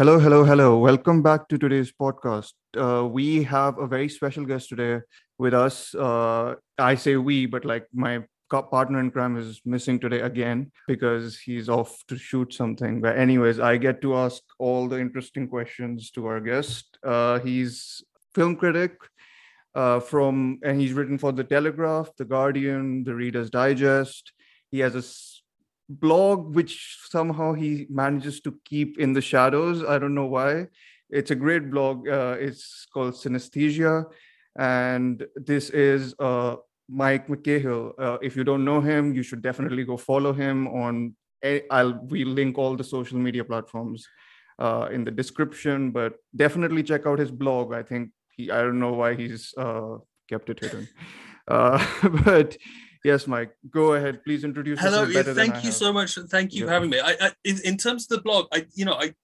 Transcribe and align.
Hello, 0.00 0.18
hello, 0.18 0.44
hello. 0.44 0.78
Welcome 0.78 1.20
back 1.20 1.46
to 1.48 1.58
today's 1.58 1.92
podcast. 1.92 2.54
Uh, 2.74 3.06
we 3.06 3.42
have 3.42 3.76
a 3.76 3.86
very 3.86 4.08
special 4.08 4.46
guest 4.46 4.70
today 4.70 5.02
with 5.36 5.52
us. 5.52 5.94
Uh, 5.94 6.54
I 6.78 6.94
say 6.94 7.16
we, 7.16 7.44
but 7.44 7.66
like 7.66 7.86
my 7.92 8.24
partner 8.48 8.98
in 8.98 9.10
crime 9.10 9.36
is 9.36 9.60
missing 9.66 10.00
today 10.00 10.20
again 10.20 10.72
because 10.88 11.38
he's 11.38 11.68
off 11.68 11.94
to 12.08 12.16
shoot 12.16 12.54
something. 12.54 13.02
But, 13.02 13.18
anyways, 13.18 13.60
I 13.60 13.76
get 13.76 14.00
to 14.00 14.16
ask 14.16 14.42
all 14.58 14.88
the 14.88 14.98
interesting 14.98 15.46
questions 15.46 16.10
to 16.12 16.24
our 16.28 16.40
guest. 16.40 16.96
Uh, 17.04 17.40
he's 17.40 18.02
film 18.34 18.56
critic 18.56 18.92
uh, 19.74 20.00
from, 20.00 20.60
and 20.64 20.80
he's 20.80 20.94
written 20.94 21.18
for 21.18 21.32
The 21.32 21.44
Telegraph, 21.44 22.08
The 22.16 22.24
Guardian, 22.24 23.04
The 23.04 23.14
Reader's 23.14 23.50
Digest. 23.50 24.32
He 24.70 24.78
has 24.78 24.94
a 24.94 25.02
blog 25.90 26.54
which 26.54 26.98
somehow 27.08 27.52
he 27.52 27.86
manages 27.90 28.40
to 28.42 28.58
keep 28.64 28.98
in 28.98 29.12
the 29.12 29.20
shadows. 29.20 29.82
I 29.84 29.98
don't 29.98 30.14
know 30.14 30.26
why. 30.26 30.68
It's 31.10 31.32
a 31.32 31.34
great 31.34 31.70
blog. 31.70 32.08
Uh, 32.08 32.36
it's 32.38 32.86
called 32.94 33.14
synesthesia. 33.14 34.04
And 34.56 35.26
this 35.34 35.70
is 35.70 36.14
uh, 36.18 36.56
mike 36.88 37.26
mccahill. 37.28 37.92
Uh, 37.98 38.18
if 38.22 38.36
you 38.36 38.44
don't 38.44 38.64
know 38.64 38.80
him 38.80 39.14
you 39.14 39.22
should 39.22 39.42
definitely 39.42 39.84
go 39.84 39.96
follow 39.96 40.32
him 40.32 40.68
on 40.68 41.14
i'll 41.70 41.98
we 42.08 42.24
link 42.24 42.58
all 42.58 42.76
the 42.76 42.84
social 42.84 43.18
media 43.18 43.42
platforms 43.42 44.06
uh, 44.58 44.88
in 44.92 45.04
the 45.04 45.10
description 45.10 45.90
but 45.90 46.14
definitely 46.36 46.82
check 46.82 47.06
out 47.06 47.18
his 47.18 47.30
blog. 47.30 47.72
I 47.72 47.82
think 47.82 48.10
he 48.36 48.50
i 48.50 48.60
don't 48.60 48.80
know 48.80 48.92
why 48.92 49.14
he's 49.14 49.54
uh, 49.56 49.96
kept 50.28 50.50
it 50.50 50.60
hidden. 50.60 50.88
Uh, 51.48 51.84
but 52.24 52.56
yes 53.04 53.26
mike. 53.26 53.54
Go 53.70 53.94
ahead. 53.94 54.24
Please 54.24 54.44
introduce 54.44 54.80
hello 54.80 55.04
yeah, 55.04 55.22
thank 55.22 55.64
you 55.64 55.72
so 55.72 55.92
much. 55.92 56.16
Thank 56.28 56.54
you 56.54 56.60
yeah. 56.60 56.66
for 56.66 56.72
having 56.72 56.90
me. 56.90 57.00
I, 57.00 57.16
I 57.20 57.32
in, 57.44 57.60
in, 57.64 57.76
terms 57.76 58.04
of 58.04 58.18
the 58.18 58.22
blog 58.22 58.46
i 58.52 58.66
you 58.74 58.84
know 58.84 58.94
i 58.94 59.14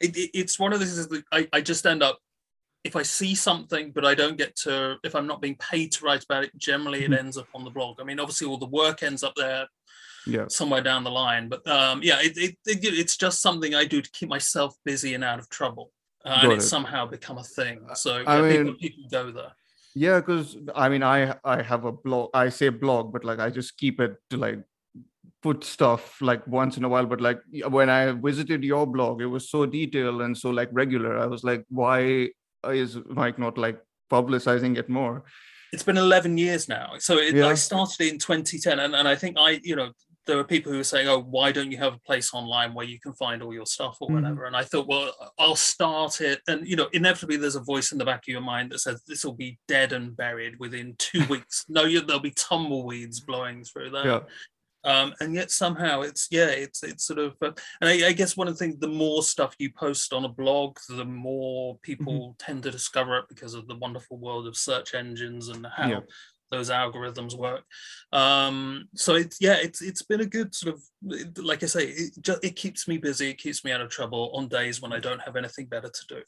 it, 0.00 0.16
it, 0.16 0.30
it's 0.34 0.58
one 0.58 0.72
of 0.72 0.80
those 0.80 1.08
that 1.08 1.22
I, 1.32 1.48
I 1.52 1.60
just 1.60 1.86
end 1.86 2.02
up 2.02 2.18
if 2.84 2.96
i 2.96 3.02
see 3.02 3.34
something 3.34 3.92
but 3.92 4.04
i 4.04 4.14
don't 4.14 4.36
get 4.36 4.56
to 4.56 4.96
if 5.04 5.14
i'm 5.14 5.26
not 5.26 5.40
being 5.40 5.56
paid 5.56 5.92
to 5.92 6.04
write 6.04 6.24
about 6.24 6.44
it 6.44 6.56
generally 6.56 7.00
it 7.00 7.10
mm-hmm. 7.10 7.26
ends 7.26 7.38
up 7.38 7.46
on 7.54 7.64
the 7.64 7.70
blog. 7.70 8.00
I 8.00 8.04
mean 8.04 8.20
obviously 8.20 8.46
all 8.46 8.58
the 8.58 8.66
work 8.66 9.02
ends 9.02 9.22
up 9.22 9.34
there 9.36 9.66
yeah. 10.26 10.46
somewhere 10.48 10.82
down 10.82 11.04
the 11.04 11.10
line 11.10 11.48
but 11.48 11.66
um 11.68 12.00
yeah 12.02 12.18
it, 12.20 12.36
it, 12.36 12.56
it 12.66 12.84
it's 12.84 13.16
just 13.16 13.40
something 13.40 13.74
i 13.74 13.84
do 13.84 14.00
to 14.00 14.10
keep 14.12 14.28
myself 14.28 14.74
busy 14.84 15.14
and 15.14 15.24
out 15.24 15.38
of 15.38 15.48
trouble 15.48 15.90
uh, 16.24 16.40
and 16.42 16.52
it's 16.52 16.64
it. 16.64 16.68
somehow 16.68 17.06
become 17.06 17.38
a 17.38 17.42
thing. 17.42 17.80
So 17.94 18.22
I 18.26 18.40
mean, 18.42 18.50
people, 18.58 18.74
people 18.74 19.04
go 19.10 19.32
there 19.32 19.52
yeah 19.94 20.20
because 20.20 20.56
i 20.74 20.88
mean 20.88 21.02
i 21.02 21.34
i 21.44 21.60
have 21.60 21.84
a 21.84 21.92
blog 21.92 22.30
i 22.34 22.48
say 22.48 22.68
blog 22.68 23.12
but 23.12 23.24
like 23.24 23.38
i 23.38 23.50
just 23.50 23.76
keep 23.76 24.00
it 24.00 24.16
to 24.30 24.36
like 24.36 24.58
put 25.42 25.64
stuff 25.64 26.22
like 26.22 26.46
once 26.46 26.76
in 26.76 26.84
a 26.84 26.88
while 26.88 27.04
but 27.04 27.20
like 27.20 27.40
when 27.68 27.90
i 27.90 28.12
visited 28.12 28.62
your 28.62 28.86
blog 28.86 29.20
it 29.20 29.26
was 29.26 29.50
so 29.50 29.66
detailed 29.66 30.22
and 30.22 30.38
so 30.38 30.50
like 30.50 30.68
regular. 30.72 31.18
I 31.18 31.26
was 31.26 31.42
like 31.42 31.64
why 31.68 32.28
is 32.64 32.96
mike 33.06 33.38
not 33.38 33.58
like 33.58 33.80
publicizing 34.10 34.78
it 34.78 34.88
more? 34.88 35.24
It's 35.72 35.82
been 35.82 35.96
11 35.96 36.36
years 36.36 36.68
now. 36.68 36.92
So 36.98 37.18
it, 37.18 37.34
yeah. 37.34 37.48
i 37.48 37.54
started 37.54 38.06
in 38.06 38.18
2010 38.18 38.78
and, 38.78 38.94
and 38.94 39.08
i 39.08 39.16
think 39.16 39.36
i 39.36 39.60
you 39.64 39.74
know 39.74 39.90
there 40.26 40.36
were 40.36 40.44
people 40.44 40.70
who 40.70 40.78
were 40.78 40.84
saying, 40.84 41.08
"Oh, 41.08 41.20
why 41.20 41.52
don't 41.52 41.70
you 41.70 41.78
have 41.78 41.94
a 41.94 42.00
place 42.00 42.32
online 42.32 42.74
where 42.74 42.86
you 42.86 43.00
can 43.00 43.12
find 43.14 43.42
all 43.42 43.52
your 43.52 43.66
stuff 43.66 43.98
or 44.00 44.08
mm-hmm. 44.08 44.16
whatever?" 44.16 44.44
And 44.44 44.56
I 44.56 44.62
thought, 44.62 44.86
well, 44.86 45.12
I'll 45.38 45.56
start 45.56 46.20
it, 46.20 46.40
and 46.48 46.66
you 46.66 46.76
know, 46.76 46.88
inevitably 46.92 47.36
there's 47.36 47.56
a 47.56 47.60
voice 47.60 47.92
in 47.92 47.98
the 47.98 48.04
back 48.04 48.20
of 48.20 48.32
your 48.32 48.40
mind 48.40 48.70
that 48.70 48.80
says 48.80 49.02
this 49.06 49.24
will 49.24 49.34
be 49.34 49.58
dead 49.68 49.92
and 49.92 50.16
buried 50.16 50.58
within 50.58 50.94
two 50.98 51.24
weeks. 51.30 51.64
no, 51.68 51.84
you, 51.84 52.00
there'll 52.00 52.20
be 52.20 52.32
tumbleweeds 52.32 53.20
blowing 53.20 53.64
through 53.64 53.90
that. 53.90 54.04
Yeah. 54.04 54.20
Um, 54.84 55.14
and 55.20 55.32
yet 55.32 55.52
somehow 55.52 56.00
it's 56.00 56.26
yeah 56.32 56.48
it's 56.48 56.82
it's 56.82 57.04
sort 57.04 57.20
of 57.20 57.36
uh, 57.40 57.52
and 57.80 57.88
I, 57.88 58.08
I, 58.08 58.12
guess 58.12 58.36
one 58.36 58.48
of 58.48 58.54
the 58.54 58.58
things 58.58 58.80
the 58.80 58.88
more 58.88 59.22
stuff 59.22 59.54
you 59.60 59.70
post 59.70 60.12
on 60.12 60.24
a 60.24 60.28
blog 60.28 60.76
the 60.88 61.04
more 61.04 61.78
people 61.82 62.14
mm-hmm. 62.14 62.44
tend 62.44 62.64
to 62.64 62.72
discover 62.72 63.16
it 63.18 63.26
because 63.28 63.54
of 63.54 63.68
the 63.68 63.76
wonderful 63.76 64.18
world 64.18 64.48
of 64.48 64.56
search 64.56 64.96
engines 64.96 65.50
and 65.50 65.64
how 65.76 65.88
yeah 65.88 66.00
those 66.52 66.70
algorithms 66.70 67.36
work. 67.36 67.64
Um, 68.12 68.88
so 68.94 69.16
it's 69.16 69.38
yeah, 69.40 69.56
it's 69.60 69.82
it's 69.82 70.02
been 70.02 70.20
a 70.20 70.26
good 70.26 70.54
sort 70.54 70.74
of 70.74 70.82
like 71.44 71.64
I 71.64 71.66
say, 71.66 71.86
it 71.86 72.12
just 72.20 72.44
it 72.44 72.54
keeps 72.54 72.86
me 72.86 72.98
busy, 72.98 73.30
it 73.30 73.38
keeps 73.38 73.64
me 73.64 73.72
out 73.72 73.80
of 73.80 73.90
trouble 73.90 74.30
on 74.34 74.46
days 74.46 74.80
when 74.80 74.92
I 74.92 75.00
don't 75.00 75.22
have 75.22 75.34
anything 75.34 75.66
better 75.66 75.88
to 75.88 76.06
do. 76.06 76.22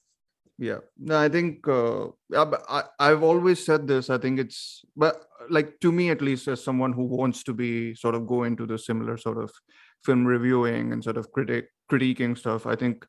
Yeah, 0.57 0.79
no, 0.99 1.19
I 1.19 1.29
think 1.29 1.67
uh, 1.67 2.09
I 2.35 2.85
I've 2.99 3.23
always 3.23 3.65
said 3.65 3.87
this. 3.87 4.09
I 4.09 4.19
think 4.19 4.39
it's 4.39 4.85
but 4.97 5.25
like 5.51 5.79
to 5.81 5.93
me 5.93 6.11
at 6.11 6.23
least 6.23 6.49
as 6.49 6.65
someone 6.65 6.93
who 6.93 7.05
wants 7.05 7.43
to 7.45 7.53
be 7.53 7.95
sort 7.95 8.15
of 8.15 8.27
go 8.27 8.45
into 8.45 8.67
the 8.67 8.79
similar 8.79 9.17
sort 9.17 9.39
of 9.39 9.53
film 10.05 10.25
reviewing 10.25 10.93
and 10.93 11.03
sort 11.03 11.17
of 11.17 11.31
critic 11.33 11.69
critiquing 11.91 12.39
stuff. 12.39 12.67
I 12.67 12.77
think 12.77 13.05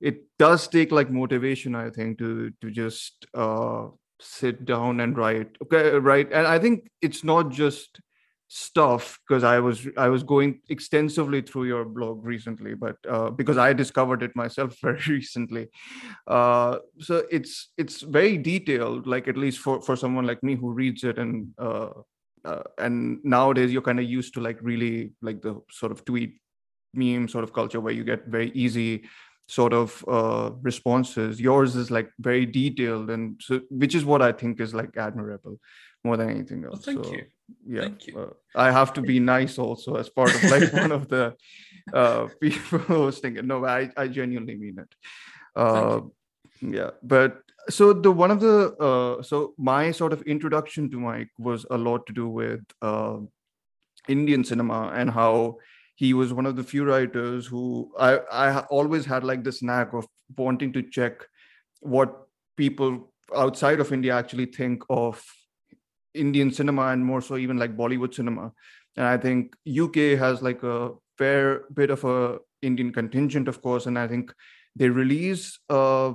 it 0.00 0.22
does 0.38 0.68
take 0.68 0.90
like 0.90 1.10
motivation. 1.10 1.74
I 1.74 1.90
think 1.90 2.18
to 2.18 2.50
to 2.62 2.70
just 2.70 3.26
uh 3.34 3.88
sit 4.20 4.64
down 4.64 5.00
and 5.00 5.16
write 5.16 5.48
okay 5.62 5.90
right 5.90 6.32
and 6.32 6.46
i 6.46 6.58
think 6.58 6.88
it's 7.02 7.22
not 7.22 7.50
just 7.50 8.00
stuff 8.48 9.18
because 9.26 9.42
i 9.42 9.58
was 9.58 9.88
i 9.96 10.08
was 10.08 10.22
going 10.22 10.60
extensively 10.68 11.42
through 11.42 11.64
your 11.64 11.84
blog 11.84 12.24
recently 12.24 12.74
but 12.74 12.96
uh, 13.08 13.28
because 13.30 13.58
i 13.58 13.72
discovered 13.72 14.22
it 14.22 14.34
myself 14.36 14.76
very 14.82 15.02
recently. 15.08 15.66
Uh, 16.26 16.78
so 17.00 17.24
it's 17.30 17.72
it's 17.76 18.02
very 18.02 18.38
detailed 18.38 19.06
like 19.06 19.26
at 19.26 19.36
least 19.36 19.58
for 19.58 19.80
for 19.80 19.96
someone 19.96 20.26
like 20.26 20.42
me 20.42 20.54
who 20.54 20.72
reads 20.72 21.02
it 21.02 21.18
and 21.18 21.48
uh, 21.58 21.88
uh 22.44 22.62
and 22.78 23.18
nowadays 23.24 23.72
you're 23.72 23.82
kind 23.82 23.98
of 23.98 24.04
used 24.04 24.32
to 24.34 24.40
like 24.40 24.58
really 24.62 25.12
like 25.22 25.42
the 25.42 25.60
sort 25.70 25.90
of 25.90 26.04
tweet 26.04 26.38
meme 26.94 27.28
sort 27.28 27.44
of 27.44 27.52
culture 27.52 27.80
where 27.80 27.92
you 27.92 28.04
get 28.04 28.26
very 28.26 28.50
easy 28.54 29.04
sort 29.48 29.72
of 29.72 30.04
uh, 30.08 30.50
responses. 30.62 31.40
Yours 31.40 31.76
is 31.76 31.90
like 31.90 32.10
very 32.18 32.46
detailed, 32.46 33.10
and 33.10 33.40
so 33.42 33.60
which 33.70 33.94
is 33.94 34.04
what 34.04 34.22
I 34.22 34.32
think 34.32 34.60
is 34.60 34.74
like 34.74 34.96
admirable 34.96 35.58
more 36.04 36.16
than 36.16 36.30
anything 36.30 36.64
else. 36.64 36.86
Well, 36.86 36.94
thank 36.94 37.04
so, 37.04 37.12
you. 37.12 37.24
Yeah, 37.66 37.80
thank 37.82 38.06
you. 38.06 38.18
Uh, 38.18 38.30
I 38.54 38.70
have 38.70 38.92
to 38.94 39.02
be 39.02 39.20
nice 39.20 39.58
also 39.58 39.96
as 39.96 40.08
part 40.08 40.34
of 40.34 40.42
like 40.44 40.72
one 40.72 40.92
of 40.92 41.08
the 41.08 41.34
uh, 41.92 42.28
people 42.40 42.78
hosting 42.78 43.36
it. 43.36 43.44
No, 43.44 43.64
I 43.64 43.90
I 43.96 44.08
genuinely 44.08 44.56
mean 44.56 44.78
it. 44.78 44.94
Uh, 45.54 46.00
yeah, 46.60 46.90
but 47.02 47.42
so 47.68 47.92
the 47.92 48.10
one 48.10 48.30
of 48.30 48.40
the 48.40 48.74
uh, 48.88 49.22
so 49.22 49.54
my 49.58 49.90
sort 49.90 50.12
of 50.12 50.22
introduction 50.22 50.90
to 50.90 50.98
Mike 50.98 51.30
was 51.38 51.66
a 51.70 51.78
lot 51.78 52.06
to 52.06 52.12
do 52.12 52.28
with 52.28 52.60
uh, 52.82 53.18
Indian 54.08 54.44
cinema 54.44 54.92
and 54.94 55.10
how 55.10 55.58
he 55.96 56.12
was 56.12 56.32
one 56.32 56.46
of 56.46 56.56
the 56.56 56.62
few 56.62 56.84
writers 56.84 57.46
who 57.46 57.90
I, 57.98 58.18
I 58.30 58.60
always 58.66 59.06
had 59.06 59.24
like 59.24 59.42
this 59.42 59.62
knack 59.62 59.94
of 59.94 60.06
wanting 60.36 60.72
to 60.74 60.82
check 60.82 61.24
what 61.80 62.28
people 62.56 63.12
outside 63.34 63.80
of 63.80 63.92
India 63.92 64.14
actually 64.14 64.46
think 64.46 64.82
of 64.90 65.22
Indian 66.14 66.52
cinema 66.52 66.88
and 66.88 67.04
more 67.04 67.22
so 67.22 67.36
even 67.36 67.56
like 67.56 67.76
Bollywood 67.76 68.14
cinema. 68.14 68.52
And 68.96 69.06
I 69.06 69.16
think 69.16 69.56
UK 69.66 70.18
has 70.18 70.42
like 70.42 70.62
a 70.62 70.90
fair 71.16 71.64
bit 71.72 71.90
of 71.90 72.04
a 72.04 72.38
Indian 72.60 72.92
contingent, 72.92 73.48
of 73.48 73.62
course, 73.62 73.86
and 73.86 73.98
I 73.98 74.06
think 74.06 74.34
they 74.74 74.90
release 74.90 75.58
uh, 75.70 76.12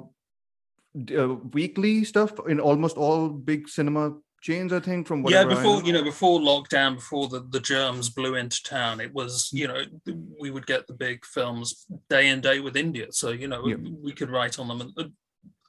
uh, 1.17 1.35
weekly 1.53 2.03
stuff 2.03 2.33
in 2.47 2.59
almost 2.59 2.97
all 2.97 3.29
big 3.29 3.67
cinema 3.67 4.13
chains, 4.41 4.73
I 4.73 4.79
think, 4.79 5.07
from 5.07 5.25
yeah, 5.27 5.43
before 5.43 5.81
you 5.83 5.93
know, 5.93 6.03
before 6.03 6.39
lockdown, 6.39 6.95
before 6.95 7.27
the, 7.27 7.45
the 7.49 7.59
germs 7.59 8.09
blew 8.09 8.35
into 8.35 8.61
town, 8.63 8.99
it 8.99 9.13
was 9.13 9.49
you 9.53 9.67
know 9.67 9.81
we 10.39 10.51
would 10.51 10.65
get 10.65 10.87
the 10.87 10.93
big 10.93 11.25
films 11.25 11.85
day 12.09 12.29
and 12.29 12.41
day 12.41 12.59
with 12.59 12.75
India, 12.75 13.07
so 13.11 13.29
you 13.29 13.47
know 13.47 13.65
yeah. 13.67 13.75
we 14.01 14.11
could 14.11 14.29
write 14.29 14.59
on 14.59 14.67
them 14.67 14.93
uh, 14.97 15.03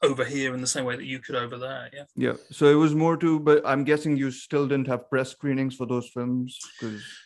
over 0.03 0.25
here 0.25 0.55
in 0.55 0.61
the 0.61 0.67
same 0.67 0.85
way 0.85 0.97
that 0.97 1.05
you 1.05 1.21
could 1.21 1.37
over 1.37 1.57
there. 1.57 1.89
Yeah. 1.93 2.05
Yeah. 2.17 2.33
So 2.51 2.67
it 2.67 2.75
was 2.75 2.95
more 2.95 3.17
to, 3.19 3.39
but 3.39 3.63
I'm 3.65 3.85
guessing 3.85 4.17
you 4.17 4.31
still 4.31 4.67
didn't 4.67 4.89
have 4.89 5.09
press 5.09 5.31
screenings 5.31 5.77
for 5.77 5.87
those 5.87 6.09
films. 6.09 6.59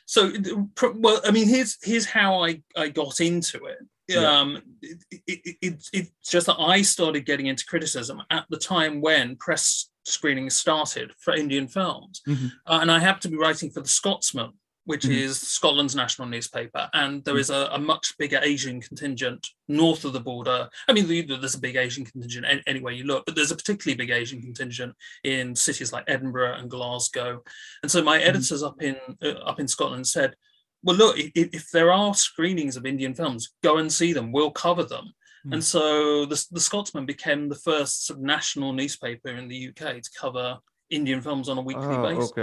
So, 0.05 0.31
well, 0.95 1.21
I 1.25 1.31
mean, 1.31 1.49
here's 1.49 1.79
here's 1.83 2.07
how 2.07 2.45
I 2.45 2.63
I 2.77 2.89
got 2.89 3.21
into 3.21 3.65
it. 3.67 3.79
Yeah. 4.09 4.19
Um, 4.19 4.63
it, 4.83 4.99
it, 5.27 5.57
it, 5.63 5.89
it's 5.93 6.31
just 6.31 6.47
that 6.47 6.61
I 6.61 6.83
started 6.83 7.27
getting 7.27 7.47
into 7.47 7.67
criticism 7.67 8.23
at 8.31 8.45
the 8.51 8.59
time 8.59 9.01
when 9.01 9.37
press 9.37 9.91
screenings 10.07 10.57
started 10.57 11.13
for 11.19 11.35
Indian 11.35 11.69
films. 11.69 12.23
Mm-hmm. 12.27 12.47
Uh, 12.67 12.79
and 12.81 12.91
I 12.91 12.99
happened 12.99 13.23
to 13.23 13.29
be 13.29 13.37
writing 13.37 13.71
for 13.71 13.81
The 13.81 13.89
Scotsman, 13.89 14.53
which 14.85 15.03
mm-hmm. 15.03 15.13
is 15.13 15.39
Scotland's 15.41 15.97
national 15.97 16.29
newspaper. 16.29 16.89
And 16.95 17.25
there 17.25 17.35
mm-hmm. 17.35 17.41
is 17.41 17.51
a, 17.51 17.69
a, 17.73 17.79
much 17.79 18.15
bigger 18.19 18.39
Asian 18.43 18.81
contingent 18.81 19.47
north 19.69 20.05
of 20.05 20.13
the 20.13 20.21
border. 20.21 20.69
I 20.89 20.93
mean, 20.93 21.09
there's 21.27 21.57
a 21.57 21.61
big 21.61 21.77
Asian 21.77 22.05
contingent 22.05 22.47
anywhere 22.67 22.93
you 22.93 23.05
look, 23.05 23.27
but 23.27 23.35
there's 23.35 23.51
a 23.51 23.57
particularly 23.57 23.97
big 23.97 24.11
Asian 24.11 24.41
contingent 24.41 24.95
in 25.25 25.57
cities 25.57 25.93
like 25.93 26.05
Edinburgh 26.07 26.55
and 26.55 26.71
Glasgow. 26.71 27.43
And 27.83 27.91
so 27.91 28.03
my 28.03 28.19
mm-hmm. 28.19 28.29
editors 28.29 28.63
up 28.63 28.81
in 28.81 28.97
uh, 29.23 29.41
up 29.45 29.61
in 29.61 29.69
Scotland 29.69 30.07
said, 30.07 30.35
well, 30.83 30.97
look, 30.97 31.19
if, 31.19 31.49
if 31.53 31.71
there 31.73 31.93
are 31.93 32.15
screenings 32.15 32.77
of 32.77 32.87
Indian 32.87 33.15
films, 33.15 33.51
go 33.65 33.79
and 33.79 33.93
see 33.93 34.13
them. 34.13 34.31
We'll 34.31 34.53
cover 34.53 34.85
them. 34.85 35.13
Mm. 35.47 35.55
And 35.55 35.65
so 35.65 36.27
the, 36.27 36.45
the 36.51 36.61
Scotsman 36.61 37.07
became 37.07 37.49
the 37.49 37.55
first 37.55 38.07
sort 38.07 38.19
of 38.19 38.25
national 38.25 38.73
newspaper 38.73 39.29
in 39.29 39.49
the 39.49 39.69
UK 39.69 40.03
to 40.03 40.11
cover 40.19 40.59
Indian 40.91 41.21
films 41.21 41.49
on 41.49 41.59
a 41.59 41.63
weekly 41.63 41.85
oh, 41.87 42.03
basis. 42.03 42.31
Okay. 42.31 42.43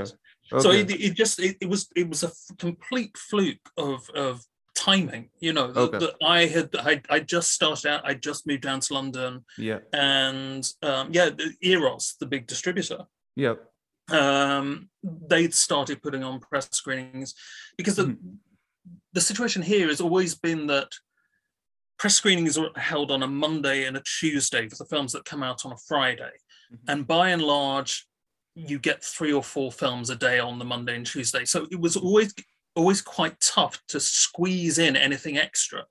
Okay. 0.51 0.61
So 0.61 0.71
it, 0.71 0.91
it 0.91 1.15
just 1.15 1.39
it, 1.39 1.57
it, 1.61 1.69
was 1.69 1.89
it 1.95 2.07
was 2.07 2.23
a 2.23 2.31
complete 2.57 3.17
fluke 3.17 3.69
of 3.77 4.09
of 4.11 4.41
timing. 4.75 5.29
You 5.39 5.53
know, 5.53 5.71
that, 5.71 5.79
Okay. 5.79 5.97
that 5.99 6.15
I 6.21 6.45
had 6.45 6.69
I 6.75 7.01
I 7.09 7.19
just 7.19 7.51
started 7.51 7.89
out. 7.89 8.05
I 8.05 8.13
just 8.13 8.45
moved 8.47 8.61
down 8.61 8.79
to 8.81 8.93
London, 8.93 9.45
Yeah. 9.57 9.79
and 9.93 10.67
um, 10.81 11.09
yeah, 11.11 11.29
Eros, 11.61 12.15
the 12.19 12.25
big 12.25 12.47
distributor, 12.47 13.05
Yeah. 13.35 13.55
um, 14.09 14.89
they'd 15.03 15.53
started 15.53 16.01
putting 16.01 16.23
on 16.23 16.39
press 16.39 16.69
screenings 16.71 17.33
because 17.77 17.95
the, 17.95 18.17
the 19.13 19.21
situation 19.21 19.61
here 19.61 19.87
has 19.87 20.01
always 20.01 20.35
been 20.35 20.67
that 20.67 20.91
press 21.97 22.15
screenings 22.15 22.57
are 22.57 22.69
held 22.75 23.11
on 23.11 23.23
a 23.23 23.27
Monday 23.27 23.85
and 23.85 23.97
a 23.97 24.01
Tuesday 24.01 24.67
for 24.67 24.75
the 24.75 24.85
films 24.85 25.11
that 25.13 25.25
come 25.25 25.43
out 25.43 25.65
on 25.65 25.71
a 25.71 25.77
Friday. 25.77 26.31
Mhm. 26.71 26.79
And 26.87 27.07
by 27.07 27.29
and 27.29 27.41
large, 27.41 28.07
you 28.55 28.77
get 28.79 29.03
three 29.03 29.33
or 29.33 29.43
four 29.43 29.71
films 29.71 30.09
a 30.09 30.15
day 30.15 30.39
on 30.39 30.59
the 30.59 30.65
Monday 30.65 30.95
and 30.95 31.05
Tuesday. 31.05 31.45
So 31.45 31.67
it 31.71 31.79
was 31.79 31.95
always 31.95 32.33
always 32.75 33.03
quite 33.03 33.39
tough 33.39 33.79
to 33.87 33.99
squeeze 33.99 34.79
in 34.79 34.95
anything 34.95 35.37
extra. 35.37 35.85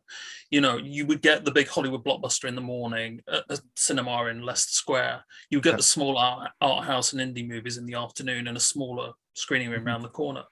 You 0.50 0.60
know, 0.60 0.78
you 0.78 1.06
would 1.06 1.22
get 1.22 1.44
the 1.44 1.52
big 1.52 1.68
Hollywood 1.68 2.04
blockbuster 2.04 2.48
in 2.48 2.56
the 2.56 2.60
morning 2.60 3.22
at 3.28 3.44
a 3.48 3.60
cinema 3.76 4.24
in 4.26 4.42
Leicester 4.42 4.72
Square. 4.72 5.24
You 5.48 5.60
get 5.60 5.70
Yeah. 5.70 5.76
the 5.76 5.82
small 5.84 6.18
art, 6.18 6.50
art 6.60 6.84
house 6.84 7.12
and 7.12 7.20
indie 7.20 7.46
movies 7.46 7.76
in 7.76 7.86
the 7.86 7.94
afternoon 7.94 8.48
and 8.48 8.56
a 8.56 8.60
smaller 8.60 9.12
screening 9.34 9.70
room 9.70 9.82
Mhm. 9.84 9.86
around 9.86 10.02
the 10.02 10.08
corner. 10.08 10.42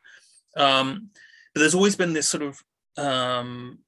Um, 0.56 1.10
but 1.52 1.60
there's 1.60 1.74
always 1.74 1.96
been 1.96 2.12
this 2.12 2.28
sort 2.28 2.44
of 2.44 2.62
um, 2.96 3.84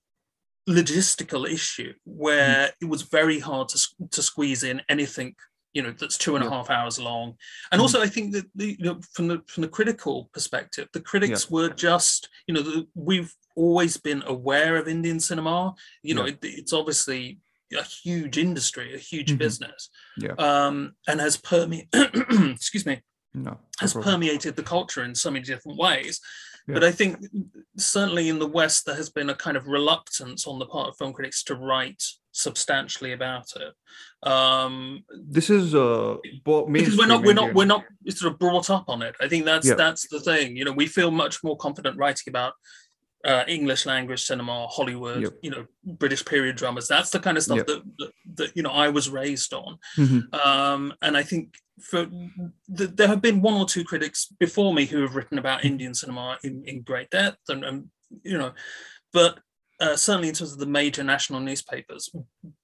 logistical 0.69 1.49
issue 1.50 1.93
where 2.05 2.70
it 2.81 2.85
was 2.85 3.03
very 3.03 3.41
hard 3.41 3.69
to, 3.69 3.81
to 4.11 4.23
squeeze 4.23 4.62
in 4.62 4.81
anything 4.88 5.35
you 5.73 5.82
know 5.82 5.93
that's 5.99 6.19
two 6.19 6.37
and 6.37 6.44
a 6.44 6.50
half 6.50 6.70
hours 6.70 6.99
long 7.00 7.35
and 7.73 7.79
Mhm. 7.81 7.82
also 7.82 8.00
i 8.03 8.06
think 8.06 8.32
that 8.32 8.44
the, 8.55 8.76
you 8.79 8.85
know 8.85 9.00
from 9.12 9.26
the 9.29 9.41
from 9.49 9.62
the 9.62 9.69
critical 9.69 10.29
perspective 10.32 10.88
the 10.93 11.00
critics 11.00 11.50
were 11.50 11.70
just 11.70 12.29
you 12.47 12.55
know 12.55 12.62
the, 12.62 12.87
we've 12.94 13.35
always 13.56 13.97
been 13.97 14.23
aware 14.26 14.76
of 14.76 14.87
indian 14.87 15.19
cinema 15.19 15.75
you 16.03 16.14
know 16.14 16.26
Yeah. 16.26 16.32
it, 16.35 16.38
it's 16.43 16.73
obviously 16.73 17.41
a 17.76 17.82
huge 17.82 18.37
industry 18.38 18.94
a 18.94 18.99
huge 18.99 19.32
Mhm. 19.32 19.38
business 19.38 19.88
Yeah. 20.19 20.35
um 20.38 20.94
and 21.09 21.20
has 21.20 21.37
permeated 21.38 21.88
excuse 22.53 22.85
me 22.87 23.00
No. 23.35 23.53
no 23.53 23.61
has 23.81 23.93
problem. 23.94 24.12
permeated 24.12 24.55
the 24.56 24.62
culture 24.62 25.03
in 25.03 25.14
so 25.14 25.31
many 25.31 25.44
different 25.44 25.79
ways. 25.79 26.20
Yeah. 26.69 26.75
But 26.75 26.85
I 26.85 26.93
think 26.93 27.19
certainly 27.76 28.29
in 28.29 28.38
the 28.38 28.47
West, 28.47 28.87
there 28.87 28.94
has 28.94 29.11
been 29.11 29.31
a 29.31 29.35
kind 29.35 29.56
of 29.56 29.67
reluctance 29.67 30.47
on 30.47 30.59
the 30.59 30.67
part 30.67 30.88
of 30.88 30.97
film 30.97 31.12
critics 31.12 31.43
to 31.44 31.55
write 31.56 32.03
substantially 32.32 33.12
about 33.12 33.47
it. 33.56 34.29
Um, 34.29 35.05
This 35.37 35.50
is 35.50 35.75
uh 35.75 36.17
because 36.44 36.97
we're 36.97 37.06
not, 37.06 37.23
we're 37.25 37.35
not, 37.35 37.55
we're 37.55 37.64
not 37.67 37.85
sort 38.09 38.32
of 38.32 38.38
brought 38.38 38.70
up 38.70 38.85
on 38.88 39.03
it. 39.03 39.14
I 39.20 39.29
think 39.29 39.44
that's 39.44 39.67
Yeah. 39.67 39.75
that's 39.75 40.09
the 40.09 40.20
thing. 40.20 40.56
You 40.56 40.64
know, 40.64 40.73
we 40.73 40.87
feel 40.87 41.11
much 41.11 41.43
more 41.43 41.56
confident 41.56 41.99
writing 41.99 42.29
about 42.29 42.55
uh, 43.25 43.45
English 43.47 43.87
language 43.87 44.23
cinema, 44.25 44.67
Hollywood, 44.67 45.23
Yep. 45.23 45.33
you 45.43 45.51
know, 45.51 45.67
British 45.85 46.25
period 46.25 46.57
dramas. 46.57 46.89
That's 46.89 47.11
the 47.11 47.21
kind 47.21 47.37
of 47.37 47.43
stuff 47.45 47.59
Yep. 47.59 47.67
that, 47.67 47.83
that 47.99 48.13
that 48.37 48.57
you 48.57 48.63
know 48.63 48.71
I 48.71 48.89
was 48.89 49.09
raised 49.11 49.53
on. 49.55 49.79
Mhm. 49.97 50.35
Um, 50.47 50.95
and 51.03 51.17
I 51.17 51.23
think 51.23 51.55
for 51.81 52.07
th- 52.07 52.91
there 52.95 53.09
have 53.09 53.23
been 53.23 53.41
one 53.43 53.55
or 53.55 53.67
two 53.67 53.85
critics 53.85 54.27
before 54.41 54.75
me 54.75 54.87
who 54.87 55.03
have 55.03 55.15
written 55.15 55.39
about 55.39 55.65
Indian 55.65 55.95
cinema 55.95 56.39
in, 56.45 56.63
in 56.67 56.83
great 56.83 57.11
depth, 57.11 57.39
and, 57.49 57.65
and 57.65 57.91
you 58.23 58.37
know, 58.39 58.53
but 59.13 59.39
uh, 59.81 59.97
certainly 59.97 60.29
in 60.29 60.35
terms 60.35 60.53
of 60.53 60.59
the 60.59 60.67
major 60.67 61.03
national 61.03 61.41
newspapers, 61.41 62.09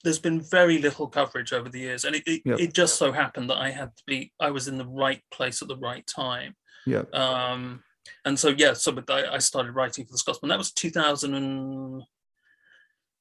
there's 0.05 0.21
been 0.21 0.41
very 0.41 0.79
little 0.79 1.09
coverage 1.09 1.53
over 1.53 1.69
the 1.69 1.81
years, 1.81 2.05
and 2.05 2.15
it, 2.15 2.23
it, 2.27 2.43
Yep. 2.45 2.61
it 2.61 2.73
just 2.75 2.97
so 2.97 3.11
happened 3.13 3.51
that 3.51 3.59
I 3.59 3.71
had 3.71 3.97
to 3.97 4.03
be 4.07 4.33
I 4.41 4.51
was 4.51 4.69
in 4.69 4.79
the 4.79 4.87
right 4.87 5.23
place 5.33 5.63
at 5.63 5.69
the 5.69 5.77
right 5.77 6.07
time. 6.07 6.55
Yeah. 6.87 7.03
Um, 7.13 7.83
and 8.25 8.39
so 8.39 8.49
yeah, 8.49 8.73
so 8.73 8.93
but 8.93 9.09
I, 9.11 9.35
I 9.35 9.39
started 9.39 9.73
writing 9.73 10.05
for 10.05 10.13
the 10.13 10.19
Scotsman. 10.19 10.49
That 10.51 10.59
was 10.59 10.73
2000 10.73 11.35
and 11.35 12.03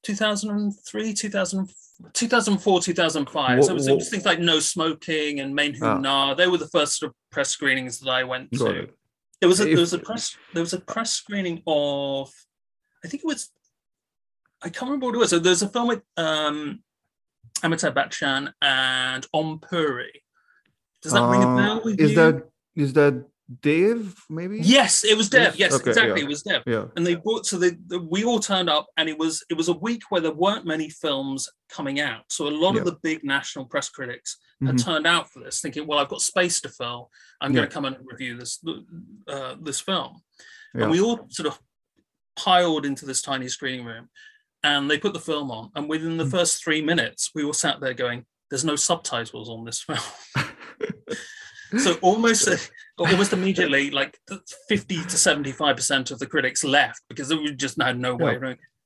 2003, 0.04 1.13
2000, 1.13 1.69
2004, 2.13 2.81
2005. 2.81 3.63
so 3.63 3.72
it 3.72 3.74
was, 3.74 3.88
it 3.88 3.95
was 3.95 4.10
things 4.10 4.25
like 4.25 4.39
No 4.39 4.60
Smoking 4.60 5.39
and 5.39 5.54
Main 5.54 5.74
Who 5.74 5.86
Ah. 5.86 6.34
They 6.34 6.48
were 6.48 6.57
the 6.57 6.68
first 6.69 6.98
sort 7.00 7.10
of 7.12 7.16
press 7.31 7.50
screenings 7.50 8.00
that 8.00 8.10
I 8.10 8.24
went 8.24 8.51
Got 8.57 8.68
to. 8.69 8.80
it. 8.84 8.94
There 9.42 9.50
was 9.50 9.60
a 9.60 9.66
there 9.66 9.78
was 9.78 9.94
a 9.94 10.00
press 10.00 10.36
there 10.54 10.63
was 10.63 10.74
a 10.74 10.80
press 10.80 11.13
screening 11.13 11.62
of 11.68 12.31
I 13.04 13.07
think 13.07 13.24
it 13.24 13.28
was 13.28 13.51
I 14.63 14.69
can't 14.69 14.84
remember 14.89 15.07
what 15.07 15.16
it 15.16 15.19
was. 15.19 15.30
So 15.30 15.38
there's 15.39 15.62
a 15.62 15.69
film 15.69 15.89
with 15.89 16.01
um 16.16 16.80
Amitabh 17.62 17.94
Bachchan 17.94 18.51
and 18.62 19.25
Om 19.34 19.60
Puri. 19.60 20.24
Does 21.04 21.12
that 21.12 21.28
ring 21.30 21.44
a 21.44 21.48
Uh, 21.54 21.57
bell 21.57 21.81
with 21.84 22.00
Is 22.00 22.12
you? 22.12 22.16
that 22.16 22.50
is 22.75 22.94
that 22.94 23.25
Dave? 23.61 24.13
Maybe. 24.29 24.59
Yes, 24.61 25.03
it 25.05 25.15
was 25.15 25.29
Dev. 25.29 25.55
Yes? 25.55 25.73
Okay, 25.73 25.89
exactly. 25.91 26.19
yeah. 26.21 26.25
It 26.25 26.27
was 26.27 26.41
Dev. 26.44 26.63
Yeah. 26.65 26.85
And 26.97 27.05
they 27.07 27.15
brought 27.15 27.45
so 27.45 27.57
they, 27.57 27.71
the, 27.88 27.99
we 27.99 28.23
all 28.25 28.39
turned 28.39 28.69
up, 28.69 28.88
and 28.97 29.07
it 29.07 29.17
was 29.17 29.44
it 29.49 29.53
was 29.53 29.69
a 29.69 29.73
week 29.73 30.03
where 30.09 30.19
there 30.19 30.33
weren't 30.33 30.65
many 30.65 30.89
films 30.89 31.49
coming 31.69 31.99
out. 32.01 32.23
So 32.29 32.47
a 32.47 32.49
lot 32.49 32.73
Yeah. 32.75 32.81
of 32.81 32.85
the 32.85 32.97
big 33.03 33.23
national 33.23 33.65
press 33.65 33.89
critics 33.89 34.38
had 34.65 34.75
Mhm. 34.75 34.83
turned 34.83 35.07
out 35.07 35.31
for 35.31 35.39
this, 35.39 35.61
thinking, 35.61 35.88
"Well, 35.88 35.99
I've 35.99 36.09
got 36.09 36.21
space 36.21 36.59
to 36.61 36.69
fill. 36.69 37.09
I'm 37.39 37.51
Yeah. 37.51 37.57
going 37.57 37.69
to 37.69 37.73
come 37.73 37.85
and 37.85 37.97
review 38.03 38.38
this 38.38 38.61
uh, 39.27 39.55
this 39.61 39.79
film." 39.79 40.21
And 40.73 40.91
we 40.91 41.00
all 41.00 41.27
sort 41.29 41.47
of 41.47 41.59
piled 42.35 42.85
into 42.85 43.05
this 43.05 43.21
tiny 43.21 43.47
screening 43.47 43.85
room, 43.85 44.09
and 44.63 44.91
they 44.91 44.97
put 45.00 45.13
the 45.13 45.19
film 45.19 45.51
on. 45.51 45.71
And 45.73 45.88
within 45.88 46.17
the 46.17 46.25
Mm. 46.25 46.31
first 46.31 46.61
three 46.63 46.81
minutes, 46.81 47.31
we 47.33 47.43
all 47.45 47.53
sat 47.53 47.79
there 47.79 47.93
going, 47.93 48.25
"There's 48.50 48.65
no 48.65 48.75
subtitles 48.75 49.47
on 49.50 49.63
this 49.63 49.81
film." 49.81 50.00
so 51.77 51.93
almost 52.01 52.47
almost 52.97 53.33
immediately 53.33 53.91
like 53.91 54.19
50 54.69 55.03
to 55.03 55.17
75 55.17 55.75
percent 55.75 56.11
of 56.11 56.19
the 56.19 56.25
critics 56.25 56.63
left 56.63 57.01
because 57.09 57.29
they 57.29 57.37
just 57.53 57.81
had 57.81 57.99
no 57.99 58.15
way 58.15 58.37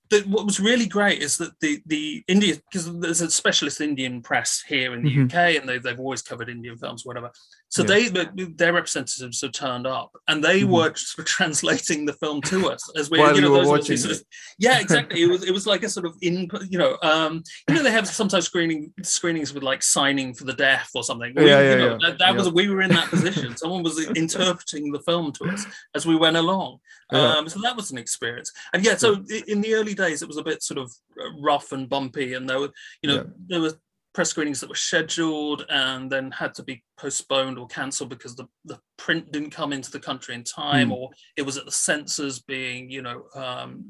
the, 0.10 0.20
what 0.28 0.46
was 0.46 0.60
really 0.60 0.88
great 0.88 1.22
is 1.22 1.38
that 1.38 1.58
the 1.62 1.82
the 1.86 2.24
India 2.28 2.56
because 2.70 2.92
there's 3.00 3.22
a 3.22 3.32
specialist 3.32 3.80
Indian 3.82 4.22
press 4.22 4.62
here 4.68 4.94
in 4.94 5.04
the 5.04 5.16
Mhm. 5.16 5.26
UK 5.26 5.58
and 5.60 5.68
they, 5.70 5.80
they've 5.80 6.00
always 6.00 6.22
covered 6.22 6.50
Indian 6.50 6.78
films 6.78 7.06
whatever 7.06 7.32
so 7.72 7.84
Yeah. 7.84 8.10
they 8.10 8.46
their 8.62 8.74
representatives 8.74 9.42
have 9.42 9.54
turned 9.54 9.88
up 9.88 10.12
and 10.28 10.44
they 10.44 10.62
Mhm. 10.62 10.68
were 10.76 10.94
sort 10.96 11.20
of 11.20 11.26
translating 11.38 12.06
the 12.06 12.14
film 12.14 12.42
to 12.44 12.70
us 12.70 12.84
as 12.98 13.10
we 13.10 13.18
While 13.20 13.36
you 13.36 13.42
know 13.42 13.48
you 13.56 13.62
were 13.62 13.68
watching 13.68 13.98
sort 13.98 14.16
of, 14.16 14.24
yeah 14.60 14.80
exactly. 14.80 15.22
It 15.24 15.30
was 15.34 15.44
it 15.50 15.52
was 15.52 15.66
like 15.66 15.84
a 15.84 15.90
sort 15.90 16.06
of 16.06 16.14
input 16.22 16.64
you 16.70 16.78
know 16.78 16.98
um 17.02 17.42
you 17.68 17.76
know 17.76 17.84
they 17.84 17.92
have 17.92 18.08
sometimes 18.08 18.46
screening 18.46 18.94
screenings 19.04 19.54
with 19.54 19.64
like 19.64 19.82
signing 19.82 20.34
for 20.34 20.44
the 20.44 20.54
deaf 20.54 20.90
or 20.94 21.04
something. 21.04 21.34
We- 21.36 21.48
Yeah, 21.48 21.62
you 21.62 21.70
yeah, 21.70 21.76
know, 21.76 21.92
yeah. 21.94 21.98
that, 22.10 22.20
that 22.20 22.32
Yeah. 22.32 22.38
was 22.38 22.50
we 22.52 22.68
were 22.70 22.82
in 22.82 22.92
that 22.92 23.10
position. 23.10 23.56
Someone 23.64 23.84
was 23.84 23.98
interpreting 24.24 24.92
the 24.92 25.02
film 25.10 25.32
to 25.34 25.46
us 25.46 25.66
as 25.96 26.06
we 26.06 26.16
went 26.16 26.38
along. 26.38 26.80
Um, 27.12 27.48
so 27.50 27.60
that 27.62 27.76
was 27.76 27.92
an 27.92 27.98
experience. 27.98 28.52
And 28.74 28.84
yeah 28.86 28.96
so 28.98 29.10
in 29.48 29.62
the 29.62 29.74
early 29.76 29.94
days 29.94 30.22
it 30.22 30.28
was 30.28 30.38
a 30.38 30.44
bit 30.44 30.62
sort 30.62 30.78
of 30.84 30.92
rough 31.40 31.72
and 31.72 31.88
bumpy 31.90 32.34
and 32.36 32.50
there 32.50 32.60
were 32.60 32.72
you 33.02 33.10
know 33.10 33.30
there 33.48 33.62
were 33.62 33.74
press 34.14 34.30
screenings 34.30 34.60
that 34.60 34.70
were 34.70 34.76
scheduled 34.76 35.66
and 35.70 36.12
then 36.12 36.32
had 36.32 36.54
to 36.54 36.64
be 36.64 36.84
postponed 37.00 37.58
or 37.58 37.68
cancelled 37.68 38.10
because 38.10 38.36
the, 38.36 38.46
the 38.66 38.78
print 38.98 39.32
didn't 39.32 39.52
come 39.52 39.72
into 39.72 39.90
the 39.90 40.00
country 40.00 40.36
in 40.36 40.44
time 40.44 40.88
Hmm. 40.88 40.94
or 40.94 41.10
it 41.38 41.44
was 41.44 41.58
at 41.58 41.66
the 41.66 41.72
censors 41.72 42.40
being 42.40 42.90
you 42.92 43.02
know 43.02 43.24
um, 43.36 43.84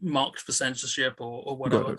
marked 0.00 0.40
for 0.40 0.52
censorship 0.52 1.14
or, 1.20 1.42
or 1.46 1.56
whatever 1.56 1.96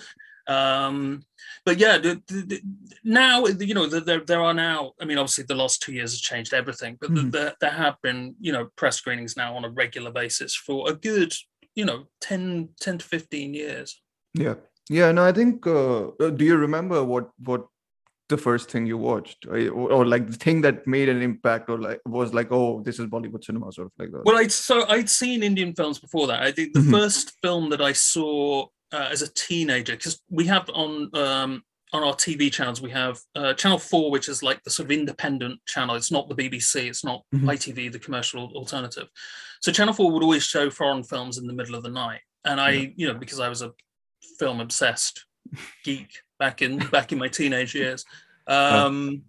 um 0.48 1.22
but 1.64 1.78
yeah 1.78 1.98
the, 2.00 2.22
the, 2.28 2.42
the- 2.42 2.62
now 3.04 3.46
you 3.46 3.74
know 3.76 3.86
the- 3.88 4.02
there, 4.02 4.22
there 4.26 4.42
are 4.42 4.54
now 4.54 4.92
i 5.00 5.06
mean 5.06 5.18
obviously 5.18 5.44
the 5.48 5.54
last 5.56 5.82
two 5.82 5.94
years 5.94 6.12
have 6.14 6.22
changed 6.22 6.54
everything 6.54 6.98
but 7.00 7.14
the- 7.14 7.22
Mhm. 7.22 7.32
there, 7.32 7.54
there 7.62 7.70
have 7.72 7.96
been 8.02 8.36
you 8.40 8.52
know 8.52 8.68
press 8.76 8.98
screenings 8.98 9.38
now 9.38 9.56
on 9.56 9.64
a 9.64 9.70
regular 9.70 10.12
basis 10.12 10.56
for 10.56 10.90
a 10.90 10.94
good 10.94 11.34
you 11.76 11.86
know 11.86 12.06
10 12.22 12.70
10 12.82 12.98
to 12.98 13.06
15 13.06 13.54
years 13.54 14.02
Yeah. 14.34 14.56
Yeah. 14.90 15.12
No, 15.12 15.24
I 15.26 15.32
think. 15.32 15.66
Uh, 15.68 16.08
uh, 16.20 16.30
do 16.32 16.44
you 16.46 16.58
remember 16.58 17.04
what 17.04 17.30
what 17.46 17.66
the 18.30 18.38
first 18.38 18.70
thing 18.70 18.86
you 18.86 18.96
watched, 18.98 19.46
or, 19.48 19.58
or 19.72 20.06
like 20.06 20.28
the 20.30 20.38
thing 20.38 20.62
that 20.62 20.86
made 20.86 21.10
an 21.10 21.22
impact, 21.22 21.70
or 21.70 21.80
like 21.80 22.00
was 22.06 22.34
like, 22.34 22.52
oh, 22.52 22.82
this 22.82 23.00
is 23.00 23.08
Bollywood 23.08 23.44
cinema, 23.44 23.72
sort 23.72 23.88
of 23.88 23.94
like 23.98 24.12
that. 24.12 24.24
well 24.26 24.38
i'd 24.38 24.52
so 24.52 24.88
i'd 24.90 25.10
seen 25.10 25.42
indian 25.42 25.74
films 25.74 25.98
before 25.98 26.28
that 26.28 26.42
i 26.44 26.52
think 26.52 26.74
the 26.74 26.80
Mhm. 26.80 26.92
first 26.92 27.34
film 27.42 27.70
that 27.72 27.82
i 27.82 27.92
saw 27.92 28.68
uh, 28.92 29.08
as 29.12 29.22
a 29.24 29.34
teenager 29.34 29.94
because 29.94 30.20
we 30.30 30.46
have 30.46 30.70
on 30.74 31.10
um 31.16 31.64
on 31.92 32.04
our 32.04 32.14
TV 32.14 32.52
channels, 32.52 32.84
we 32.84 32.92
have 32.92 33.18
uh, 33.36 33.52
Channel 33.56 33.80
4, 33.80 34.12
which 34.12 34.30
is 34.30 34.44
like 34.44 34.62
the 34.62 34.70
sort 34.70 34.86
of 34.86 34.92
independent 34.92 35.60
channel. 35.66 35.96
It's 35.96 36.12
not 36.12 36.30
the 36.30 36.36
BBC, 36.36 36.88
it's 36.88 37.04
not 37.04 37.24
Mhm. 37.34 37.46
ITV, 37.54 37.92
the 37.92 37.98
commercial 37.98 38.44
alternative. 38.56 39.08
So 39.64 39.72
Channel 39.72 39.96
4 39.96 40.12
would 40.12 40.22
always 40.22 40.44
show 40.44 40.70
foreign 40.70 41.02
films 41.02 41.40
in 41.40 41.48
the 41.48 41.54
middle 41.60 41.74
of 41.74 41.82
the 41.82 41.90
night. 41.90 42.22
And 42.46 42.62
I, 42.62 42.70
Yeah. 42.72 42.90
you 42.96 43.08
know, 43.08 43.16
because 43.16 43.40
I 43.40 43.50
was 43.50 43.64
a 43.64 43.72
film 44.38 44.60
obsessed 44.60 45.26
geek 45.84 46.10
back 46.38 46.62
in 46.62 46.78
back 46.92 47.12
in 47.12 47.18
my 47.18 47.28
teenage 47.28 47.76
years, 47.76 48.06
um, 48.48 49.24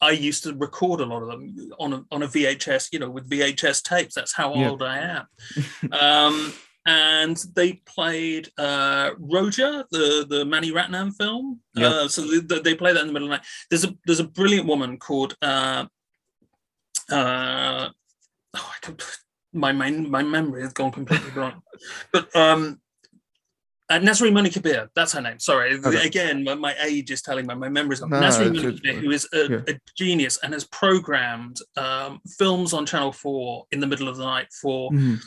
I 0.00 0.10
used 0.10 0.42
to 0.44 0.54
record 0.54 1.00
a 1.00 1.06
lot 1.06 1.22
of 1.22 1.28
them 1.28 1.70
on 1.78 1.92
a, 1.92 2.04
on 2.10 2.22
a 2.22 2.28
VHS, 2.28 2.88
you 2.92 2.98
know, 2.98 3.10
with 3.10 3.30
VHS 3.30 3.82
tapes. 3.82 4.14
That's 4.14 4.34
how 4.34 4.52
old 4.52 4.82
I 4.82 4.98
am. 4.98 5.92
um, 5.92 6.52
and 6.84 7.36
they 7.54 7.74
played 7.86 8.48
uh, 8.58 9.12
Roja, 9.12 9.84
the 9.90 10.26
the 10.28 10.44
Mani 10.44 10.72
Ratnam 10.72 11.14
film. 11.14 11.60
Yeah. 11.74 11.88
Uh, 11.88 12.08
so 12.08 12.22
they, 12.22 12.58
they 12.58 12.74
play 12.74 12.92
that 12.92 13.00
in 13.00 13.06
the 13.06 13.12
middle 13.12 13.28
of 13.28 13.30
the 13.30 13.36
night. 13.36 13.46
There's 13.70 13.84
a 13.84 13.94
there's 14.04 14.20
a 14.20 14.24
brilliant 14.24 14.66
woman 14.66 14.98
called 14.98 15.36
uh, 15.40 15.86
uh, 17.10 17.88
oh, 18.54 18.72
I 18.74 18.76
can, 18.80 18.96
my 19.52 19.70
my 19.70 19.90
my 19.90 20.22
memory 20.22 20.62
has 20.62 20.72
gone 20.72 20.90
completely 20.90 21.30
blank. 21.30 21.54
But 22.12 22.34
um, 22.34 22.80
Uh, 23.96 24.30
Moni 24.30 24.50
Kabir, 24.50 24.88
that's 24.94 25.12
her 25.12 25.20
name. 25.20 25.38
Sorry, 25.38 25.74
Okay. 25.74 26.06
again, 26.06 26.44
my, 26.44 26.54
my 26.54 26.74
age 26.82 27.10
is 27.10 27.22
telling 27.22 27.46
me 27.46 27.54
my 27.54 27.68
memory's 27.68 28.00
not. 28.00 28.10
No, 28.10 28.18
it's- 28.18 28.38
Moni 28.38 28.60
Kabir, 28.60 28.94
who 29.00 29.10
is 29.10 29.28
a, 29.32 29.48
Yeah. 29.50 29.60
a 29.68 29.74
genius 29.96 30.38
and 30.42 30.52
has 30.52 30.64
programmed 30.64 31.58
um, 31.76 32.20
films 32.38 32.72
on 32.72 32.86
Channel 32.86 33.12
4 33.12 33.66
in 33.72 33.80
the 33.80 33.86
middle 33.86 34.08
of 34.08 34.16
the 34.16 34.24
night 34.24 34.48
for 34.60 34.90
Mhm. 34.90 35.20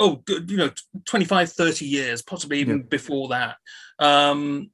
oh 0.00 0.22
you 0.48 0.56
know 0.56 0.70
25 1.04 1.52
30 1.52 1.84
years 1.84 2.22
possibly 2.22 2.58
even 2.60 2.82
before 2.82 3.28
that 3.28 3.56
um 3.98 4.70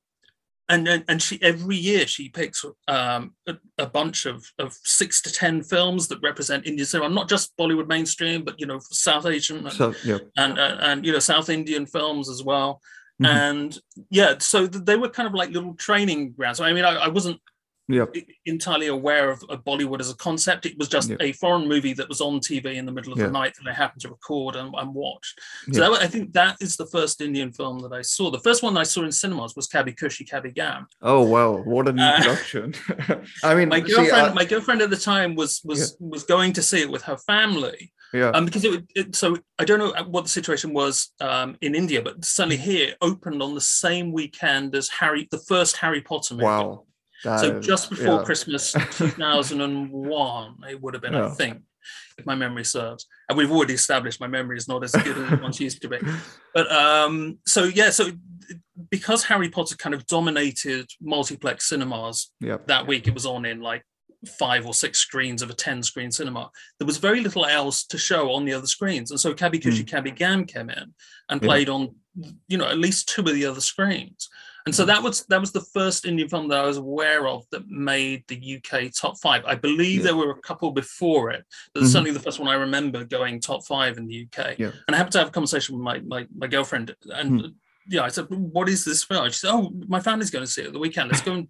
and 0.69 0.87
then 0.87 1.05
and 1.09 1.21
she 1.21 1.43
every 1.43 1.77
year 1.77 2.07
she 2.07 2.29
picks 2.29 2.65
um 2.87 3.35
a, 3.47 3.57
a 3.79 3.87
bunch 3.87 4.27
of 4.27 4.45
of 4.59 4.73
six 4.85 5.21
to 5.23 5.33
ten 5.33 5.63
films 5.63 6.07
that 6.09 6.21
represent 6.23 6.67
indian 6.67 6.87
cinema 6.87 7.09
not 7.13 7.29
just 7.29 7.55
bollywood 7.57 7.89
mainstream 7.89 8.45
but 8.45 8.59
you 8.61 8.67
know 8.67 8.79
south 8.91 9.27
asian 9.27 9.67
and 9.67 9.73
So 9.73 9.93
yeah. 10.05 10.19
and, 10.37 10.57
and, 10.59 10.81
and, 10.81 11.07
you 11.07 11.13
know 11.13 11.19
south 11.19 11.49
indian 11.49 11.85
films 11.85 12.29
as 12.29 12.43
well 12.45 12.81
Mhm. 13.21 13.27
and 13.29 13.79
yeah 14.11 14.35
so 14.39 14.67
they 14.67 14.97
were 14.97 15.09
kind 15.09 15.27
of 15.27 15.35
like 15.35 15.51
little 15.51 15.75
training 15.75 16.33
grounds 16.33 16.61
i 16.61 16.73
mean 16.73 16.85
i, 16.85 16.95
I 16.95 17.09
wasn't 17.09 17.41
Yeah. 17.91 18.05
entirely 18.45 18.89
aware 18.89 19.31
of, 19.31 19.39
of 19.53 19.65
Bollywood 19.65 20.01
as 20.05 20.11
a 20.11 20.15
concept. 20.29 20.67
It 20.67 20.77
was 20.81 20.89
just 20.97 21.09
Yeah. 21.09 21.17
a 21.29 21.33
foreign 21.33 21.67
movie 21.73 21.95
that 21.99 22.07
was 22.13 22.21
on 22.21 22.35
TV 22.49 22.67
in 22.81 22.85
the 22.89 22.93
middle 22.93 23.13
of 23.15 23.19
Yeah. 23.19 23.29
the 23.29 23.37
night 23.41 23.55
that 23.57 23.67
I 23.73 23.75
happened 23.83 24.03
to 24.03 24.11
record 24.11 24.53
and, 24.61 24.69
and 24.81 24.89
watched. 25.05 25.35
So 25.73 25.81
that, 25.81 26.03
I 26.07 26.07
think 26.07 26.25
that 26.41 26.55
is 26.61 26.77
the 26.77 26.85
first 26.97 27.23
Indian 27.29 27.51
film 27.51 27.77
that 27.85 27.95
I 28.01 28.03
saw. 28.03 28.25
The 28.31 28.45
first 28.49 28.61
one 28.63 28.77
I 28.77 28.87
saw 28.93 29.01
in 29.09 29.13
cinemas 29.23 29.57
was 29.57 29.69
Kabhi 29.75 29.95
Khushi 30.01 30.25
Kabhie 30.31 30.55
Gham. 30.61 30.87
Oh 31.01 31.23
wow, 31.35 31.51
what 31.73 31.89
an 31.89 31.99
Uh, 31.99 32.17
introduction! 32.17 32.67
I 33.51 33.55
mean, 33.57 33.69
My 33.75 33.81
see, 33.83 33.95
girlfriend, 33.95 34.27
I- 34.33 34.35
my 34.41 34.45
girlfriend 34.53 34.81
at 34.83 34.91
the 34.97 35.03
time 35.13 35.31
was 35.41 35.53
was 35.71 35.81
was 36.15 36.25
going 36.35 36.53
to 36.59 36.63
see 36.71 36.81
it 36.85 36.91
with 36.95 37.05
her 37.11 37.17
family. 37.33 37.81
Yeah, 38.13 38.31
Um, 38.31 38.45
because 38.45 38.65
it, 38.65 38.85
it 38.95 39.15
so 39.15 39.37
I 39.59 39.65
don't 39.65 39.79
know 39.79 39.93
what 40.05 40.23
the 40.25 40.31
situation 40.31 40.73
was 40.73 41.13
um, 41.21 41.57
in 41.61 41.75
India, 41.75 42.01
but 42.03 42.25
certainly 42.25 42.57
Mm-hmm. 42.59 42.71
here 42.71 42.95
opened 43.03 43.43
on 43.43 43.55
the 43.55 43.61
same 43.61 44.13
weekend 44.13 44.75
as 44.75 44.89
Harry, 44.89 45.29
the 45.31 45.39
first 45.39 45.77
Harry 45.77 46.01
Potter 46.01 46.35
movie. 46.35 46.45
wow. 46.45 46.85
That 47.25 47.41
So 47.41 47.57
is- 47.59 47.67
just 47.67 47.91
before 47.91 48.19
yeah. 48.21 48.25
Christmas 48.25 48.73
2001, 49.53 50.57
it 50.71 50.81
would 50.81 50.95
have 50.95 51.03
been, 51.03 51.15
I 51.15 51.21
Yeah. 51.27 51.35
think, 51.35 51.63
if 52.17 52.27
my 52.27 52.35
memory 52.35 52.65
serves. 52.65 53.07
And 53.29 53.37
we've 53.39 53.51
already 53.51 53.75
established 53.75 54.21
my 54.21 54.27
memory 54.27 54.57
is 54.57 54.69
not 54.69 54.85
as 54.85 54.93
good 54.93 55.17
as 55.19 55.33
it 55.33 55.43
once 55.43 55.61
used 55.61 55.83
to 55.83 55.89
be. 55.89 55.99
But 56.55 56.71
um, 56.73 57.39
so 57.47 57.65
yeah, 57.65 57.91
so 57.91 58.11
because 58.91 59.25
Harry 59.25 59.49
Potter 59.51 59.77
kind 59.77 59.95
of 59.95 60.07
dominated 60.07 60.87
multiplex 61.01 61.69
cinemas 61.69 62.33
Yeah. 62.41 62.57
that 62.67 62.87
week, 62.87 63.07
it 63.07 63.15
was 63.15 63.27
on 63.27 63.45
in 63.45 63.61
like 63.61 63.85
five 64.39 64.67
or 64.67 64.75
six 64.75 64.99
screens 64.99 65.43
of 65.43 65.51
a 65.51 65.55
10 65.55 65.83
screen 65.83 66.11
cinema. 66.11 66.51
There 66.79 66.87
was 66.87 66.97
very 66.99 67.21
little 67.21 67.45
else 67.47 67.85
to 67.87 67.99
show 67.99 68.33
on 68.33 68.45
the 68.45 68.53
other 68.53 68.67
screens. 68.67 69.11
And 69.11 69.21
so 69.21 69.33
Kabhi 69.33 69.61
Khushi 69.63 69.85
Kabhie 69.85 70.15
Gham 70.17 70.45
came 70.45 70.71
in 70.71 70.93
and 71.29 71.41
Hmm. 71.41 71.45
Yeah. 71.45 71.49
played 71.49 71.69
on, 71.69 71.95
you 72.49 72.59
know, 72.59 72.67
at 72.67 72.79
least 72.79 73.09
two 73.09 73.21
of 73.23 73.33
the 73.35 73.47
other 73.47 73.61
screens. 73.61 74.29
And 74.67 74.75
Hmm. 74.75 74.77
so 74.79 74.85
that 74.87 75.03
was 75.05 75.25
that 75.27 75.41
was 75.41 75.53
the 75.53 75.61
first 75.73 76.05
Indian 76.05 76.29
film 76.29 76.49
that 76.49 76.59
I 76.59 76.67
was 76.67 76.79
aware 76.79 77.29
of 77.29 77.45
that 77.53 77.69
made 77.69 78.25
the 78.27 78.37
UK 78.57 78.89
top 78.91 79.19
five. 79.21 79.45
I 79.47 79.55
believe 79.55 80.01
Yeah. 80.01 80.07
there 80.07 80.17
were 80.17 80.33
a 80.33 80.41
couple 80.41 80.73
before 80.73 81.31
it, 81.31 81.45
but 81.73 81.85
Mhm. 81.85 81.87
certainly 81.87 82.11
the 82.11 82.21
first 82.21 82.41
one 82.41 82.49
I 82.49 82.55
remember 82.55 83.05
going 83.05 83.39
top 83.41 83.65
five 83.67 83.99
in 83.99 84.07
the 84.09 84.15
UK. 84.27 84.57
Yeah. 84.59 84.73
And 84.89 84.95
I 84.95 84.97
happened 84.97 85.13
to 85.13 85.19
have 85.21 85.29
a 85.29 85.31
conversation 85.31 85.77
with 85.77 85.85
my 85.85 86.01
my, 86.01 86.27
my 86.37 86.49
girlfriend, 86.49 86.95
and 87.15 87.41
Hmm. 87.41 87.47
yeah, 87.89 88.03
I 88.03 88.09
said, 88.09 88.27
"What 88.31 88.69
is 88.69 88.85
this 88.85 89.05
film?" 89.05 89.25
She 89.31 89.39
said, 89.39 89.53
"Oh, 89.53 89.71
my 89.87 90.01
family's 90.01 90.31
going 90.31 90.45
to 90.45 90.51
see 90.51 90.63
it 90.63 90.67
at 90.67 90.73
the 90.73 90.81
weekend. 90.81 91.09
Let's 91.13 91.23
go." 91.23 91.35
And... 91.35 91.49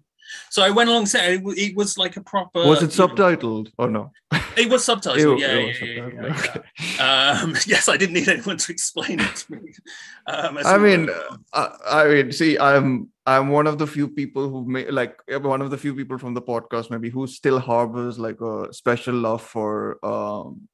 So 0.50 0.62
I 0.62 0.70
went 0.70 0.90
along. 0.90 1.06
said 1.06 1.42
It, 1.44 1.76
was 1.76 1.98
like 1.98 2.16
a 2.16 2.22
proper. 2.22 2.60
was 2.64 2.82
it 2.82 2.96
you 2.96 3.06
know, 3.06 3.14
subtitled 3.14 3.70
or 3.78 3.88
no? 3.88 4.12
it 4.56 4.68
was 4.70 4.86
subtitled. 4.86 5.16
It- 5.36 5.40
yeah, 5.40 5.54
it 5.54 5.60
yeah, 5.60 5.66
was 5.66 5.80
yeah, 5.80 5.86
yeah, 5.86 6.00
subtitled, 6.00 6.14
yeah, 6.14 6.36
okay. 6.38 7.42
Um, 7.42 7.56
yes, 7.66 7.88
I 7.88 7.96
didn't 7.96 8.14
need 8.14 8.28
anyone 8.28 8.56
to 8.58 8.72
explain 8.72 9.20
it 9.20 9.36
to 9.36 9.52
me. 9.52 9.72
Um, 10.26 10.58
I 10.62 10.76
mean, 10.76 11.06
went. 11.06 11.18
I, 11.54 11.68
I 11.90 12.08
mean, 12.08 12.32
see, 12.32 12.58
I'm 12.58 13.08
I'm 13.24 13.48
one 13.48 13.66
of 13.66 13.78
the 13.78 13.86
few 13.86 14.08
people 14.08 14.50
who 14.50 14.66
may 14.66 14.90
like 14.90 15.16
one 15.40 15.62
of 15.62 15.70
the 15.70 15.78
few 15.78 15.94
people 15.94 16.18
from 16.18 16.34
the 16.34 16.42
podcast 16.42 16.90
maybe 16.90 17.08
who 17.08 17.26
still 17.26 17.58
harbors 17.58 18.18
like 18.18 18.38
a 18.42 18.70
special 18.74 19.14
love 19.14 19.40
for 19.40 19.98
um 20.04 20.68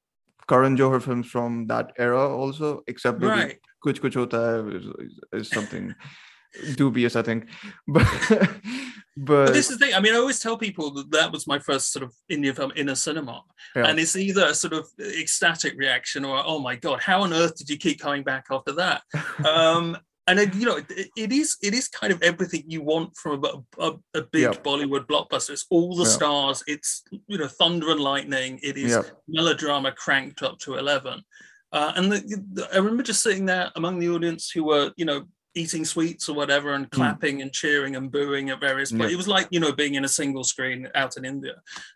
Karan 0.49 0.77
Johar 0.77 1.01
films 1.01 1.29
from 1.29 1.67
that 1.69 1.93
era 1.99 2.29
also, 2.29 2.83
except 2.87 3.21
maybe 3.21 3.31
right. 3.31 3.61
Kuch 3.85 4.01
Kuch 4.01 4.15
Hota 4.15 4.37
Hai 4.37 4.77
is, 4.77 4.85
is, 4.85 5.21
is 5.33 5.49
something 5.51 5.95
dubious, 6.77 7.17
I 7.17 7.23
think. 7.23 7.49
But 7.87 8.07
but, 9.17 9.47
But 9.47 9.53
this 9.55 9.71
is 9.71 9.79
the 9.79 9.87
thing. 9.87 9.95
I 9.95 10.01
mean, 10.01 10.15
I 10.15 10.19
always 10.19 10.41
tell 10.41 10.57
people 10.57 10.91
that 10.95 11.11
that 11.13 11.31
was 11.33 11.47
my 11.47 11.59
first 11.59 11.93
sort 11.93 12.03
of 12.03 12.13
Indian 12.29 12.55
film 12.55 12.73
in 12.77 12.89
a 12.89 12.97
cinema, 12.97 13.43
Yeah. 13.77 13.87
and 13.87 13.99
it's 14.01 14.17
either 14.17 14.47
a 14.47 14.55
sort 14.55 14.73
of 14.73 14.89
ecstatic 14.99 15.75
reaction 15.79 16.25
or 16.25 16.43
"Oh 16.45 16.59
my 16.59 16.77
god, 16.77 17.01
how 17.01 17.23
on 17.23 17.33
earth 17.33 17.57
did 17.57 17.69
you 17.71 17.77
keep 17.79 18.01
coming 18.01 18.25
back 18.25 18.47
after 18.51 18.73
that?" 18.73 19.03
um, 19.47 19.97
and 20.27 20.39
it, 20.41 20.55
you 20.55 20.65
know, 20.65 20.77
it, 20.77 21.11
it 21.17 21.33
is 21.33 21.57
it 21.63 21.75
is 21.75 21.87
kind 21.89 22.13
of 22.13 22.23
everything 22.23 22.65
you 22.67 22.83
want 22.83 23.15
from 23.17 23.45
a, 23.45 23.63
a, 23.79 23.93
a 24.15 24.23
big 24.23 24.43
Yeah. 24.43 24.51
Bollywood 24.53 25.07
blockbuster. 25.07 25.51
It's 25.51 25.67
all 25.71 25.95
the 25.95 26.05
Yeah. 26.05 26.11
stars. 26.11 26.65
It's 26.67 27.03
you 27.29 27.39
know, 27.39 27.47
thunder 27.47 27.91
and 27.91 28.01
lightning. 28.01 28.59
It 28.63 28.77
is 28.79 28.99
melodrama 29.29 29.93
cranked 29.93 30.43
up 30.43 30.59
to 30.61 30.75
11 30.77 31.23
uh, 31.73 31.93
and 31.97 32.11
the, 32.13 32.19
the- 32.53 32.69
i 32.73 32.77
remember 32.77 33.03
just 33.03 33.23
sitting 33.23 33.45
there 33.47 33.71
among 33.77 33.99
the 33.99 34.09
audience 34.09 34.51
who 34.51 34.63
were 34.65 34.93
you 34.97 35.05
know 35.05 35.25
eating 35.57 35.85
sweets 35.85 36.29
or 36.29 36.35
whatever 36.35 36.73
and 36.75 36.91
clapping 36.91 37.41
and 37.43 37.53
cheering 37.53 37.95
and 37.97 38.11
booing 38.11 38.51
at 38.51 38.61
various 38.61 38.91
Hmm. 38.91 38.97
Yeah. 38.97 39.03
points 39.03 39.15
it 39.15 39.17
was 39.17 39.29
like 39.29 39.47
you 39.51 39.61
know 39.61 39.73
being 39.73 39.95
in 39.95 40.05
a 40.05 40.09
single 40.09 40.43
screen 40.45 40.89
out 40.95 41.17
in 41.17 41.25
india 41.25 41.55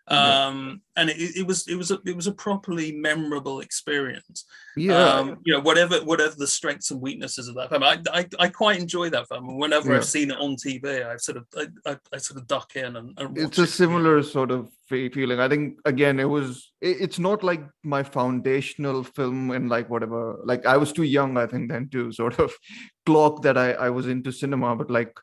Yeah. 0.09 0.47
um 0.47 0.81
and 0.95 1.09
it, 1.09 1.17
it 1.37 1.45
was 1.47 1.67
it 1.67 1.75
was 1.75 1.91
a, 1.91 1.99
it 2.05 2.15
was 2.15 2.27
a 2.27 2.31
properly 2.31 2.91
memorable 2.93 3.59
experience 3.59 4.45
yeah. 4.77 4.97
um 5.13 5.37
you 5.43 5.53
know 5.53 5.59
whatever 5.59 5.97
whatever 6.05 6.35
the 6.37 6.47
strengths 6.47 6.91
and 6.91 7.01
weaknesses 7.01 7.47
of 7.47 7.55
that 7.55 7.69
film 7.69 7.83
i 7.83 7.99
i, 8.13 8.25
I 8.39 8.47
quite 8.47 8.79
enjoy 8.79 9.09
that 9.09 9.27
film 9.27 9.49
and 9.49 9.57
whenever 9.59 9.89
Yeah. 9.91 9.97
i've 9.97 10.05
seen 10.05 10.31
it 10.31 10.37
on 10.39 10.55
tv 10.55 11.05
i've 11.05 11.21
sort 11.21 11.37
of 11.37 11.45
i, 11.57 11.67
I, 11.91 11.97
I 12.13 12.17
sort 12.17 12.39
of 12.39 12.47
duck 12.47 12.75
in 12.75 12.95
and, 12.95 13.13
and 13.19 13.37
it's 13.37 13.59
a 13.59 13.63
it. 13.63 13.67
similar 13.67 14.23
sort 14.23 14.51
of 14.51 14.69
feeling. 14.89 15.39
I 15.39 15.47
think 15.47 15.79
again 15.85 16.19
it 16.19 16.29
was 16.29 16.71
it- 16.81 16.97
it's 17.01 17.19
not 17.19 17.43
like 17.43 17.63
my 17.83 18.03
foundational 18.03 19.03
film 19.03 19.51
and 19.51 19.69
like 19.69 19.89
whatever 19.89 20.39
like 20.45 20.65
i 20.65 20.77
was 20.77 20.91
too 20.91 21.03
young 21.03 21.37
i 21.37 21.45
think 21.45 21.69
then 21.71 21.87
to 21.89 22.11
sort 22.11 22.39
of 22.39 22.53
clock 23.05 23.41
that 23.43 23.57
i 23.57 23.71
i 23.73 23.89
was 23.89 24.07
into 24.07 24.31
cinema 24.31 24.75
but 24.75 24.89
like 24.89 25.13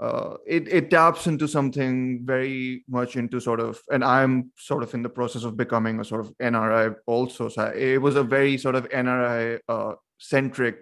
uh 0.00 0.34
it 0.46 0.68
it 0.68 0.90
taps 0.90 1.26
into 1.26 1.48
something 1.48 2.20
very 2.24 2.84
much 2.88 3.16
into 3.16 3.40
sort 3.40 3.60
of 3.60 3.80
and 3.90 4.04
i'm 4.04 4.50
sort 4.58 4.82
of 4.82 4.92
in 4.94 5.02
the 5.02 5.08
process 5.08 5.44
of 5.44 5.56
becoming 5.56 6.00
a 6.00 6.04
sort 6.04 6.20
of 6.20 6.32
nri 6.38 6.94
also 7.06 7.48
so 7.48 7.64
it 7.74 7.98
was 7.98 8.16
a 8.16 8.22
very 8.22 8.58
sort 8.58 8.74
of 8.74 8.88
nri 8.90 9.58
uh 9.68 9.92
centric 10.18 10.78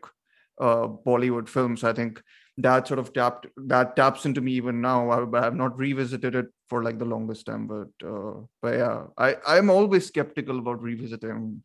uh 0.61 0.87
bollywood 1.07 1.49
film 1.49 1.77
so 1.77 1.89
i 1.89 1.93
think 1.93 2.21
that 2.59 2.87
sort 2.87 3.01
of 3.01 3.13
tapped 3.13 3.47
that 3.57 3.97
taps 3.97 4.27
into 4.27 4.41
me 4.41 4.53
even 4.53 4.81
now. 4.81 5.11
I, 5.11 5.39
I 5.39 5.45
have 5.45 5.57
not 5.57 5.77
revisited 5.77 6.35
it 6.35 6.47
for 6.69 6.83
like 6.83 6.99
the 6.99 7.05
longest 7.05 7.45
time 7.47 7.67
but 7.67 8.09
uh 8.09 8.41
but 8.63 8.75
yeah 8.75 9.03
i 9.19 9.37
i'm 9.47 9.69
always 9.69 10.07
skeptical 10.07 10.59
about 10.59 10.81
revisiting 10.81 11.63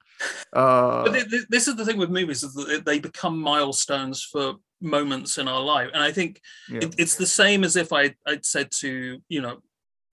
uh 0.54 1.04
But 1.06 1.14
thi- 1.14 1.30
thi- 1.30 1.46
this 1.50 1.68
is 1.70 1.76
the 1.78 1.86
thing 1.86 1.98
with 1.98 2.10
movies 2.10 2.44
is 2.44 2.54
that 2.54 2.84
they 2.86 3.00
become 3.00 3.40
milestones 3.40 4.22
for 4.24 4.56
moments 4.82 5.38
in 5.38 5.48
our 5.48 5.62
life, 5.62 5.90
and 5.94 6.02
I 6.02 6.12
think 6.12 6.42
yeah. 6.70 6.80
it, 6.82 6.96
it's 6.98 7.16
the 7.16 7.28
same 7.28 7.64
as 7.64 7.76
if 7.76 7.92
I 7.94 8.16
I'd 8.26 8.46
said 8.46 8.72
to 8.80 9.20
you 9.28 9.42
know 9.42 9.60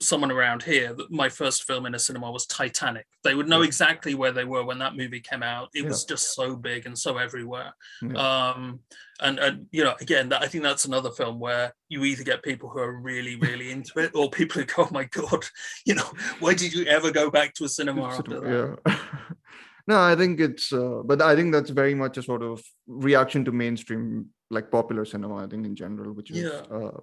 someone 0.00 0.30
around 0.30 0.62
here 0.62 0.92
that 0.92 1.10
my 1.10 1.28
first 1.28 1.64
film 1.64 1.86
in 1.86 1.94
a 1.94 1.98
cinema 1.98 2.30
was 2.30 2.46
Titanic. 2.46 3.06
They 3.24 3.34
would 3.34 3.48
know 3.48 3.62
exactly 3.62 4.14
where 4.14 4.32
they 4.32 4.44
were 4.44 4.62
when 4.64 4.78
that 4.80 4.94
movie 4.96 5.20
came 5.20 5.42
out. 5.42 5.70
It 5.74 5.82
Yeah. 5.84 5.88
was 5.88 6.04
just 6.04 6.34
so 6.34 6.54
big 6.54 6.84
and 6.86 6.98
so 6.98 7.16
everywhere. 7.16 7.72
Yeah. 8.02 8.16
Um, 8.50 8.80
and 9.20 9.38
and 9.38 9.66
you 9.72 9.82
know 9.84 9.94
again 10.00 10.28
that 10.28 10.42
I 10.42 10.46
think 10.48 10.62
that's 10.62 10.84
another 10.84 11.10
film 11.10 11.40
where 11.40 11.72
you 11.88 12.04
either 12.04 12.22
get 12.24 12.42
people 12.42 12.68
who 12.68 12.80
are 12.80 13.00
really 13.00 13.36
really 13.36 13.70
into 13.76 13.98
it 13.98 14.10
or 14.14 14.28
people 14.30 14.60
who 14.60 14.66
go 14.66 14.82
oh 14.84 14.88
my 14.92 15.04
god 15.04 15.42
you 15.86 15.94
know 15.94 16.10
why 16.40 16.52
did 16.52 16.74
you 16.74 16.84
ever 16.84 17.10
go 17.10 17.30
back 17.30 17.54
to 17.54 17.64
a 17.64 17.68
cinema 17.68 18.04
after 18.04 18.38
that? 18.40 18.78
yeah 18.86 18.96
no 19.88 19.98
i 19.98 20.14
think 20.14 20.38
it's 20.40 20.70
uh, 20.72 21.00
but 21.04 21.22
i 21.22 21.34
think 21.34 21.50
that's 21.52 21.70
very 21.70 21.94
much 21.94 22.18
a 22.18 22.22
sort 22.22 22.42
of 22.42 22.62
reaction 22.86 23.42
to 23.44 23.52
mainstream 23.52 24.26
like 24.50 24.70
popular 24.70 25.04
cinema 25.06 25.36
i 25.36 25.46
think 25.46 25.64
in 25.64 25.74
general 25.74 26.12
which 26.12 26.30
is 26.30 26.38
Yeah. 26.42 26.60
uh, 26.70 27.00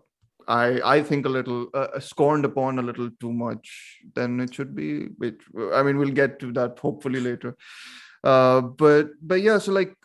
i 0.48 0.98
i 0.98 1.02
think 1.02 1.26
a 1.26 1.30
little 1.30 1.68
uh, 1.74 2.00
scorned 2.00 2.46
upon 2.46 2.80
a 2.80 2.82
little 2.82 3.10
too 3.20 3.32
much 3.32 4.00
than 4.16 4.40
it 4.40 4.54
should 4.54 4.76
be 4.76 5.06
which 5.18 5.42
i 5.74 5.84
mean 5.84 5.98
we'll 5.98 6.10
get 6.22 6.40
to 6.40 6.52
that 6.52 6.78
hopefully 6.80 7.20
later. 7.20 7.56
Uh 8.24 8.62
but 8.62 9.10
but 9.22 9.42
yeah 9.42 9.58
so 9.58 9.74
like 9.74 9.96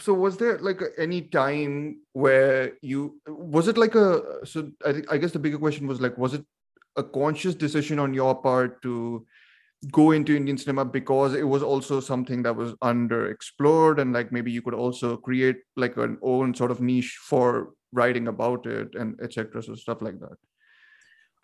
so 0.00 0.12
was 0.12 0.36
there 0.36 0.58
like 0.58 0.80
any 0.98 1.22
time 1.22 2.00
where 2.12 2.72
you 2.82 3.20
was 3.26 3.68
it 3.68 3.78
like 3.78 3.94
a 3.94 4.44
so 4.44 4.68
i 4.84 4.92
think 4.92 5.12
i 5.12 5.16
guess 5.16 5.32
the 5.32 5.38
bigger 5.38 5.58
question 5.58 5.86
was 5.86 6.00
like 6.00 6.18
was 6.18 6.34
it 6.34 6.44
a 6.96 7.04
conscious 7.04 7.54
decision 7.54 7.98
on 7.98 8.14
your 8.14 8.34
part 8.34 8.82
to 8.82 9.24
go 9.92 10.10
into 10.12 10.36
Indian 10.36 10.58
cinema 10.58 10.84
because 10.84 11.34
it 11.34 11.46
was 11.46 11.62
also 11.62 12.00
something 12.00 12.42
that 12.42 12.56
was 12.56 12.72
underexplored 12.74 13.98
and 14.00 14.12
like 14.12 14.32
maybe 14.32 14.50
you 14.50 14.62
could 14.62 14.74
also 14.74 15.16
create 15.16 15.56
like 15.76 15.96
an 15.96 16.18
own 16.22 16.54
sort 16.54 16.70
of 16.70 16.80
niche 16.80 17.18
for 17.22 17.70
writing 17.96 18.28
about 18.28 18.66
it 18.66 18.94
and 18.94 19.18
etc. 19.20 19.62
So 19.62 19.74
stuff 19.74 20.02
like 20.02 20.20
that. 20.20 20.36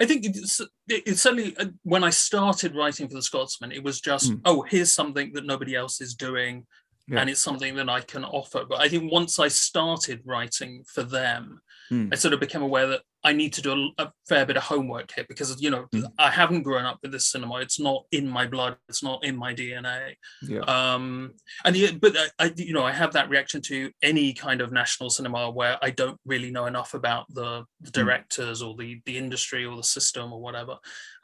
I 0.01 0.07
think 0.07 0.25
it's, 0.25 0.61
it, 0.61 1.03
it's 1.07 1.23
certainly 1.23 1.57
uh, 1.59 1.67
when 1.83 2.03
I 2.03 2.11
started 2.11 2.75
writing 2.75 3.09
for 3.09 3.15
the 3.15 3.23
Scotsman, 3.23 3.73
it 3.73 3.85
was 3.85 4.01
just 4.01 4.31
Mm. 4.33 4.41
oh, 4.45 4.63
here's 4.63 4.93
something 4.93 5.33
that 5.35 5.47
nobody 5.47 5.75
else 5.75 6.01
is 6.01 6.15
doing. 6.15 6.67
Yeah. 7.09 7.21
and 7.21 7.29
it's 7.29 7.43
something 7.43 7.75
that 7.77 7.89
I 7.89 8.01
can 8.01 8.25
offer. 8.25 8.65
But 8.69 8.81
I 8.81 8.89
think 8.89 9.11
once 9.13 9.39
I 9.41 9.49
started 9.49 10.23
writing 10.25 10.85
for 10.87 11.03
them, 11.03 11.61
Hmm. 11.89 12.09
I 12.13 12.17
sort 12.17 12.33
of 12.33 12.41
became 12.41 12.63
aware 12.63 12.87
that 12.87 13.03
I 13.25 13.33
need 13.33 13.53
to 13.55 13.61
do 13.61 13.73
a, 13.99 14.05
a 14.05 14.13
fair 14.29 14.47
bit 14.47 14.57
of 14.57 14.63
homework 14.63 15.11
here 15.15 15.27
because 15.29 15.61
you 15.61 15.69
know 15.69 15.87
Hmm. 15.93 16.05
I 16.19 16.31
haven't 16.31 16.63
grown 16.63 16.85
up 16.85 16.99
with 17.03 17.11
this 17.13 17.27
cinema. 17.29 17.57
It's 17.57 17.81
not 17.81 18.05
in 18.13 18.29
my 18.29 18.47
blood. 18.47 18.77
It's 18.89 19.03
not 19.03 19.25
in 19.25 19.37
my 19.37 19.53
DNA. 19.53 20.15
Yeah. 20.43 20.61
Um, 20.61 21.35
and 21.65 21.77
yeah, 21.77 21.91
but 22.01 22.17
I, 22.17 22.27
I, 22.47 22.53
you 22.57 22.73
know, 22.73 22.85
I 22.85 22.93
have 22.93 23.13
that 23.15 23.29
reaction 23.29 23.61
to 23.63 23.91
any 24.01 24.33
kind 24.33 24.61
of 24.61 24.73
national 24.73 25.11
cinema 25.11 25.51
where 25.51 25.77
I 25.83 25.91
don't 25.91 26.19
really 26.25 26.51
know 26.53 26.67
enough 26.67 26.95
about 26.95 27.27
the, 27.35 27.65
the 27.81 27.91
Hmm. 27.91 28.07
directors 28.07 28.63
or 28.63 28.77
the 28.77 29.03
the 29.05 29.19
industry 29.19 29.65
or 29.67 29.77
the 29.77 29.83
system 29.83 30.33
or 30.33 30.41
whatever. 30.41 30.77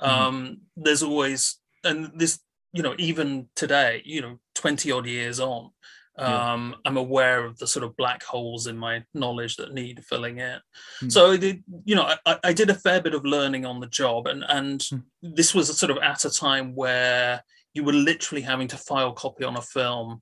Mhm. 0.02 0.08
Um, 0.08 0.60
there's 0.76 1.04
always 1.04 1.60
and 1.84 2.10
this, 2.18 2.40
you 2.72 2.82
know, 2.82 2.94
even 2.98 3.48
today, 3.54 4.02
you 4.04 4.20
know, 4.20 4.38
twenty 4.58 4.90
odd 4.92 5.06
years 5.06 5.40
on. 5.40 5.70
Yeah. 6.18 6.52
Um, 6.52 6.74
I'm 6.84 6.96
aware 6.96 7.44
of 7.44 7.58
the 7.58 7.66
sort 7.68 7.84
of 7.84 7.96
black 7.96 8.24
holes 8.24 8.66
in 8.66 8.76
my 8.76 9.04
knowledge 9.14 9.54
that 9.56 9.72
need 9.72 10.04
filling 10.04 10.38
in. 10.38 10.58
Hmm. 11.00 11.08
So, 11.10 11.36
did, 11.36 11.62
you 11.84 11.94
know, 11.94 12.12
I, 12.26 12.38
I 12.42 12.52
did 12.52 12.70
a 12.70 12.74
fair 12.74 13.00
bit 13.00 13.14
of 13.14 13.24
learning 13.24 13.64
on 13.64 13.78
the 13.78 13.86
job, 13.86 14.26
and 14.26 14.44
and 14.48 14.82
Hmm. 14.90 14.98
this 15.22 15.54
was 15.54 15.76
sort 15.78 15.90
of 15.90 15.98
at 15.98 16.24
a 16.24 16.30
time 16.30 16.74
where 16.74 17.42
you 17.74 17.84
were 17.84 17.92
literally 17.92 18.42
having 18.42 18.66
to 18.68 18.76
file 18.76 19.12
copy 19.12 19.44
on 19.44 19.56
a 19.56 19.62
film 19.62 20.20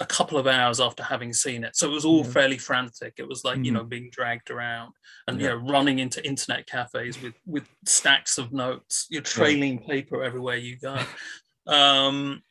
a 0.00 0.06
couple 0.06 0.36
of 0.36 0.46
hours 0.46 0.80
after 0.80 1.02
having 1.02 1.32
seen 1.32 1.64
it. 1.64 1.76
So 1.76 1.86
it 1.88 1.92
was 1.94 2.04
all 2.04 2.24
Yeah. 2.24 2.32
fairly 2.32 2.58
frantic. 2.58 3.14
It 3.18 3.28
was 3.28 3.44
like, 3.44 3.58
you 3.64 3.70
Mhm. 3.70 3.74
know, 3.74 3.84
being 3.84 4.10
dragged 4.10 4.50
around 4.50 4.92
and, 5.26 5.40
Yeah. 5.40 5.42
you 5.42 5.48
know, 5.60 5.70
running 5.70 5.98
into 6.00 6.24
internet 6.26 6.66
cafes 6.66 7.20
with, 7.22 7.34
with 7.46 7.66
stacks 7.86 8.36
of 8.38 8.52
notes, 8.52 9.06
you're 9.10 9.22
trailing 9.22 9.78
paper 9.78 10.22
everywhere 10.24 10.56
you 10.56 10.76
go. 10.78 10.96
Um, 11.66 12.42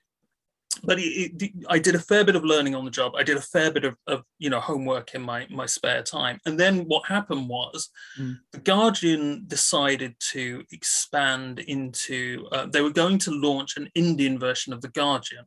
but 0.84 1.00
it, 1.00 1.42
it, 1.42 1.52
I 1.70 1.80
did 1.80 1.96
a 1.96 2.00
fair 2.00 2.24
bit 2.24 2.36
of 2.36 2.44
learning 2.46 2.76
on 2.76 2.86
the 2.86 2.92
job. 2.92 3.14
I 3.16 3.24
did 3.24 3.38
a 3.38 3.42
fair 3.42 3.72
bit 3.72 3.84
of, 3.86 3.96
of 4.08 4.24
you 4.40 4.50
know 4.50 4.60
homework 4.60 5.14
in 5.16 5.22
my 5.22 5.48
my 5.50 5.66
spare 5.66 6.04
time. 6.04 6.40
And 6.46 6.60
then 6.60 6.86
what 6.88 7.06
happened 7.08 7.50
was, 7.50 7.90
Mm. 8.20 8.40
the 8.52 8.60
Guardian 8.60 9.44
decided 9.48 10.16
to 10.32 10.64
expand 10.72 11.60
into. 11.60 12.48
Uh, 12.52 12.66
they 12.66 12.82
were 12.82 12.92
going 12.92 13.18
to 13.20 13.32
launch 13.32 13.78
an 13.78 13.90
Indian 13.96 14.38
version 14.40 14.74
of 14.74 14.82
the 14.82 14.90
Guardian 14.90 15.46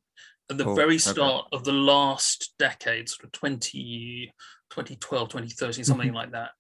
at 0.51 0.59
the 0.59 0.67
Oh, 0.67 0.75
very 0.75 0.95
okay. 0.97 0.99
start 1.13 1.47
of 1.53 1.65
the 1.65 1.73
last 1.73 2.55
decade, 2.59 3.09
sort 3.09 3.25
of 3.25 3.33
20, 3.33 4.33
2012, 4.71 5.29
2013, 5.29 5.85
something 5.85 6.11
Mhm. 6.11 6.15
like 6.15 6.33
that. 6.33 6.51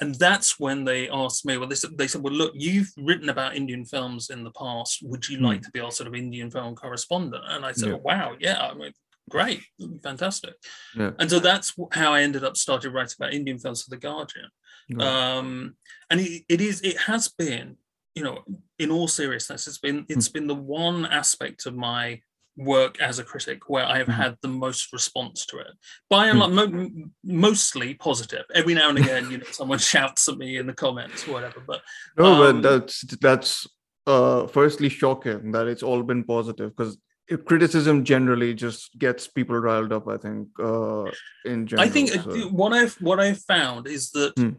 And 0.00 0.14
that's 0.14 0.58
when 0.58 0.84
they 0.84 1.08
asked 1.10 1.44
me, 1.44 1.58
well, 1.58 1.68
they 1.68 1.74
said, 1.74 1.96
they 1.98 2.06
said, 2.06 2.22
well, 2.22 2.32
look, 2.32 2.52
you've 2.54 2.90
written 2.96 3.28
about 3.28 3.54
Indian 3.56 3.84
films 3.84 4.30
in 4.30 4.44
the 4.44 4.50
past. 4.52 5.00
Would 5.02 5.28
you 5.28 5.38
like 5.40 5.58
Hmm. 5.58 5.64
to 5.64 5.70
be 5.72 5.80
our 5.80 5.90
sort 5.92 6.06
of 6.06 6.14
Indian 6.14 6.50
film 6.50 6.74
correspondent? 6.74 7.44
And 7.48 7.64
I 7.66 7.72
said, 7.72 7.88
Yeah. 7.90 7.94
oh, 7.96 8.02
wow, 8.02 8.36
yeah, 8.40 8.68
I 8.68 8.74
mean, 8.74 8.92
great, 9.28 9.62
fantastic. 10.02 10.54
Yeah. 10.96 11.10
And 11.18 11.28
so 11.30 11.38
that's 11.38 11.74
how 11.92 12.12
I 12.14 12.22
ended 12.22 12.44
up 12.44 12.56
started 12.56 12.90
writing 12.90 13.14
about 13.18 13.34
Indian 13.34 13.58
films 13.58 13.82
for 13.82 13.90
The 13.90 13.98
Guardian. 13.98 14.48
Right. 14.92 15.06
Um, 15.06 15.76
and 16.08 16.20
it, 16.20 16.44
it 16.48 16.60
is, 16.60 16.80
it 16.80 16.96
has 17.02 17.28
been, 17.28 17.76
you 18.14 18.24
know, 18.24 18.42
in 18.78 18.90
all 18.90 19.06
seriousness, 19.06 19.66
it's 19.66 19.78
been, 19.78 20.06
it's 20.08 20.28
been 20.28 20.46
the 20.46 20.54
one 20.54 21.04
aspect 21.06 21.66
of 21.66 21.76
my 21.76 22.22
work 22.56 23.00
as 23.00 23.18
a 23.18 23.24
critic 23.24 23.68
where 23.68 23.84
I 23.86 23.98
have 23.98 24.06
Mhm. 24.08 24.14
had 24.14 24.36
the 24.42 24.48
most 24.48 24.92
response 24.92 25.46
to 25.46 25.58
it. 25.58 25.72
By 26.08 26.26
and 26.28 26.42
Hmm. 26.42 26.54
large, 26.56 26.70
mo- 26.70 27.10
mostly 27.24 27.94
positive. 27.94 28.44
Every 28.54 28.74
now 28.74 28.88
and 28.90 28.98
again, 28.98 29.30
you 29.30 29.38
know, 29.38 29.44
someone 29.52 29.78
shouts 29.78 30.28
at 30.28 30.36
me 30.36 30.56
in 30.56 30.66
the 30.66 30.74
comments 30.74 31.26
or 31.26 31.32
whatever. 31.32 31.60
But 31.66 31.82
no, 32.18 32.42
um, 32.44 32.60
but 32.62 32.70
that's 32.70 33.00
that's 33.20 33.66
uh 34.06 34.46
firstly 34.48 34.88
shocking 34.88 35.52
that 35.52 35.66
it's 35.68 35.82
all 35.82 36.02
been 36.02 36.24
positive 36.24 36.74
because 36.76 36.98
criticism 37.46 38.04
generally 38.04 38.52
just 38.54 38.98
gets 38.98 39.28
people 39.28 39.56
riled 39.56 39.92
up. 39.92 40.08
I 40.08 40.16
think 40.16 40.48
uh 40.58 41.04
in 41.44 41.66
general. 41.66 41.86
I 41.86 41.90
think 41.90 42.08
so- 42.10 42.48
what 42.48 42.72
I've 42.72 42.94
what 43.00 43.20
I've 43.20 43.42
found 43.42 43.86
is 43.86 44.10
that 44.12 44.32
Hmm. 44.36 44.50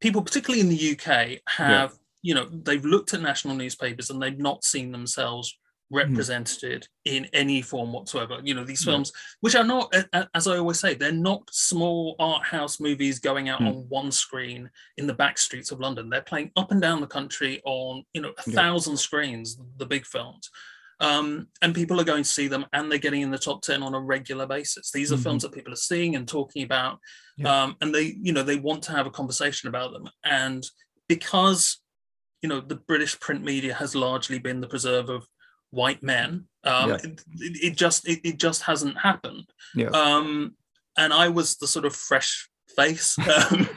people, 0.00 0.22
particularly 0.22 0.60
in 0.60 0.68
the 0.68 0.90
UK, 0.96 1.40
have 1.48 1.92
you 2.22 2.34
know 2.34 2.44
they've 2.50 2.84
looked 2.84 3.12
at 3.14 3.20
national 3.20 3.56
newspapers 3.56 4.08
and 4.10 4.22
they've 4.22 4.38
not 4.38 4.64
seen 4.64 4.92
themselves 4.92 5.58
represented 5.92 6.88
in 7.04 7.26
any 7.32 7.62
form 7.62 7.92
whatsoever. 7.92 8.40
You 8.42 8.54
know 8.54 8.64
these 8.64 8.84
Yeah. 8.84 8.92
films, 8.92 9.12
which 9.40 9.54
are 9.54 9.64
not, 9.64 9.94
as 10.34 10.46
I 10.48 10.56
always 10.56 10.80
say, 10.80 10.94
they're 10.94 11.12
not 11.12 11.48
small 11.52 12.16
art 12.18 12.44
house 12.44 12.80
movies 12.80 13.20
going 13.20 13.48
out 13.48 13.60
Hmm. 13.60 13.68
on 13.68 13.74
one 13.88 14.10
screen 14.10 14.70
in 14.96 15.06
the 15.06 15.14
back 15.14 15.38
streets 15.38 15.70
of 15.70 15.80
London. 15.80 16.08
They're 16.08 16.22
playing 16.22 16.50
up 16.56 16.72
and 16.72 16.80
down 16.80 17.00
the 17.00 17.06
country 17.06 17.60
on 17.64 18.04
you 18.14 18.22
know 18.22 18.30
a 18.38 18.50
Yeah. 18.50 18.54
thousand 18.54 18.96
screens, 18.96 19.58
the 19.76 19.86
big 19.86 20.06
films. 20.06 20.50
Um, 21.00 21.48
and 21.62 21.74
people 21.74 22.00
are 22.00 22.04
going 22.04 22.22
to 22.22 22.28
see 22.28 22.46
them 22.46 22.64
and 22.72 22.88
they're 22.90 22.98
getting 22.98 23.22
in 23.22 23.32
the 23.32 23.38
top 23.38 23.62
10 23.62 23.82
on 23.82 23.92
a 23.92 23.98
regular 24.00 24.46
basis. 24.46 24.92
These 24.92 25.10
are 25.12 25.16
Mhm. 25.16 25.22
films 25.24 25.42
that 25.42 25.52
people 25.52 25.72
are 25.72 25.76
seeing 25.90 26.14
and 26.14 26.28
talking 26.28 26.62
about. 26.62 27.00
Yeah. 27.36 27.62
Um, 27.64 27.76
and 27.80 27.92
they, 27.92 28.16
you 28.22 28.32
know, 28.32 28.44
they 28.44 28.56
want 28.60 28.84
to 28.84 28.92
have 28.92 29.06
a 29.08 29.10
conversation 29.10 29.68
about 29.68 29.92
them. 29.92 30.08
And 30.22 30.64
because, 31.08 31.78
you 32.40 32.48
know, 32.48 32.60
the 32.60 32.76
British 32.76 33.18
print 33.18 33.42
media 33.42 33.74
has 33.74 33.96
largely 33.96 34.38
been 34.38 34.60
the 34.60 34.68
preserve 34.68 35.08
of 35.08 35.26
white 35.72 36.02
men, 36.02 36.46
um, 36.62 36.90
Yeah. 36.90 36.96
it, 37.02 37.20
it 37.40 37.76
just, 37.76 38.06
it, 38.08 38.20
it 38.22 38.38
just 38.38 38.62
hasn't 38.62 38.96
happened. 38.98 39.46
Yeah. 39.74 39.88
Um, 39.88 40.54
and 40.96 41.12
I 41.12 41.28
was 41.28 41.56
the 41.56 41.66
sort 41.66 41.84
of 41.84 41.96
fresh 41.96 42.48
face. 42.76 43.16
Um, 43.50 43.68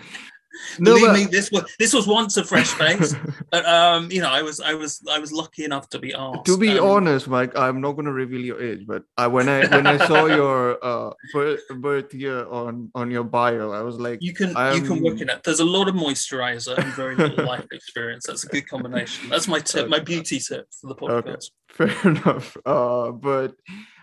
No, 0.79 0.93
believe 0.93 1.05
but- 1.07 1.13
me, 1.15 1.25
this 1.25 1.51
was 1.51 1.63
this 1.79 1.93
was 1.93 2.07
once 2.07 2.37
a 2.37 2.43
fresh 2.43 2.71
face, 2.73 3.13
but 3.51 3.65
um, 3.65 4.11
you 4.11 4.21
know, 4.21 4.29
I 4.29 4.41
was 4.41 4.59
I 4.59 4.73
was 4.73 5.01
I 5.09 5.19
was 5.19 5.31
lucky 5.31 5.63
enough 5.65 5.89
to 5.89 5.99
be 5.99 6.13
asked. 6.13 6.45
to 6.45 6.57
be 6.57 6.79
um, 6.79 6.85
honest, 6.87 7.27
Mike, 7.27 7.57
I'm 7.57 7.81
not 7.81 7.93
going 7.93 8.05
to 8.05 8.11
reveal 8.13 8.41
your 8.41 8.61
age, 8.61 8.85
but 8.87 9.03
I 9.17 9.27
when 9.27 9.47
I 9.49 9.67
when 9.67 9.87
I 9.87 9.97
saw 10.07 10.25
your 10.41 10.77
uh 10.83 11.11
birth, 11.33 11.61
birth 11.79 12.13
year 12.13 12.47
on 12.47 12.89
on 12.95 13.11
your 13.11 13.23
bio, 13.23 13.71
I 13.71 13.81
was 13.81 13.97
like, 13.99 14.19
You 14.21 14.33
can 14.33 14.49
you 14.49 14.81
can 14.81 15.03
work 15.03 15.13
I'm- 15.19 15.23
in 15.23 15.29
it. 15.29 15.43
There's 15.43 15.59
a 15.59 15.65
lot 15.65 15.87
of 15.87 15.95
moisturizer 15.95 16.77
and 16.77 16.93
very 16.93 17.15
little 17.15 17.45
life 17.45 17.67
experience. 17.71 18.25
That's 18.27 18.43
a 18.43 18.47
good 18.47 18.67
combination. 18.67 19.29
That's 19.29 19.47
my 19.47 19.59
tip, 19.59 19.89
my 19.89 19.99
beauty 19.99 20.39
tip 20.39 20.67
for 20.79 20.87
the 20.87 20.95
Okay. 20.95 21.31
podcast. 21.31 21.51
fair 21.69 22.11
enough. 22.11 22.55
Uh, 22.65 23.11
but 23.11 23.55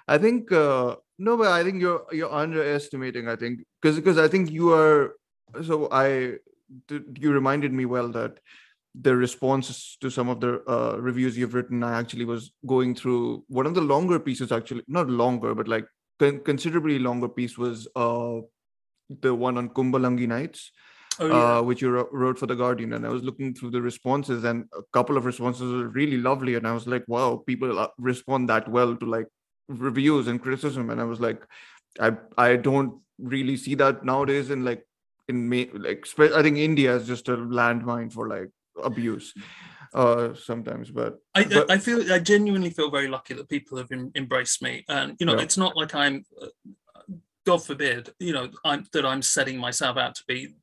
I 0.08 0.18
think 0.18 0.52
uh, 0.52 0.96
no, 1.18 1.36
but 1.36 1.48
I 1.48 1.62
think 1.64 1.80
you're 1.80 2.04
you're 2.12 2.32
underestimating. 2.32 3.28
I 3.28 3.36
think 3.36 3.60
because 3.80 3.96
because 3.96 4.18
I 4.18 4.28
think 4.28 4.50
you 4.50 4.72
are. 4.72 5.14
So 5.62 5.88
I 5.90 6.38
you 6.88 7.32
reminded 7.32 7.72
me 7.72 7.84
well 7.84 8.08
that 8.08 8.38
the 8.94 9.16
responses 9.16 9.96
to 10.00 10.10
some 10.10 10.28
of 10.28 10.40
the 10.40 10.62
uh, 10.68 10.96
reviews 10.98 11.36
you've 11.36 11.54
written, 11.54 11.82
I 11.82 11.98
actually 11.98 12.24
was 12.24 12.52
going 12.66 12.94
through 12.94 13.44
one 13.48 13.66
of 13.66 13.74
the 13.74 13.80
longer 13.80 14.18
pieces. 14.18 14.52
Actually, 14.52 14.82
not 14.86 15.08
longer, 15.08 15.54
but 15.54 15.68
like 15.68 15.86
con- 16.18 16.40
considerably 16.40 16.98
longer 16.98 17.28
piece 17.28 17.56
was 17.58 17.88
uh 17.96 18.40
the 19.20 19.34
one 19.34 19.58
on 19.58 19.68
Kumbalangi 19.68 20.26
Nights 20.26 20.72
Oh 21.18 21.26
yeah. 21.26 21.58
uh, 21.58 21.62
which 21.62 21.82
you 21.82 21.90
wro- 21.90 22.08
wrote 22.10 22.38
for 22.38 22.46
the 22.46 22.54
Guardian, 22.54 22.94
and 22.94 23.04
I 23.04 23.10
was 23.10 23.22
looking 23.22 23.54
through 23.54 23.70
the 23.70 23.82
responses, 23.82 24.44
and 24.44 24.64
a 24.74 24.82
couple 24.92 25.16
of 25.16 25.26
responses 25.26 25.70
were 25.70 25.88
really 25.88 26.16
lovely, 26.16 26.54
and 26.54 26.66
I 26.66 26.72
was 26.72 26.86
like, 26.86 27.04
wow, 27.06 27.42
people 27.46 27.78
uh, 27.78 27.88
respond 27.98 28.48
that 28.48 28.68
well 28.68 28.96
to 28.96 29.04
like 29.04 29.26
reviews 29.68 30.26
and 30.28 30.40
criticism, 30.42 30.88
and 30.90 31.00
I 31.00 31.04
was 31.04 31.20
like, 31.20 31.46
I 32.00 32.16
I 32.38 32.56
don't 32.56 33.00
really 33.18 33.56
see 33.56 33.74
that 33.74 34.04
nowadays 34.04 34.50
in 34.50 34.64
like 34.64 34.86
in 35.28 35.48
me 35.48 35.70
like 35.72 36.06
I 36.18 36.42
think 36.42 36.56
India 36.58 36.94
is 36.96 37.06
just 37.06 37.28
a 37.28 37.36
landmine 37.36 38.12
for 38.12 38.28
like 38.28 38.50
abuse 38.82 39.32
uh 39.94 40.32
sometimes 40.34 40.90
but 40.90 41.18
I, 41.34 41.44
but- 41.44 41.70
I 41.70 41.78
feel 41.78 42.10
I 42.12 42.18
genuinely 42.18 42.70
feel 42.70 42.90
very 42.90 43.08
lucky 43.08 43.34
that 43.34 43.48
people 43.48 43.78
have 43.78 43.90
em- 43.92 44.12
embraced 44.14 44.62
me, 44.62 44.84
and 44.88 45.16
you 45.20 45.26
know, 45.26 45.36
Yeah. 45.36 45.42
it's 45.42 45.58
not 45.58 45.76
like 45.76 45.94
I'm, 45.94 46.24
uh, 46.40 46.46
God 47.46 47.58
forbid, 47.64 48.10
you 48.18 48.32
know, 48.32 48.48
I'm 48.64 48.86
that 48.94 49.04
I'm 49.04 49.20
setting 49.22 49.58
myself 49.58 49.96
out 49.98 50.14
to 50.16 50.24
be 50.26 50.54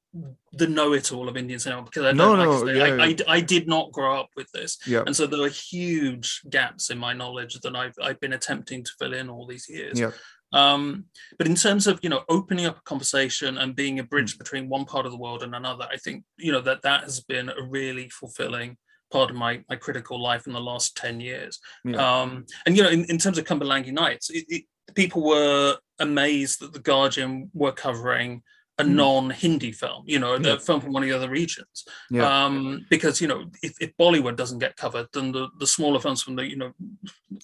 the 0.54 0.66
know-it-all 0.68 1.30
of 1.30 1.38
Indian 1.38 1.60
cinema 1.60 1.84
because 1.84 2.04
I 2.06 2.14
don't 2.14 2.18
No, 2.18 2.34
like 2.34 2.50
no, 2.50 2.66
say, 2.66 2.78
yeah, 2.78 3.04
I, 3.04 3.34
I, 3.34 3.38
I 3.38 3.42
did 3.42 3.68
not 3.68 3.92
grow 3.92 4.20
up 4.20 4.30
with 4.36 4.50
this, 4.52 4.78
yeah. 4.88 5.04
And 5.06 5.16
so 5.16 5.28
there 5.28 5.44
are 5.44 5.50
huge 5.50 6.42
gaps 6.50 6.90
in 6.90 6.98
my 6.98 7.14
knowledge 7.14 7.54
that 7.60 7.76
I've 7.76 7.94
I've 8.02 8.20
been 8.20 8.34
attempting 8.34 8.84
to 8.84 8.92
fill 8.98 9.14
in 9.14 9.30
all 9.30 9.46
these 9.46 9.70
years. 9.70 10.00
yeah 10.00 10.12
Um, 10.52 11.06
but 11.38 11.48
in 11.48 11.56
terms 11.56 11.88
of 11.88 12.00
you 12.02 12.10
know 12.10 12.24
opening 12.28 12.66
up 12.66 12.78
a 12.78 12.82
conversation 12.82 13.58
and 13.58 13.76
being 13.76 14.00
a 14.00 14.04
bridge 14.04 14.34
Hmm. 14.34 14.40
between 14.40 14.70
one 14.70 14.86
part 14.86 15.06
of 15.06 15.12
the 15.12 15.18
world 15.18 15.44
and 15.44 15.56
another, 15.56 15.88
I 15.92 15.98
think 15.98 16.24
you 16.38 16.52
know 16.52 16.62
that 16.62 16.82
that 16.84 17.04
has 17.04 17.20
been 17.22 17.50
a 17.50 17.64
really 17.64 18.10
fulfilling 18.10 18.78
part 19.12 19.30
of 19.30 19.36
my 19.36 19.64
my 19.70 19.76
critical 19.76 20.22
life 20.22 20.48
in 20.48 20.54
the 20.54 20.62
last 20.62 20.98
ten 20.98 21.20
years. 21.20 21.60
Yeah. 21.84 22.22
Um, 22.22 22.46
and 22.66 22.76
you 22.76 22.84
know, 22.84 22.90
in, 22.90 23.06
in 23.06 23.18
terms 23.18 23.38
of 23.38 23.46
Kumbalangi 23.46 23.92
Nights, 23.92 24.30
it, 24.30 24.46
it, 24.50 24.64
people 24.96 25.24
were 25.24 25.78
amazed 26.00 26.62
that 26.62 26.74
the 26.74 26.80
Guardian 26.80 27.52
were 27.54 27.72
covering 27.72 28.42
a 28.80 28.84
Mm. 28.84 28.96
non-Hindi 29.02 29.72
film, 29.72 30.04
you 30.08 30.20
know, 30.20 30.38
the 30.38 30.50
Yeah. 30.54 30.58
film 30.68 30.80
from 30.82 30.94
one 30.94 31.04
of 31.04 31.10
the 31.10 31.16
other 31.16 31.30
regions. 31.30 31.78
Yeah. 32.10 32.26
Um, 32.46 32.86
because 32.90 33.16
you 33.22 33.28
know, 33.28 33.40
if, 33.62 33.74
if 33.82 33.92
Bollywood 33.98 34.38
doesn't 34.38 34.60
get 34.60 34.78
covered, 34.84 35.08
then 35.14 35.32
the, 35.32 35.50
the 35.60 35.68
smaller 35.68 36.00
films 36.00 36.22
from 36.24 36.36
the 36.38 36.46
you 36.52 36.56
know, 36.62 36.72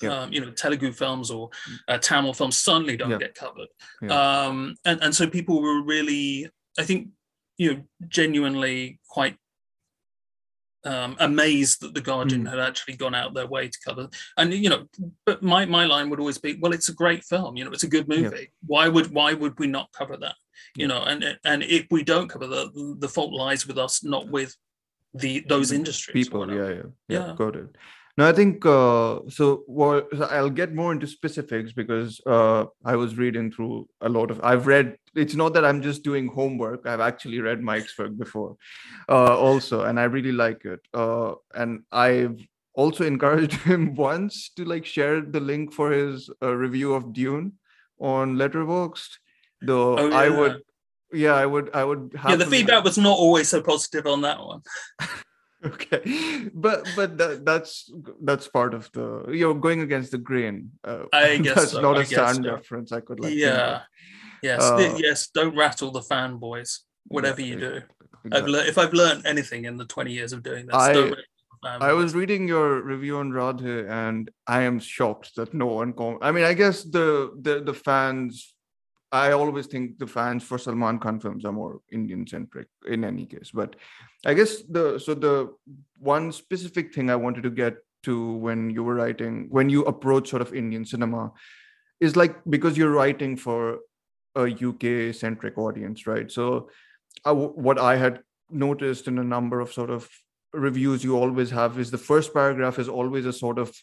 Yeah. 0.01 0.13
um, 0.21 0.33
you 0.33 0.39
know, 0.41 0.51
Telugu 0.51 0.91
films 0.93 1.29
or 1.29 1.49
uh, 1.89 1.97
Tamil 1.97 2.33
films 2.33 2.57
certainly 2.57 2.95
don't 2.97 3.19
get 3.19 3.35
covered. 3.35 3.69
Um, 4.09 4.75
and 4.85 4.97
and 5.03 5.13
so 5.15 5.27
people 5.27 5.61
were 5.61 5.81
really, 5.83 6.49
I 6.79 6.83
think, 6.83 7.09
you 7.57 7.67
know, 7.73 7.83
genuinely 8.07 8.99
quite 9.09 9.37
um, 10.85 11.15
amazed 11.19 11.81
that 11.81 11.93
the 11.93 12.01
Guardian 12.01 12.43
Mm. 12.43 12.49
had 12.49 12.59
actually 12.59 12.95
gone 12.95 13.15
out 13.15 13.33
their 13.33 13.47
way 13.47 13.67
to 13.67 13.77
cover. 13.83 14.07
And 14.37 14.53
you 14.53 14.69
know, 14.69 14.87
but 15.25 15.41
my 15.41 15.65
my 15.65 15.85
line 15.85 16.09
would 16.09 16.19
always 16.19 16.37
be, 16.37 16.57
well, 16.61 16.73
it's 16.73 16.89
a 16.89 16.93
great 16.93 17.23
film. 17.23 17.57
You 17.57 17.65
know, 17.65 17.71
it's 17.71 17.83
a 17.83 17.89
good 17.89 18.05
Yeah. 18.07 18.21
movie. 18.21 18.51
Why 18.65 18.87
would 18.87 19.11
why 19.11 19.33
would 19.33 19.57
we 19.59 19.67
not 19.67 19.91
cover 19.91 20.15
that? 20.17 20.35
You 20.77 20.87
know, 20.87 21.01
and 21.03 21.37
and 21.43 21.63
if 21.63 21.87
we 21.91 22.03
don't 22.03 22.29
cover 22.29 22.47
that, 22.47 22.95
the 22.99 23.09
fault 23.09 23.33
lies 23.33 23.67
with 23.67 23.77
us, 23.77 24.03
not 24.03 24.27
with 24.29 24.55
the 25.13 25.39
those 25.47 25.71
industries. 25.71 26.27
people 26.27 26.47
yeah, 26.49 26.55
yeah 26.55 26.73
yeah 26.73 27.27
Yeah. 27.27 27.35
got 27.35 27.55
it 27.55 27.69
no 28.17 28.27
i 28.27 28.31
think 28.31 28.65
uh 28.65 29.19
so 29.29 29.63
well 29.67 30.01
so 30.17 30.25
i'll 30.25 30.49
get 30.49 30.73
more 30.73 30.91
into 30.91 31.07
specifics 31.07 31.73
because 31.73 32.21
uh 32.25 32.65
i 32.83 32.95
was 32.95 33.17
reading 33.17 33.51
through 33.51 33.87
a 34.01 34.09
lot 34.09 34.31
of 34.31 34.39
i've 34.43 34.67
read 34.67 34.97
it's 35.15 35.35
not 35.35 35.53
that 35.53 35.65
i'm 35.65 35.81
just 35.81 36.03
doing 36.03 36.27
homework 36.27 36.85
i've 36.85 36.99
actually 36.99 37.39
read 37.39 37.61
mike's 37.61 37.97
work 37.97 38.17
before 38.17 38.55
uh 39.09 39.37
also 39.37 39.83
and 39.83 39.99
i 39.99 40.03
really 40.03 40.31
like 40.31 40.63
it 40.65 40.79
uh 40.93 41.33
and 41.53 41.83
i've 41.91 42.39
also 42.73 43.05
encouraged 43.13 43.53
him 43.61 43.95
once 43.95 44.49
to 44.55 44.65
like 44.65 44.85
share 44.85 45.21
the 45.21 45.39
link 45.39 45.73
for 45.73 45.91
his 45.91 46.29
uh, 46.41 46.53
review 46.55 46.93
of 46.93 47.13
dune 47.13 47.53
on 47.99 48.35
letterboxd 48.35 49.17
though 49.61 49.97
Oh, 49.97 50.11
i 50.11 50.29
would 50.29 50.61
yeah 51.13 51.33
i 51.33 51.45
would 51.45 51.69
i 51.73 51.83
would 51.83 52.13
Yeah, 52.27 52.35
the 52.35 52.45
feedback 52.45 52.83
was 52.83 52.97
not 52.97 53.17
always 53.17 53.47
so 53.47 53.61
positive 53.61 54.05
on 54.05 54.21
that 54.21 54.39
one. 54.39 54.61
okay 55.65 56.49
but 56.53 56.87
but 56.95 57.17
that, 57.17 57.43
that's 57.45 57.91
that's 58.23 58.47
part 58.47 58.73
of 58.73 58.89
the 58.93 59.25
you're 59.31 59.55
going 59.55 59.81
against 59.81 60.11
the 60.11 60.17
grain 60.17 60.71
uh, 60.83 61.03
I 61.13 61.37
guess 61.45 61.55
that's 61.55 61.71
so, 61.71 61.81
not 61.81 61.97
I 61.97 62.01
a 62.01 62.05
sand 62.05 62.45
so. 62.45 62.53
reference 62.53 62.91
i 62.91 62.99
could 63.01 63.19
like 63.19 63.33
yeah. 63.33 63.81
Yes, 64.43 64.61
Uh, 64.61 64.95
yes. 64.99 65.27
Don't 65.33 65.55
rattle 65.55 65.89
the 65.91 66.01
fanboys. 66.01 66.81
Whatever 67.07 67.41
you 67.41 67.55
do, 67.59 67.73
I've 67.77 68.25
Exactly. 68.25 68.51
learned 68.53 68.69
if 68.69 68.77
I've 68.77 68.93
learned 68.93 69.25
anything 69.25 69.65
in 69.65 69.77
the 69.77 69.85
twenty 69.85 70.11
years 70.13 70.33
of 70.33 70.43
doing 70.43 70.67
this, 70.67 70.75
I- 70.75 71.13
I 71.63 71.93
was 71.93 72.13
reading 72.13 72.47
your 72.47 72.81
review 72.83 73.17
on 73.17 73.31
Radhe, 73.31 73.89
and 73.89 74.29
I 74.45 74.61
am 74.69 74.77
shocked 74.79 75.35
that 75.37 75.51
no 75.55 75.65
one. 75.65 75.93
Com- 75.93 76.19
I 76.21 76.31
mean, 76.31 76.43
I 76.43 76.53
guess 76.53 76.83
the 76.83 77.31
the 77.41 77.61
the 77.61 77.73
fans. 77.73 78.53
I 79.11 79.31
always 79.31 79.67
think 79.67 79.97
the 79.97 80.07
fans 80.07 80.43
for 80.43 80.57
Salman 80.57 80.99
Khan 80.99 81.19
films 81.19 81.45
are 81.45 81.51
more 81.51 81.79
Indian 81.91 82.27
centric 82.27 82.67
in 82.87 83.03
any 83.03 83.25
case, 83.25 83.51
but 83.53 83.75
I 84.25 84.33
guess 84.33 84.63
the 84.63 84.99
so 84.99 85.13
the 85.13 85.53
one 85.99 86.31
specific 86.31 86.93
thing 86.93 87.09
I 87.09 87.15
wanted 87.15 87.43
to 87.43 87.49
get 87.49 87.77
to 88.03 88.33
when 88.33 88.69
you 88.69 88.83
were 88.83 88.95
writing 88.95 89.47
when 89.49 89.69
you 89.69 89.83
approach 89.83 90.29
sort 90.29 90.41
of 90.41 90.53
Indian 90.53 90.85
cinema 90.85 91.31
is 91.99 92.15
like 92.15 92.35
because 92.49 92.77
you're 92.77 92.91
writing 92.91 93.37
for 93.37 93.79
a 94.35 94.43
UK 94.43 95.13
centric 95.15 95.57
audience, 95.57 96.05
right? 96.07 96.31
So 96.31 96.69
uh, 97.25 97.29
I, 97.29 97.33
what 97.33 97.79
I 97.79 97.95
had 97.95 98.21
noticed 98.49 99.07
in 99.07 99.17
a 99.17 99.23
number 99.23 99.59
of 99.59 99.71
sort 99.71 99.89
of 99.89 100.09
reviews 100.53 101.03
you 101.03 101.17
always 101.17 101.49
have 101.51 101.79
is 101.79 101.91
the 101.91 101.97
first 101.97 102.33
paragraph 102.33 102.79
is 102.79 102.89
always 102.89 103.25
a 103.25 103.33
sort 103.33 103.59
of 103.59 103.73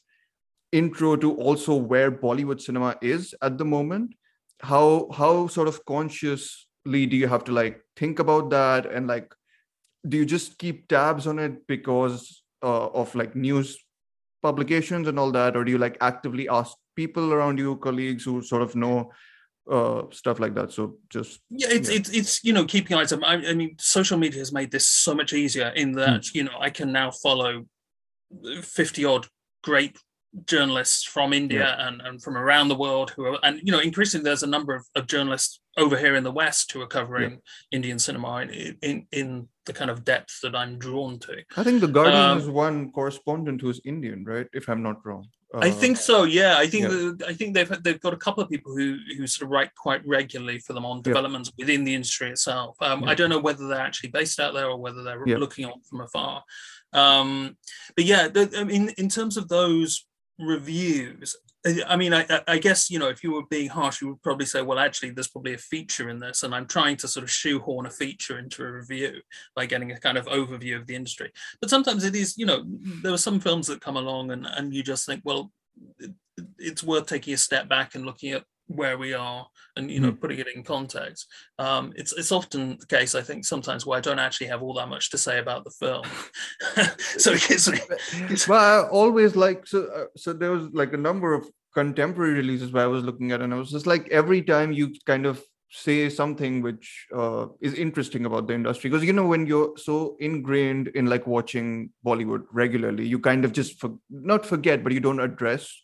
intro 0.72 1.16
to 1.16 1.34
also 1.34 1.74
where 1.74 2.10
Bollywood 2.10 2.60
cinema 2.60 2.96
is 3.02 3.34
at 3.42 3.58
the 3.58 3.64
moment. 3.64 4.14
How 4.62 5.08
how 5.12 5.46
sort 5.48 5.68
of 5.68 5.84
consciously 5.84 7.06
do 7.06 7.16
you 7.16 7.28
have 7.28 7.44
to 7.44 7.52
like 7.52 7.80
think 7.96 8.18
about 8.18 8.50
that 8.50 8.86
and 8.86 9.06
like 9.06 9.34
do 10.08 10.16
you 10.16 10.24
just 10.24 10.58
keep 10.58 10.88
tabs 10.88 11.26
on 11.26 11.38
it 11.38 11.66
because 11.66 12.42
uh, 12.62 12.86
of 12.88 13.14
like 13.14 13.36
news 13.36 13.78
publications 14.42 15.08
and 15.08 15.18
all 15.18 15.30
that 15.32 15.56
or 15.56 15.64
do 15.64 15.70
you 15.70 15.78
like 15.78 15.96
actively 16.00 16.48
ask 16.48 16.76
people 16.96 17.32
around 17.32 17.58
you 17.58 17.76
colleagues 17.76 18.24
who 18.24 18.42
sort 18.42 18.62
of 18.62 18.74
know 18.74 19.10
uh 19.70 20.02
stuff 20.10 20.40
like 20.40 20.54
that 20.54 20.72
so 20.72 20.96
just 21.08 21.40
yeah, 21.50 21.68
it's 21.70 21.88
yeah. 21.88 21.96
it's 21.96 22.10
it's 22.10 22.44
you 22.44 22.52
know 22.52 22.64
keeping 22.64 22.96
eyes 22.96 23.12
on. 23.12 23.22
I, 23.22 23.34
I 23.50 23.54
mean, 23.54 23.76
social 23.78 24.18
media 24.18 24.40
has 24.40 24.52
made 24.52 24.72
this 24.72 24.88
so 24.88 25.14
much 25.14 25.32
easier 25.32 25.68
in 25.68 25.92
that 25.92 26.24
Hmm. 26.26 26.38
you 26.38 26.44
know 26.44 26.56
I 26.58 26.70
can 26.70 26.90
now 26.90 27.12
follow 27.12 27.66
fifty 28.62 29.04
odd 29.04 29.26
great 29.62 29.96
journalists 30.46 31.04
from 31.04 31.32
India 31.32 31.76
and, 31.78 32.00
and 32.00 32.22
from 32.22 32.36
around 32.38 32.68
the 32.68 32.74
world 32.74 33.10
who 33.10 33.26
are 33.26 33.38
and 33.42 33.60
you 33.62 33.70
know 33.72 33.80
increasingly 33.80 34.24
there's 34.24 34.42
a 34.42 34.46
number 34.46 34.74
of, 34.74 34.84
of 34.96 35.06
journalists 35.06 35.60
over 35.76 35.96
here 35.96 36.16
in 36.16 36.24
the 36.24 36.32
West 36.32 36.72
who 36.72 36.80
are 36.80 36.86
covering 36.86 37.38
Indian 37.70 37.98
cinema 37.98 38.40
in, 38.42 38.76
in 38.82 39.06
in 39.12 39.48
the 39.66 39.72
kind 39.72 39.90
of 39.90 40.04
depth 40.04 40.40
that 40.42 40.54
I'm 40.56 40.78
drawn 40.78 41.18
to. 41.20 41.36
i 41.56 41.62
think 41.62 41.80
the 41.80 41.86
guardian 41.86 42.16
Um, 42.30 42.38
has 42.40 42.48
one 42.48 42.90
correspondent 42.92 43.60
who's 43.60 43.80
indian 43.84 44.24
right 44.24 44.48
if 44.52 44.68
i'm 44.68 44.82
not 44.82 44.98
wrong 45.06 45.26
I 45.54 45.68
Uh, 45.68 45.72
think 45.82 45.98
so. 45.98 46.16
Yeah, 46.24 46.54
I 46.64 46.66
think 46.66 46.84
yeah. 46.90 47.28
I 47.30 47.34
think 47.38 47.52
they've 47.54 47.72
they've 47.84 48.00
got 48.06 48.14
a 48.14 48.22
couple 48.26 48.42
of 48.42 48.48
people 48.48 48.72
who 48.74 48.96
who 49.16 49.26
sort 49.26 49.44
of 49.46 49.50
write 49.50 49.70
quite 49.84 50.02
regularly 50.06 50.58
for 50.64 50.72
them 50.72 50.86
on 50.90 51.02
developments 51.02 51.52
within 51.58 51.84
the 51.84 51.94
industry 51.98 52.28
itself. 52.30 52.70
Um, 52.80 53.04
I 53.04 53.14
don't 53.14 53.28
know 53.34 53.38
whether 53.46 53.64
they're 53.68 53.86
actually 53.88 54.12
based 54.18 54.40
out 54.40 54.54
there 54.54 54.68
or 54.72 54.78
whether 54.84 55.02
they're 55.02 55.28
Yeah. 55.28 55.36
looking 55.44 55.66
on 55.66 55.78
from 55.88 56.00
afar. 56.00 56.42
Um, 56.94 57.58
but 57.96 58.04
yeah, 58.06 58.28
the, 58.28 58.42
I 58.62 58.64
mean, 58.64 58.84
in 58.96 59.08
terms 59.10 59.36
of 59.36 59.44
those 59.48 59.90
reviews, 60.42 61.36
I- 61.64 61.82
I 61.86 61.96
mean, 61.96 62.12
I, 62.12 62.26
I- 62.48 62.58
guess 62.58 62.90
you 62.90 62.98
know, 62.98 63.08
if 63.08 63.22
you 63.22 63.32
were 63.32 63.46
being 63.48 63.68
harsh, 63.68 64.00
you 64.00 64.08
would 64.08 64.22
probably 64.22 64.46
say, 64.46 64.62
well, 64.62 64.78
actually, 64.78 65.10
there's 65.10 65.28
probably 65.28 65.54
a 65.54 65.58
feature 65.58 66.08
in 66.08 66.18
this, 66.18 66.42
and 66.42 66.54
I'm 66.54 66.66
trying 66.66 66.96
to 66.98 67.08
sort 67.08 67.22
of 67.24 67.30
shoehorn 67.30 67.86
a 67.86 67.90
feature 67.90 68.38
into 68.38 68.64
a 68.64 68.72
review 68.72 69.20
by 69.54 69.66
getting 69.66 69.92
a 69.92 69.98
kind 70.00 70.18
of 70.18 70.26
overview 70.26 70.76
of 70.76 70.86
the 70.86 70.94
industry. 70.96 71.30
But 71.60 71.70
sometimes 71.70 72.04
it 72.04 72.16
is, 72.16 72.36
you 72.36 72.46
know, 72.46 72.64
there 73.02 73.12
are 73.12 73.18
some 73.18 73.40
films 73.40 73.66
that 73.68 73.80
come 73.80 73.96
along, 73.96 74.32
and 74.32 74.46
and 74.46 74.74
you 74.74 74.82
just 74.82 75.06
think, 75.06 75.22
well, 75.24 75.52
it, 75.98 76.10
it's 76.58 76.82
worth 76.82 77.06
taking 77.06 77.34
a 77.34 77.38
step 77.38 77.68
back 77.68 77.94
and 77.94 78.04
looking 78.04 78.32
at 78.32 78.44
where 78.76 78.98
we 78.98 79.12
are 79.14 79.46
and 79.76 79.90
you 79.90 80.00
know 80.00 80.12
putting 80.12 80.38
it 80.38 80.48
in 80.54 80.62
context 80.62 81.26
um 81.58 81.92
it's 81.96 82.12
it's 82.12 82.32
often 82.32 82.76
the 82.78 82.86
case 82.86 83.14
i 83.14 83.22
think 83.22 83.44
sometimes 83.44 83.86
where 83.86 83.98
i 83.98 84.00
don't 84.00 84.18
actually 84.18 84.46
have 84.46 84.62
all 84.62 84.74
that 84.74 84.88
much 84.88 85.10
to 85.10 85.18
say 85.18 85.38
about 85.38 85.64
the 85.64 85.70
film. 85.70 86.04
So 87.18 87.32
it 87.32 87.46
gives 87.48 87.70
me 87.70 87.78
well 88.48 88.84
i 88.84 88.88
always 88.88 89.36
like 89.36 89.66
so 89.66 89.84
uh, 89.86 90.04
so 90.16 90.32
there 90.32 90.50
was 90.50 90.68
like 90.72 90.92
a 90.92 90.96
number 90.96 91.34
of 91.34 91.46
contemporary 91.74 92.34
releases 92.34 92.72
where 92.72 92.84
i 92.84 92.86
was 92.86 93.04
looking 93.04 93.32
at 93.32 93.40
and 93.40 93.52
i 93.52 93.56
was 93.56 93.70
just 93.70 93.86
like 93.86 94.08
every 94.10 94.42
time 94.42 94.72
you 94.72 94.94
kind 95.06 95.26
of 95.26 95.42
say 95.70 96.10
something 96.10 96.60
which 96.60 97.06
uh, 97.16 97.46
is 97.62 97.72
interesting 97.74 98.26
about 98.26 98.46
the 98.46 98.54
industry 98.54 98.90
because 98.90 99.04
you 99.04 99.12
know 99.12 99.26
when 99.26 99.46
you're 99.46 99.72
so 99.78 100.16
ingrained 100.20 100.88
in 100.88 101.06
like 101.06 101.26
watching 101.26 101.90
bollywood 102.04 102.44
regularly 102.52 103.06
you 103.06 103.18
kind 103.18 103.44
of 103.44 103.52
just 103.52 103.80
for, 103.80 103.90
not 104.10 104.44
forget 104.44 104.84
but 104.84 104.92
you 104.92 105.00
don't 105.00 105.20
address 105.20 105.74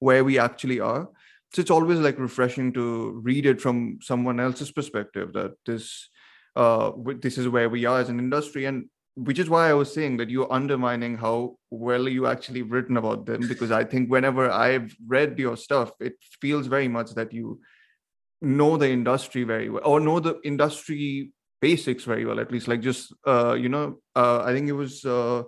where 0.00 0.22
we 0.22 0.38
actually 0.38 0.80
are 0.80 1.08
so 1.52 1.60
it's 1.60 1.70
always 1.70 1.98
like 1.98 2.18
refreshing 2.18 2.72
to 2.74 3.20
read 3.22 3.46
it 3.46 3.60
from 3.60 3.98
someone 4.02 4.38
else's 4.38 4.70
perspective 4.70 5.32
that 5.32 5.52
this 5.64 6.08
uh 6.56 6.92
this 7.20 7.38
is 7.38 7.48
where 7.48 7.68
we 7.68 7.84
are 7.84 8.00
as 8.00 8.08
an 8.08 8.18
industry. 8.18 8.66
And 8.66 8.88
which 9.14 9.38
is 9.38 9.50
why 9.50 9.68
I 9.68 9.74
was 9.74 9.92
saying 9.92 10.18
that 10.18 10.30
you're 10.30 10.52
undermining 10.52 11.16
how 11.16 11.56
well 11.70 12.08
you 12.08 12.26
actually 12.26 12.62
written 12.62 12.96
about 12.96 13.26
them 13.26 13.48
because 13.48 13.72
I 13.72 13.82
think 13.84 14.10
whenever 14.10 14.48
I've 14.48 14.94
read 15.06 15.38
your 15.38 15.56
stuff, 15.56 15.90
it 16.00 16.14
feels 16.40 16.66
very 16.66 16.86
much 16.86 17.14
that 17.14 17.32
you 17.32 17.60
know 18.40 18.76
the 18.76 18.88
industry 18.88 19.42
very 19.42 19.68
well 19.70 19.82
or 19.84 19.98
know 19.98 20.20
the 20.20 20.38
industry 20.44 21.32
basics 21.60 22.04
very 22.04 22.24
well, 22.24 22.38
at 22.38 22.52
least. 22.52 22.68
Like 22.68 22.80
just 22.80 23.12
uh, 23.26 23.54
you 23.54 23.68
know, 23.68 23.98
uh, 24.14 24.42
I 24.44 24.52
think 24.52 24.68
it 24.68 24.72
was 24.72 25.04
uh 25.04 25.44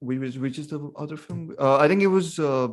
we 0.00 0.18
was 0.18 0.38
which 0.38 0.58
is 0.58 0.68
the 0.68 0.90
other 0.96 1.16
film? 1.16 1.54
Uh, 1.58 1.76
I 1.76 1.88
think 1.88 2.02
it 2.02 2.08
was 2.08 2.38
uh 2.38 2.68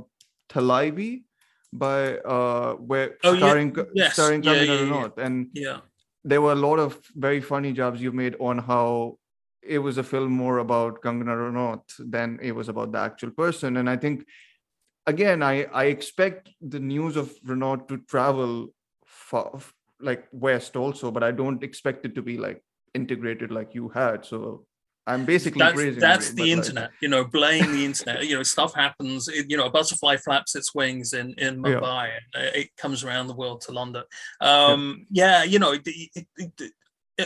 by 1.77 2.17
uh 2.19 2.73
where 2.75 3.17
Oh, 3.23 3.33
yeah. 3.33 3.37
starring 3.39 3.75
Yes. 3.93 4.13
starring 4.13 4.43
Yeah, 4.43 4.53
Kangana 4.53 4.67
yeah, 4.67 4.73
yeah. 4.73 4.79
Ranaut. 4.79 5.17
and 5.17 5.47
yeah 5.53 5.79
there 6.23 6.41
were 6.41 6.53
a 6.53 6.55
lot 6.67 6.79
of 6.79 6.99
very 7.15 7.39
funny 7.39 7.71
jobs 7.71 8.01
you 8.01 8.11
made 8.11 8.35
on 8.39 8.57
how 8.57 9.17
it 9.61 9.77
was 9.79 9.97
a 9.97 10.03
film 10.03 10.31
more 10.31 10.57
about 10.59 11.01
Kangana 11.01 11.35
Ranaut 11.37 11.83
than 11.99 12.39
it 12.41 12.51
was 12.51 12.67
about 12.69 12.91
the 12.91 12.97
actual 12.99 13.29
person. 13.31 13.77
And 13.77 13.87
I 13.89 13.95
think, 13.97 14.25
again, 15.07 15.43
I, 15.43 15.65
I 15.65 15.85
expect 15.85 16.49
the 16.61 16.79
news 16.79 17.15
of 17.15 17.31
Ranaut 17.45 17.87
to 17.89 17.97
travel 18.09 18.69
far, 19.05 19.59
like 19.99 20.27
west 20.31 20.75
also, 20.75 21.11
but 21.11 21.23
I 21.23 21.31
don't 21.31 21.63
expect 21.63 22.05
it 22.05 22.15
to 22.15 22.21
be 22.23 22.37
like 22.37 22.63
integrated 22.95 23.51
like 23.51 23.75
you 23.75 23.89
had. 23.89 24.25
So 24.25 24.65
I'm 25.07 25.23
basically 25.25 25.59
that's, 25.59 25.95
that's 25.97 26.33
the 26.33 26.51
internet 26.51 26.89
you 26.99 27.07
know 27.09 27.23
blame 27.25 27.71
the 27.71 27.85
internet 27.85 28.25
you 28.25 28.35
know 28.35 28.43
stuff 28.43 28.73
happens 28.73 29.27
it, 29.27 29.49
you 29.49 29.57
know 29.57 29.65
a 29.65 29.69
butterfly 29.69 30.17
flaps 30.17 30.55
its 30.55 30.73
wings 30.73 31.13
in 31.13 31.33
in 31.37 31.61
Yeah. 31.63 31.79
mumbai 31.79 32.09
and 32.17 32.43
uh, 32.43 32.51
it 32.55 32.75
comes 32.77 33.03
around 33.03 33.27
the 33.27 33.35
world 33.35 33.61
to 33.61 33.71
london 33.71 34.03
um 34.41 35.05
yeah, 35.11 35.43
you 35.43 35.59
know 35.59 35.73
it, 35.73 35.81
it, 35.85 36.71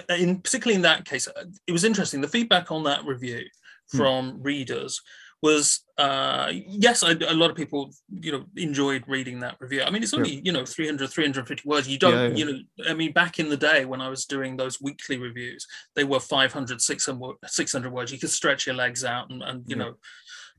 in 0.09 0.39
particularly 0.41 0.75
in 0.75 0.81
that 0.81 1.05
case 1.05 1.27
it 1.67 1.71
was 1.71 1.83
interesting 1.83 2.21
the 2.21 2.27
feedback 2.27 2.71
on 2.71 2.83
that 2.83 3.05
review 3.05 3.43
Hmm. 3.91 3.97
from 3.97 4.43
readers 4.43 5.01
was 5.41 5.85
uh 5.97 6.51
yes 6.53 7.01
I, 7.03 7.11
a 7.11 7.33
lot 7.33 7.49
of 7.49 7.55
people 7.55 7.91
you 8.19 8.31
know 8.31 8.45
enjoyed 8.57 9.03
reading 9.07 9.39
that 9.39 9.55
review 9.59 9.83
i 9.83 9.89
mean 9.89 10.03
it's 10.03 10.11
Yeah. 10.11 10.19
only 10.19 10.41
you 10.43 10.51
know 10.51 10.65
300 10.65 11.09
350 11.09 11.67
words 11.67 11.87
you 11.87 11.97
don't 11.97 12.13
Yeah, 12.13 12.27
yeah. 12.27 12.35
you 12.35 12.45
know 12.45 12.59
i 12.89 12.93
mean 12.93 13.13
back 13.13 13.39
in 13.39 13.49
the 13.49 13.57
day 13.57 13.85
when 13.85 14.01
i 14.01 14.09
was 14.09 14.25
doing 14.25 14.57
those 14.57 14.81
weekly 14.81 15.17
reviews 15.17 15.65
they 15.95 16.03
were 16.03 16.19
500 16.19 16.81
600, 16.81 17.17
wo- 17.19 17.37
600 17.45 17.91
words 17.93 18.11
you 18.11 18.19
could 18.19 18.29
stretch 18.29 18.65
your 18.65 18.75
legs 18.75 19.03
out 19.05 19.29
and, 19.29 19.41
and 19.41 19.63
you 19.67 19.75
Yeah. 19.77 19.83
know 19.83 19.93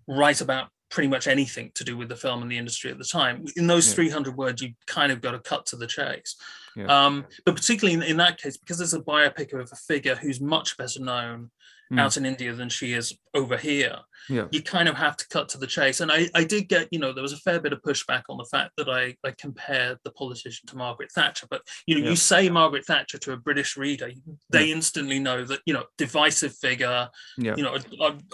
write 0.07 0.41
about 0.41 0.69
pretty 0.91 1.09
much 1.09 1.29
anything 1.29 1.71
to 1.77 1.85
do 1.85 1.97
with 1.97 2.09
the 2.09 2.17
film 2.17 2.43
and 2.43 2.51
the 2.51 2.59
industry 2.59 2.91
at 2.91 2.99
the 2.99 3.05
time 3.05 3.45
in 3.57 3.67
those 3.67 3.87
Yeah. 3.89 3.95
300 3.97 4.37
words 4.37 4.61
you 4.63 4.73
kind 4.87 5.13
of 5.13 5.21
got 5.21 5.33
to 5.33 5.39
cut 5.39 5.67
to 5.67 5.77
the 5.77 5.87
chase 5.87 6.37
Yeah. 6.75 6.87
um, 6.87 7.27
but 7.45 7.55
particularly 7.55 7.95
in, 7.95 8.03
in 8.03 8.17
that 8.17 8.39
case 8.41 8.57
because 8.57 8.81
it's 8.81 8.93
a 8.95 9.01
biopic 9.01 9.53
of 9.53 9.71
a 9.71 9.77
figure 9.77 10.17
who's 10.17 10.41
much 10.41 10.77
better 10.79 11.01
known 11.01 11.51
Mm. 11.93 11.99
out 12.01 12.17
in 12.17 12.25
India 12.25 12.53
than 12.55 12.69
she 12.69 12.93
is 12.93 13.19
over 13.35 13.57
here. 13.57 13.97
Yeah. 14.29 14.47
You 14.53 14.63
kind 14.63 14.89
of 14.89 14.95
have 14.95 15.17
to 15.17 15.27
cut 15.29 15.49
to 15.51 15.59
the 15.59 15.67
chase. 15.67 15.99
And 16.01 16.13
I, 16.13 16.29
I 16.37 16.45
did 16.45 16.69
get, 16.69 16.87
you 16.93 17.01
know, 17.01 17.13
there 17.13 17.23
was 17.23 17.33
a 17.33 17.37
fair 17.39 17.59
bit 17.59 17.73
of 17.73 17.83
pushback 17.83 18.23
on 18.29 18.37
the 18.39 18.45
fact 18.45 18.73
that 18.77 18.89
I, 18.89 19.17
I 19.27 19.33
compared 19.37 19.99
the 20.05 20.13
politician 20.13 20.69
to 20.69 20.77
Margaret 20.77 21.11
Thatcher. 21.11 21.49
But, 21.51 21.63
you 21.87 21.97
know, 21.97 22.05
Yeah. 22.05 22.11
you 22.11 22.17
say 22.17 22.49
Margaret 22.49 22.85
Thatcher 22.87 23.19
to 23.19 23.33
a 23.33 23.37
British 23.37 23.77
reader, 23.77 24.11
they 24.51 24.71
instantly 24.71 25.19
know 25.19 25.45
that, 25.45 25.61
you 25.67 25.75
know, 25.75 25.85
divisive 25.99 26.55
figure, 26.55 27.09
Yeah. 27.37 27.57
you 27.57 27.65
know, 27.65 27.77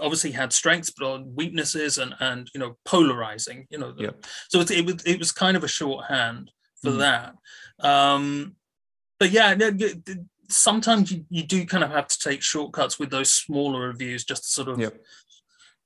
obviously 0.00 0.32
had 0.32 0.52
strengths, 0.52 0.90
but 0.90 1.06
on 1.10 1.34
weaknesses 1.34 1.96
and, 1.96 2.14
and, 2.20 2.50
you 2.54 2.60
know, 2.60 2.76
polarizing, 2.84 3.66
you 3.70 3.78
know. 3.78 3.92
the- 3.92 4.02
Yeah. 4.02 4.10
So 4.50 4.60
it, 4.60 4.70
it, 4.70 4.84
was, 4.84 5.02
it 5.06 5.18
was 5.18 5.32
kind 5.32 5.56
of 5.56 5.64
a 5.64 5.68
shorthand 5.68 6.50
for 6.82 6.90
Mhm. 6.90 6.98
that. 6.98 7.34
Um, 7.88 8.56
but 9.18 9.30
yeah, 9.30 9.54
no, 9.54 9.68
y- 9.70 9.94
th- 10.04 10.18
sometimes 10.48 11.10
you, 11.12 11.24
you 11.30 11.42
do 11.42 11.64
kind 11.66 11.84
of 11.84 11.90
have 11.90 12.06
to 12.08 12.18
take 12.18 12.42
shortcuts 12.42 12.98
with 12.98 13.10
those 13.10 13.32
smaller 13.32 13.80
reviews 13.88 14.24
just 14.24 14.44
to 14.44 14.48
sort 14.50 14.68
of 14.68 14.78
Yeah. 14.78 14.90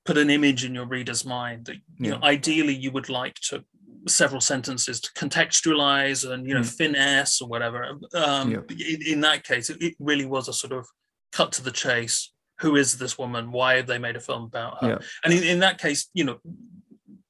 put 0.05 0.18
an 0.18 0.31
image 0.31 0.64
in 0.64 0.75
your 0.75 0.87
reader's 0.87 1.25
mind 1.25 1.66
that 1.66 1.77
you 1.99 2.11
know 2.11 2.18
ideally 2.23 2.75
you 2.75 2.90
would 2.90 3.09
like 3.09 3.35
to 3.49 3.64
several 4.09 4.40
sentences 4.40 5.01
to 5.01 5.11
contextualize 5.12 6.29
and 6.31 6.46
you 6.46 6.55
know 6.55 6.61
Mm. 6.61 6.77
finesse 6.79 7.40
or 7.42 7.49
whatever 7.49 7.99
um 8.14 8.51
Yeah. 8.51 8.61
in, 8.70 9.03
in 9.12 9.20
that 9.20 9.44
case 9.44 9.68
it, 9.70 9.81
it 9.83 9.94
really 9.99 10.25
was 10.27 10.49
a 10.49 10.53
sort 10.53 10.73
of 10.73 10.87
cut 11.33 11.53
to 11.53 11.62
the 11.62 11.70
chase 11.70 12.33
who 12.61 12.77
is 12.77 12.99
this 12.99 13.18
woman 13.18 13.53
why 13.53 13.77
have 13.77 13.87
they 13.87 13.99
made 13.99 14.16
a 14.16 14.20
film 14.20 14.44
about 14.44 14.81
her 14.83 14.88
Yeah. 14.88 14.99
and 15.25 15.33
in, 15.35 15.42
in 15.44 15.59
that 15.61 15.79
case 15.79 16.09
you 16.14 16.25
know 16.25 16.38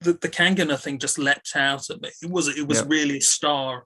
the, 0.00 0.12
the 0.14 0.28
kangana 0.28 0.78
thing 0.80 0.98
just 0.98 1.18
leapt 1.18 1.54
out 1.56 1.90
at 1.90 2.00
me 2.00 2.10
it 2.22 2.30
was 2.30 2.48
it 2.48 2.66
was 2.66 2.78
Yeah. 2.80 2.86
really 2.88 3.18
a 3.18 3.22
star 3.22 3.84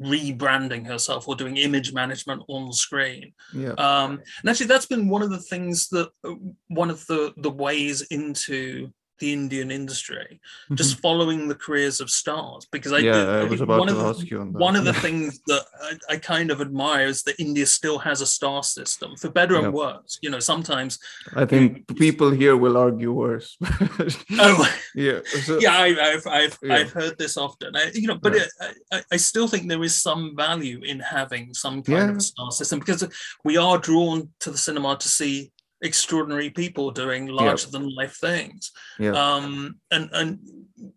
rebranding 0.00 0.86
herself 0.86 1.28
or 1.28 1.36
doing 1.36 1.56
image 1.56 1.92
management 1.92 2.42
on 2.48 2.72
screen 2.72 3.32
Yeah. 3.52 3.74
um 3.78 4.20
and 4.40 4.50
actually 4.50 4.66
that's 4.66 4.86
been 4.86 5.08
one 5.08 5.22
of 5.22 5.30
the 5.30 5.38
things 5.38 5.88
that 5.90 6.08
uh, 6.24 6.34
one 6.68 6.90
of 6.90 7.06
the 7.06 7.32
the 7.36 7.50
ways 7.50 8.02
into 8.02 8.90
the 9.20 9.32
indian 9.32 9.70
industry 9.70 10.40
just 10.74 10.98
following 11.00 11.46
the 11.48 11.54
careers 11.54 12.00
of 12.00 12.10
stars 12.10 12.66
because 12.72 12.92
i 12.92 13.00
Mm-hmm. 13.04 13.30
yeah, 13.30 13.40
I 13.40 13.44
was 13.44 13.60
about 13.60 13.80
one 13.80 13.88
to 13.88 13.94
of 13.94 14.00
the, 14.00 14.08
ask 14.08 14.30
you 14.30 14.40
on 14.40 14.52
that. 14.52 14.58
one 14.58 14.76
of 14.76 14.84
the 14.84 14.92
things 15.04 15.40
that 15.46 15.64
I, 15.82 16.14
I 16.14 16.16
kind 16.16 16.50
of 16.50 16.60
admire 16.60 17.06
is 17.06 17.22
that 17.24 17.38
India 17.38 17.66
still 17.66 17.98
has 17.98 18.20
a 18.22 18.26
star 18.26 18.62
system, 18.62 19.14
for 19.16 19.28
better 19.30 19.54
Yeah. 19.54 19.64
and 19.64 19.74
worse. 19.74 20.18
You 20.22 20.30
know, 20.30 20.38
sometimes. 20.40 20.98
I 21.36 21.44
think 21.44 21.86
people 21.98 22.30
here 22.30 22.56
will 22.56 22.76
argue 22.76 23.12
worse. 23.12 23.56
Oh, 24.38 24.74
yeah. 24.94 25.20
So, 25.46 25.58
yeah, 25.64 25.76
I, 25.76 25.88
I've 26.08 26.26
I've, 26.26 26.58
Yeah. 26.62 26.74
I've 26.76 26.92
heard 26.92 27.18
this 27.18 27.36
often. 27.36 27.76
I, 27.76 27.90
you 27.94 28.08
know, 28.08 28.18
but 28.24 28.34
it, 28.36 28.48
I, 28.92 29.02
I 29.12 29.16
still 29.16 29.48
think 29.48 29.68
there 29.68 29.84
is 29.84 29.94
some 30.08 30.34
value 30.36 30.80
in 30.82 30.98
having 31.00 31.52
some 31.54 31.82
kind 31.82 32.10
of 32.10 32.22
star 32.22 32.50
system 32.52 32.78
because 32.78 33.02
we 33.44 33.56
are 33.56 33.78
drawn 33.78 34.30
to 34.40 34.50
the 34.50 34.58
cinema 34.58 34.96
to 34.96 35.08
see 35.08 35.50
extraordinary 35.84 36.50
people 36.50 36.90
doing 36.90 37.26
larger 37.26 37.70
than 37.70 37.94
life 37.94 38.16
things. 38.16 38.72
Yeah. 38.98 39.12
Um, 39.12 39.76
and 39.90 40.08
and 40.12 40.38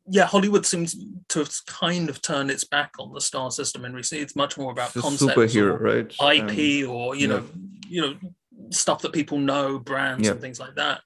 yeah, 0.09 0.25
Hollywood 0.25 0.65
seems 0.65 0.95
to 1.29 1.39
have 1.39 1.51
kind 1.67 2.09
of 2.09 2.21
turned 2.21 2.49
its 2.49 2.63
back 2.63 2.93
on 2.99 3.13
the 3.13 3.21
star 3.21 3.51
system 3.51 3.85
in 3.85 3.93
recent. 3.93 4.21
It's 4.21 4.35
much 4.35 4.57
more 4.57 4.71
about 4.71 4.93
concepts, 4.93 5.33
superhero, 5.33 5.71
or 5.71 5.77
right? 5.77 6.49
IP, 6.49 6.89
or 6.89 7.15
you 7.15 7.27
know, 7.27 7.43
you 7.87 8.01
know, 8.01 8.15
stuff 8.71 9.01
that 9.01 9.13
people 9.13 9.37
know, 9.37 9.77
brands 9.77 10.27
and 10.27 10.41
things 10.41 10.59
like 10.59 10.75
that. 10.75 11.01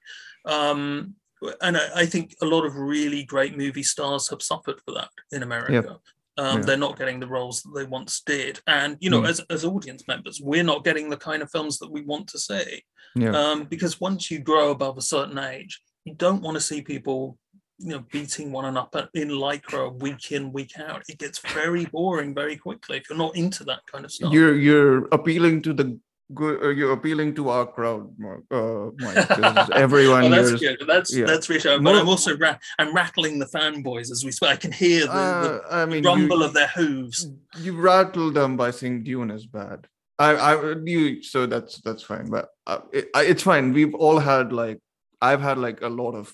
Um, 0.46 1.14
and 1.60 1.76
I, 1.76 1.88
I 1.96 2.06
think 2.06 2.36
a 2.40 2.46
lot 2.46 2.64
of 2.64 2.76
really 2.76 3.24
great 3.24 3.56
movie 3.58 3.82
stars 3.82 4.28
have 4.28 4.42
suffered 4.42 4.80
for 4.84 4.94
that 4.94 5.10
in 5.32 5.42
America. 5.42 5.98
Um, 6.38 6.58
Yeah. 6.60 6.64
They're 6.64 6.76
not 6.78 6.98
getting 6.98 7.20
the 7.20 7.26
roles 7.26 7.62
that 7.62 7.72
they 7.74 7.84
once 7.84 8.22
did, 8.24 8.60
and 8.66 8.96
you 9.00 9.10
know, 9.10 9.22
Mm. 9.22 9.28
as 9.28 9.40
as 9.50 9.64
audience 9.64 10.08
members, 10.08 10.40
we're 10.40 10.62
not 10.64 10.84
getting 10.84 11.10
the 11.10 11.16
kind 11.16 11.42
of 11.42 11.50
films 11.50 11.78
that 11.78 11.90
we 11.90 12.02
want 12.02 12.28
to 12.28 12.38
see. 12.38 12.82
Yeah. 13.14 13.36
Um, 13.38 13.64
because 13.64 14.00
once 14.00 14.30
you 14.30 14.38
grow 14.38 14.70
above 14.70 14.96
a 14.96 15.02
certain 15.02 15.38
age, 15.38 15.80
you 16.04 16.14
don't 16.14 16.40
want 16.42 16.54
to 16.56 16.60
see 16.60 16.80
people, 16.80 17.38
you 17.78 17.90
know, 17.90 18.04
beating 18.10 18.50
one 18.50 18.64
another 18.64 19.08
in 19.14 19.28
lycra 19.28 19.92
week 20.00 20.32
in 20.32 20.52
week 20.52 20.78
out. 20.78 21.02
It 21.08 21.18
gets 21.18 21.38
very 21.38 21.84
boring 21.86 22.34
very 22.34 22.56
quickly 22.56 22.96
if 22.96 23.10
you're 23.10 23.18
not 23.18 23.36
into 23.36 23.64
that 23.64 23.80
kind 23.90 24.04
of 24.06 24.10
stuff. 24.12 24.32
you're 24.32 24.56
you're 24.56 25.08
appealing 25.12 25.60
to 25.62 25.74
the 25.74 25.98
good. 26.34 26.62
Uh, 26.62 26.68
you're 26.68 26.92
appealing 26.92 27.34
to 27.36 27.48
our 27.48 27.66
crowd, 27.66 28.12
Mark. 28.18 28.42
Uh, 28.50 28.90
Mike, 28.98 29.70
everyone 29.74 30.30
that's 30.30 30.48
here 30.60 30.70
is- 30.70 30.76
good. 30.78 30.88
That's 30.88 31.14
yeah. 31.14 31.26
that's 31.26 31.48
reassuring. 31.48 31.82
But 31.82 31.96
I'm 31.96 32.08
also 32.08 32.36
ra- 32.36 32.58
I'm 32.78 32.94
rattling 32.94 33.38
the 33.38 33.46
fanboys 33.46 34.10
as 34.10 34.24
we 34.24 34.30
speak. 34.32 34.50
I 34.50 34.56
can 34.56 34.72
hear 34.72 35.06
the, 35.06 35.12
Uh, 35.12 35.60
I 35.70 35.86
mean, 35.86 36.04
rumble 36.04 36.38
you, 36.40 36.44
of 36.44 36.52
their 36.54 36.68
hooves. 36.68 37.28
you 37.58 37.76
rattled 37.76 38.34
them 38.34 38.56
by 38.56 38.70
saying 38.70 39.04
Dune 39.04 39.30
is 39.30 39.46
bad. 39.46 39.86
I, 40.18 40.34
I, 40.34 40.74
you, 40.84 41.22
so 41.22 41.46
that's 41.46 41.80
that's 41.80 42.02
fine, 42.02 42.26
but 42.30 42.48
uh, 42.66 42.80
it, 42.92 43.08
I, 43.14 43.22
it's 43.24 43.42
fine. 43.42 43.72
We've 43.72 43.94
all 43.94 44.18
had 44.18 44.52
like, 44.52 44.78
I've 45.20 45.40
had 45.40 45.58
like 45.58 45.80
a 45.82 45.88
lot 45.88 46.12
of 46.14 46.32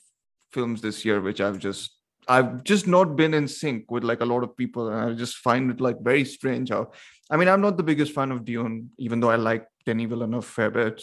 films 0.53 0.81
this 0.83 1.05
year, 1.05 1.21
which 1.21 1.41
I've 1.41 1.59
just, 1.59 1.93
I've 2.27 2.65
just 2.65 2.87
not 2.87 3.17
been 3.17 3.33
in 3.35 3.49
sync 3.49 3.91
with 3.91 4.05
like 4.05 4.21
a 4.21 4.27
lot 4.27 4.43
of 4.43 4.57
people, 4.57 4.89
and 4.89 5.11
I 5.11 5.15
just 5.15 5.37
find 5.37 5.71
it 5.71 5.81
like 5.81 6.01
very 6.01 6.25
strange 6.25 6.71
how. 6.71 6.91
I 7.31 7.37
mean, 7.37 7.49
I'm 7.49 7.61
not 7.61 7.77
the 7.77 7.83
biggest 7.83 8.13
fan 8.13 8.33
of 8.33 8.45
Dune, 8.45 8.91
even 8.99 9.21
though 9.21 9.31
I 9.31 9.37
like 9.37 9.67
Denis 9.89 10.09
Villeneuve 10.09 10.45
a 10.45 10.55
fair 10.57 10.71
bit. 10.71 11.03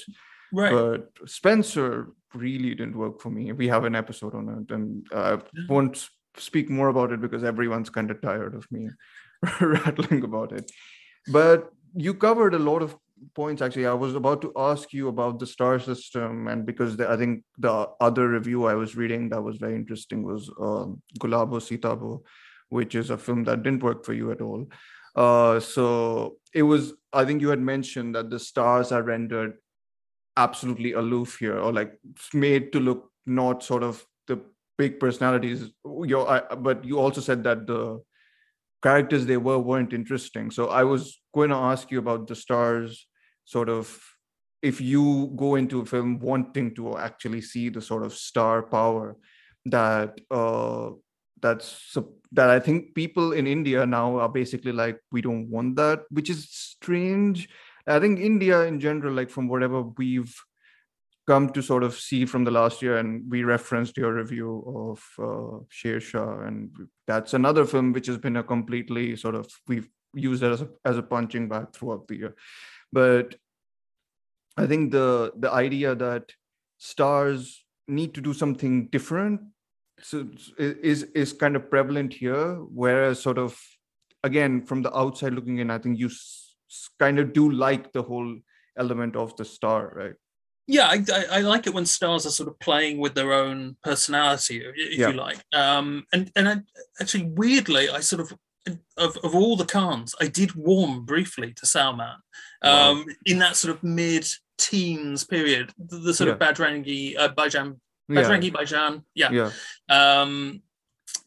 Right. 0.53 0.71
But 0.71 1.09
Spencer 1.27 2.09
really 2.33 2.75
didn't 2.75 2.97
work 2.97 3.19
for 3.19 3.29
me. 3.29 3.51
We 3.51 3.67
have 3.67 3.85
an 3.85 3.95
episode 3.95 4.35
on 4.35 4.45
it, 4.57 4.73
and 4.73 5.05
I 5.13 5.39
won't 5.67 6.07
speak 6.37 6.69
more 6.69 6.89
about 6.89 7.11
it 7.11 7.21
because 7.21 7.43
everyone's 7.43 7.89
kind 7.89 8.11
of 8.11 8.21
tired 8.21 8.53
of 8.55 8.69
me 8.71 8.89
rattling 9.61 10.23
about 10.23 10.51
it. 10.51 10.71
But 11.27 11.71
you 11.95 12.13
covered 12.13 12.53
a 12.53 12.59
lot 12.59 12.81
of 12.81 12.95
points. 13.33 13.61
Actually, 13.61 13.87
I 13.87 13.93
was 13.93 14.15
about 14.15 14.41
to 14.43 14.51
ask 14.55 14.93
you 14.93 15.07
about 15.07 15.39
the 15.39 15.47
star 15.47 15.79
system, 15.79 16.47
and 16.47 16.65
because 16.65 16.97
the, 16.97 17.09
I 17.09 17.17
think 17.17 17.43
the 17.57 17.87
other 17.99 18.29
review 18.29 18.65
I 18.65 18.75
was 18.75 18.95
reading 18.95 19.29
that 19.29 19.41
was 19.41 19.57
very 19.57 19.75
interesting 19.75 20.23
was 20.23 20.51
um, 20.61 21.01
Gulabo 21.19 21.61
Sitabo, 21.61 22.23
which 22.69 22.93
is 22.95 23.09
a 23.09 23.17
film 23.17 23.45
that 23.45 23.63
didn't 23.63 23.83
work 23.83 24.05
for 24.05 24.13
you 24.13 24.31
at 24.31 24.41
all. 24.41 24.67
Uh, 25.15 25.59
so 25.59 26.37
it 26.53 26.63
was. 26.63 26.93
I 27.13 27.23
think 27.23 27.41
you 27.41 27.49
had 27.49 27.61
mentioned 27.61 28.15
that 28.15 28.29
the 28.29 28.39
stars 28.39 28.91
are 28.91 29.01
rendered 29.01 29.53
absolutely 30.37 30.93
aloof 30.93 31.37
here 31.39 31.57
or 31.57 31.71
like 31.71 31.93
made 32.33 32.71
to 32.73 32.79
look 32.79 33.09
not 33.25 33.63
sort 33.63 33.83
of 33.83 34.05
the 34.27 34.39
big 34.77 34.99
personalities 34.99 35.71
your 36.03 36.41
but 36.59 36.83
you 36.83 36.99
also 36.99 37.21
said 37.21 37.43
that 37.43 37.65
the 37.67 38.01
characters 38.83 39.25
they 39.25 39.37
were 39.37 39.57
weren't 39.57 39.93
interesting 39.93 40.51
so 40.51 40.67
i 40.67 40.83
was 40.83 41.21
going 41.33 41.49
to 41.49 41.55
ask 41.55 41.89
you 41.89 41.99
about 41.99 42.27
the 42.27 42.35
stars 42.35 43.07
sort 43.45 43.69
of 43.69 43.97
if 44.61 44.81
you 44.81 45.31
go 45.35 45.55
into 45.55 45.79
a 45.79 45.85
film 45.85 46.19
wanting 46.19 46.73
to 46.75 46.97
actually 46.97 47.41
see 47.41 47.69
the 47.69 47.81
sort 47.81 48.03
of 48.03 48.13
star 48.13 48.61
power 48.61 49.15
that 49.65 50.19
uh 50.31 50.89
that's 51.41 51.95
that 52.35 52.49
i 52.49 52.59
think 52.59 52.93
people 52.95 53.31
in 53.33 53.47
india 53.47 53.85
now 53.85 54.17
are 54.17 54.29
basically 54.29 54.71
like 54.71 54.99
we 55.11 55.21
don't 55.21 55.49
want 55.49 55.75
that 55.75 56.03
which 56.09 56.29
is 56.29 56.47
strange 56.49 57.49
I 57.87 57.99
think 57.99 58.19
India 58.19 58.61
in 58.61 58.79
general, 58.79 59.13
like 59.13 59.29
from 59.29 59.47
whatever 59.47 59.83
we've 59.83 60.35
come 61.27 61.49
to 61.51 61.61
sort 61.61 61.83
of 61.83 61.95
see 61.95 62.25
from 62.25 62.43
the 62.43 62.51
last 62.51 62.81
year, 62.81 62.97
and 62.97 63.29
we 63.29 63.43
referenced 63.43 63.97
your 63.97 64.13
review 64.13 64.63
of 64.91 65.23
uh, 65.23 65.63
Sher 65.69 65.99
Shah, 65.99 66.41
and 66.41 66.75
that's 67.07 67.33
another 67.33 67.65
film 67.65 67.93
which 67.93 68.07
has 68.07 68.17
been 68.17 68.37
a 68.37 68.43
completely 68.43 69.15
sort 69.15 69.35
of 69.35 69.47
we've 69.67 69.87
used 70.13 70.43
it 70.43 70.51
as 70.51 70.61
a, 70.61 70.69
as 70.83 70.97
a 70.97 71.03
punching 71.03 71.47
bag 71.47 71.73
throughout 71.73 72.07
the 72.07 72.15
year. 72.15 72.35
But 72.91 73.35
I 74.57 74.65
think 74.65 74.91
the 74.91 75.33
the 75.37 75.51
idea 75.51 75.95
that 75.95 76.31
stars 76.77 77.63
need 77.87 78.15
to 78.15 78.21
do 78.21 78.33
something 78.33 78.87
different 78.87 79.41
so 80.01 80.27
is 80.57 81.03
is 81.15 81.33
kind 81.33 81.55
of 81.55 81.69
prevalent 81.69 82.13
here, 82.13 82.55
whereas 82.55 83.21
sort 83.21 83.37
of 83.37 83.59
again 84.23 84.65
from 84.65 84.81
the 84.81 84.95
outside 84.95 85.33
looking 85.33 85.59
in, 85.59 85.71
I 85.71 85.77
think 85.77 85.99
you 85.99 86.09
kind 86.99 87.19
of 87.19 87.33
do 87.33 87.51
like 87.51 87.91
the 87.93 88.03
whole 88.03 88.37
element 88.77 89.15
of 89.15 89.35
the 89.37 89.45
star, 89.45 89.93
right? 89.95 90.13
Yeah, 90.67 90.87
I, 90.87 91.25
I, 91.31 91.41
like 91.41 91.67
it 91.67 91.75
when 91.75 91.85
stars 91.85 92.25
are 92.25 92.31
sort 92.31 92.49
of 92.49 92.59
playing 92.59 92.97
with 92.97 93.13
their 93.13 93.33
own 93.33 93.77
personality, 93.83 94.63
if 94.65 94.97
Yeah. 94.97 95.09
you 95.09 95.13
like. 95.13 95.37
Um, 95.53 96.07
and 96.11 96.31
and 96.35 96.49
I, 96.49 96.55
actually, 96.99 97.25
weirdly, 97.25 97.87
I 97.87 97.99
sort 97.99 98.21
of 98.21 98.33
of, 98.97 99.15
of 99.17 99.35
all 99.35 99.55
the 99.55 99.65
Khans, 99.65 100.15
I 100.19 100.27
did 100.27 100.55
warm 100.55 101.05
briefly 101.05 101.53
to 101.53 101.67
Salman 101.67 102.17
Wow. 102.63 102.91
um, 102.93 103.05
in 103.25 103.37
that 103.39 103.55
sort 103.55 103.75
of 103.75 103.83
mid-teens 103.83 105.23
period, 105.23 105.71
the, 105.77 105.97
the 105.97 106.13
sort 106.15 106.31
of 106.31 106.39
Bajrangi, 106.39 107.15
uh, 107.15 107.29
Bhaijaan, 107.29 107.79
Yeah, 108.07 108.21
Bhaijaan, 108.39 109.03
yeah, 109.15 109.31
yeah, 109.31 109.51
um, 109.89 110.61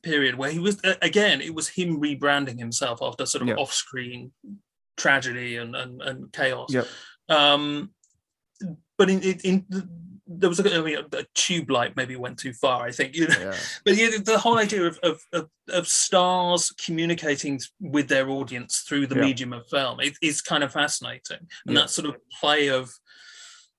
period 0.02 0.36
where 0.36 0.50
he 0.50 0.58
was 0.58 0.78
a- 0.84 0.96
again 1.02 1.40
it 1.40 1.54
was 1.54 1.68
him 1.68 2.00
rebranding 2.00 2.58
himself 2.58 3.00
after 3.02 3.26
sort 3.26 3.42
of 3.42 3.48
Yeah. 3.48 3.54
off-screen 3.56 4.32
tragedy 4.96 5.56
and 5.56 5.74
and, 5.74 6.00
and 6.02 6.32
chaos. 6.32 6.68
Yeah, 6.72 6.84
um 7.28 7.90
but 8.96 9.10
in 9.10 9.22
in, 9.22 9.40
in 9.44 9.66
the, 9.68 9.88
there 10.30 10.48
was 10.50 10.60
a, 10.60 10.76
I 10.76 10.82
mean, 10.82 10.96
a, 10.98 11.00
a 11.16 11.24
Tubelight 11.34 11.96
maybe 11.96 12.14
went 12.14 12.38
too 12.38 12.52
far 12.52 12.82
i 12.86 12.92
think 12.92 13.16
you 13.16 13.26
know. 13.28 13.38
Yeah, 13.40 13.56
but 13.84 13.96
yeah 13.96 14.10
the 14.22 14.38
whole 14.38 14.58
idea 14.58 14.84
of 14.86 14.98
of, 15.02 15.20
of, 15.32 15.48
of 15.70 15.88
stars 15.88 16.70
communicating 16.72 17.58
with 17.80 18.08
their 18.08 18.28
audience 18.28 18.80
through 18.86 19.06
the 19.06 19.16
Yeah. 19.16 19.22
medium 19.22 19.52
of 19.52 19.66
film 19.68 20.00
it, 20.00 20.16
is 20.22 20.42
kind 20.42 20.62
of 20.62 20.72
fascinating. 20.72 21.40
And 21.66 21.74
Yeah. 21.74 21.80
that 21.82 21.90
sort 21.90 22.08
of 22.08 22.16
play 22.40 22.68
of 22.68 22.90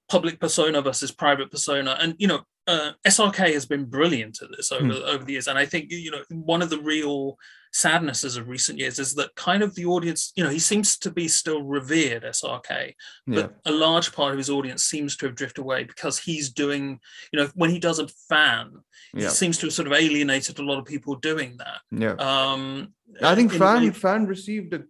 public 0.10 0.40
persona 0.40 0.82
versus 0.82 1.12
private 1.12 1.52
persona, 1.52 1.96
and 2.02 2.16
you 2.18 2.28
know, 2.28 2.42
uh, 2.70 2.92
SRK 3.06 3.54
has 3.54 3.66
been 3.66 3.86
brilliant 3.86 4.42
at 4.44 4.50
this 4.56 4.72
over 4.72 4.86
Hmm. 4.86 4.92
over 5.14 5.24
the 5.26 5.34
years, 5.34 5.48
and 5.48 5.58
I 5.58 5.66
think 5.66 5.92
you 5.92 6.12
know 6.12 6.24
one 6.30 6.62
of 6.62 6.70
the 6.70 6.80
real 6.94 7.38
sadnesses 7.72 8.36
of 8.36 8.48
recent 8.48 8.80
years 8.80 8.98
is 8.98 9.14
that 9.14 9.34
kind 9.36 9.62
of 9.62 9.76
the 9.76 9.86
audience, 9.86 10.32
you 10.36 10.44
know, 10.44 10.50
he 10.50 10.58
seems 10.58 10.98
to 10.98 11.12
be 11.12 11.28
still 11.28 11.62
revered 11.62 12.24
SRK, 12.24 12.96
Yeah. 13.28 13.36
but 13.42 13.48
a 13.66 13.72
large 13.72 14.12
part 14.12 14.32
of 14.32 14.40
his 14.40 14.50
audience 14.50 14.84
seems 14.86 15.16
to 15.18 15.28
have 15.28 15.36
drifted 15.36 15.62
away 15.62 15.84
because 15.84 16.18
he's 16.18 16.50
doing, 16.50 17.00
you 17.32 17.40
know, 17.40 17.48
when 17.54 17.70
he 17.70 17.78
does 17.78 18.00
a 18.00 18.08
fan, 18.28 18.72
he 19.16 19.22
Yeah. 19.22 19.30
seems 19.30 19.58
to 19.60 19.68
have 19.68 19.74
sort 19.74 19.88
of 19.88 19.94
alienated 19.94 20.58
a 20.58 20.64
lot 20.64 20.80
of 20.80 20.86
people 20.86 21.14
doing 21.16 21.58
that. 21.58 21.82
Yeah. 21.92 22.16
Um, 22.32 22.96
I 23.22 23.36
think 23.36 23.52
fan 23.54 23.84
in- 23.84 23.94
fan 23.94 24.26
received 24.26 24.74
a 24.74 24.82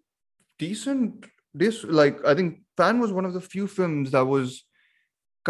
decent 0.58 1.26
this 1.54 1.84
like 1.84 2.24
I 2.26 2.34
think 2.36 2.62
fan 2.78 3.00
was 3.00 3.12
one 3.12 3.26
of 3.26 3.34
the 3.34 3.42
few 3.42 3.68
films 3.68 4.12
that 4.12 4.26
was 4.26 4.64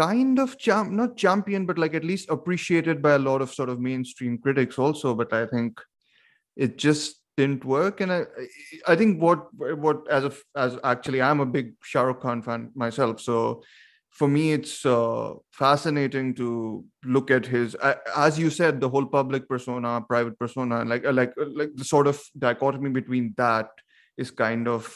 kind 0.00 0.38
of 0.44 0.56
champ 0.64 0.90
not 1.00 1.16
champion 1.24 1.66
but 1.70 1.78
like 1.84 1.94
at 2.00 2.04
least 2.10 2.30
appreciated 2.36 3.02
by 3.06 3.12
a 3.14 3.24
lot 3.28 3.42
of 3.44 3.52
sort 3.58 3.68
of 3.72 3.80
mainstream 3.88 4.38
critics 4.38 4.78
also 4.78 5.14
but 5.14 5.32
I 5.32 5.46
think 5.46 5.80
it 6.56 6.76
just 6.78 7.16
didn't 7.36 7.64
work. 7.64 8.00
And 8.00 8.12
I 8.12 8.22
I 8.86 8.96
think 8.96 9.20
what 9.22 9.46
what 9.86 10.08
as 10.18 10.24
a 10.30 10.32
as 10.56 10.78
actually 10.84 11.22
I'm 11.22 11.40
a 11.40 11.46
big 11.46 11.74
Shah 11.82 12.02
Rukh 12.02 12.20
Khan 12.20 12.42
fan 12.42 12.70
myself 12.74 13.20
so 13.20 13.62
for 14.10 14.28
me 14.28 14.52
it's 14.52 14.84
uh, 14.84 15.34
fascinating 15.52 16.34
to 16.34 16.84
look 17.04 17.30
at 17.30 17.46
his 17.46 17.76
a- 17.90 18.00
as 18.26 18.38
you 18.38 18.50
said 18.50 18.80
the 18.80 18.88
whole 18.88 19.06
public 19.06 19.48
persona 19.48 20.00
private 20.08 20.38
persona 20.38 20.84
like 20.84 21.06
uh, 21.06 21.12
like 21.12 21.32
uh, 21.40 21.46
like 21.60 21.70
the 21.76 21.84
sort 21.84 22.06
of 22.12 22.20
dichotomy 22.46 22.90
between 22.90 23.32
that 23.36 23.68
is 24.18 24.30
kind 24.30 24.68
of 24.68 24.92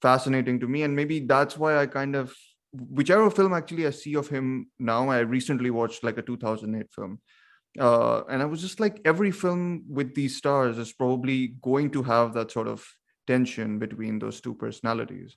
fascinating 0.00 0.60
to 0.60 0.68
me. 0.68 0.82
And 0.82 0.94
maybe 0.94 1.20
that's 1.20 1.58
why 1.58 1.76
i 1.78 1.86
kind 1.86 2.14
of 2.14 2.34
whichever 2.74 3.30
film 3.30 3.54
actually 3.54 3.86
i 3.86 3.90
see 3.90 4.14
of 4.16 4.28
him 4.28 4.68
now 4.78 5.08
i 5.08 5.20
recently 5.20 5.70
watched 5.70 6.02
like 6.02 6.18
a 6.18 6.22
2008 6.22 6.86
film. 6.92 7.20
Uh, 7.78 8.22
and 8.28 8.42
i 8.42 8.44
was 8.44 8.60
just 8.60 8.80
like 8.80 9.00
every 9.04 9.30
film 9.30 9.84
with 9.88 10.14
these 10.14 10.36
stars 10.36 10.78
is 10.78 10.92
probably 10.92 11.54
going 11.62 11.90
to 11.90 12.02
have 12.02 12.32
that 12.34 12.50
sort 12.50 12.68
of 12.68 12.86
tension 13.26 13.78
between 13.78 14.18
those 14.18 14.40
two 14.40 14.54
personalities. 14.54 15.36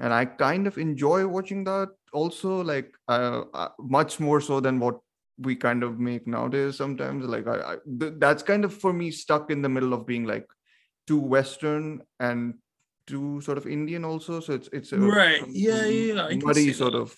And 0.00 0.12
i 0.12 0.24
kind 0.24 0.66
of 0.66 0.78
enjoy 0.78 1.26
watching 1.26 1.64
that 1.64 1.88
also 2.12 2.62
like 2.62 2.94
uh, 3.08 3.42
uh, 3.52 3.68
much 3.78 4.20
more 4.20 4.40
so 4.40 4.60
than 4.60 4.78
what 4.78 4.98
we 5.38 5.54
kind 5.54 5.82
of 5.82 5.98
make 5.98 6.26
nowadays 6.26 6.76
sometimes. 6.76 7.24
Like 7.24 7.46
I, 7.46 7.74
I 7.74 7.76
th- 8.00 8.14
that's 8.18 8.42
kind 8.42 8.64
of 8.64 8.74
for 8.74 8.92
me 8.92 9.10
stuck 9.10 9.50
in 9.50 9.62
the 9.62 9.68
middle 9.68 9.94
of 9.94 10.06
being 10.06 10.24
like 10.24 10.46
too 11.06 11.18
western 11.18 12.02
and 12.20 12.54
too 13.08 13.40
sort 13.40 13.58
of 13.58 13.66
indian 13.66 14.04
also 14.04 14.40
so 14.40 14.52
it's 14.58 14.68
it's 14.72 14.92
a 14.92 14.98
Right. 14.98 15.42
Yeah, 15.48 15.84
yeah, 15.86 16.14
yeah, 16.14 16.24
I 16.26 16.30
can 16.30 16.42
muddy 16.44 16.72
sort 16.72 16.92
that. 16.92 16.98
of 16.98 17.16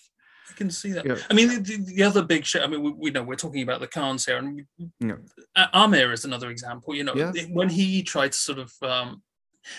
I 0.50 0.52
can 0.60 0.70
see 0.70 0.90
that. 0.92 1.06
Yeah. 1.06 1.16
I 1.30 1.34
mean, 1.34 1.48
the, 1.48 1.58
the- 1.60 1.84
the 1.94 2.02
other 2.02 2.22
big 2.24 2.44
shit. 2.44 2.62
I 2.62 2.66
mean, 2.66 2.82
we, 2.82 2.90
we 3.02 3.10
know 3.12 3.22
we're 3.22 3.36
talking 3.44 3.62
about 3.62 3.80
the 3.80 3.86
Khans 3.86 4.26
here, 4.26 4.36
and 4.38 4.66
Yeah. 4.98 5.18
Amir 5.72 6.12
is 6.12 6.24
another 6.24 6.50
example. 6.50 6.92
You 6.94 7.04
know, 7.04 7.14
Yeah. 7.14 7.32
when 7.58 7.68
he 7.68 8.02
tried 8.02 8.32
to 8.32 8.38
sort 8.38 8.58
of, 8.58 8.70
um, 8.82 9.22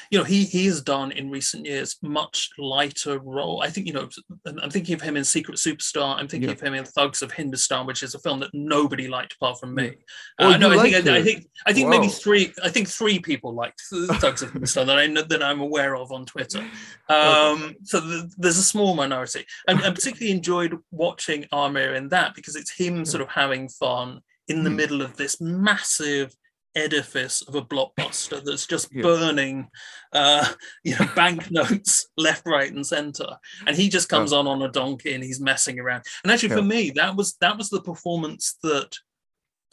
you 0.10 0.18
know, 0.18 0.24
he 0.24 0.46
he 0.46 0.66
has 0.68 0.82
done 0.82 1.12
in 1.12 1.30
recent 1.30 1.66
years 1.66 1.98
much 2.02 2.50
lighter 2.58 3.20
role. 3.20 3.62
I 3.62 3.70
think 3.70 3.88
you 3.88 3.94
know, 3.94 4.10
I'm 4.46 4.70
thinking 4.70 4.96
of 4.96 5.02
him 5.02 5.18
in 5.18 5.24
Secret 5.24 5.58
Superstar. 5.58 6.16
I'm 6.18 6.28
thinking 6.28 6.50
Yeah. 6.50 6.56
of 6.56 6.62
him 6.62 6.74
in 6.74 6.86
Thugs 6.86 7.22
of 7.22 7.32
Hindustan, 7.32 7.86
which 7.86 8.04
is 8.04 8.14
a 8.16 8.20
film 8.20 8.40
that 8.42 8.54
nobody 8.54 9.08
liked 9.08 9.34
apart 9.34 9.60
from 9.60 9.74
me. 9.76 9.94
Oh, 10.40 10.54
Uh, 10.54 10.58
no, 10.58 10.72
I 10.72 10.82
think 10.90 11.08
I, 11.08 11.18
I 11.18 11.24
think 11.24 11.48
I 11.66 11.74
think 11.74 11.90
maybe 11.90 12.08
three. 12.08 12.54
I 12.64 12.70
think 12.70 12.88
three 12.88 13.20
people 13.20 13.54
liked 13.54 13.82
Thugs 14.22 14.42
of 14.42 14.52
Hindustan 14.52 14.88
that 14.88 14.98
I 15.00 15.08
know 15.08 15.24
that 15.24 15.42
I'm 15.44 15.62
aware 15.62 15.96
of 15.96 16.12
on 16.12 16.26
Twitter. 16.26 16.64
Um, 17.10 17.76
so 17.84 18.00
th- 18.00 18.32
there's 18.38 18.58
a 18.58 18.64
small 18.64 18.96
minority, 18.96 19.46
and 19.68 19.80
I 19.80 19.92
particularly 19.92 20.32
enjoyed 20.32 20.78
watching 20.92 21.46
Amir 21.52 21.96
in 21.96 22.10
that 22.10 22.36
because 22.36 22.56
it's 22.56 22.72
him 22.76 23.04
sort 23.06 23.22
of 23.22 23.30
having 23.30 23.68
fun 23.70 24.22
in 24.48 24.64
the 24.64 24.70
Hmm. 24.70 24.76
middle 24.76 25.02
of 25.02 25.16
this 25.18 25.40
massive 25.40 26.36
edifice 26.76 27.42
of 27.44 27.56
a 27.56 27.62
blockbuster 27.62 28.44
that's 28.44 28.66
just 28.66 28.90
Yeah. 28.92 29.04
burning, 29.04 29.70
uh, 30.14 30.46
you 30.84 30.96
know, 30.98 31.08
banknotes 31.16 32.08
left, 32.18 32.44
right, 32.46 32.72
and 32.72 32.86
center, 32.86 33.38
and 33.68 33.76
he 33.76 33.90
just 33.90 34.10
comes 34.10 34.34
on 34.34 34.48
on 34.48 34.62
a 34.62 34.72
donkey 34.72 35.14
and 35.14 35.24
he's 35.24 35.40
messing 35.42 35.80
around. 35.80 36.04
And 36.24 36.32
actually, 36.32 36.50
for 36.56 36.62
me, 36.62 36.92
that 36.92 37.16
was 37.16 37.36
that 37.42 37.58
was 37.58 37.70
the 37.70 37.82
performance 37.82 38.58
that 38.64 38.96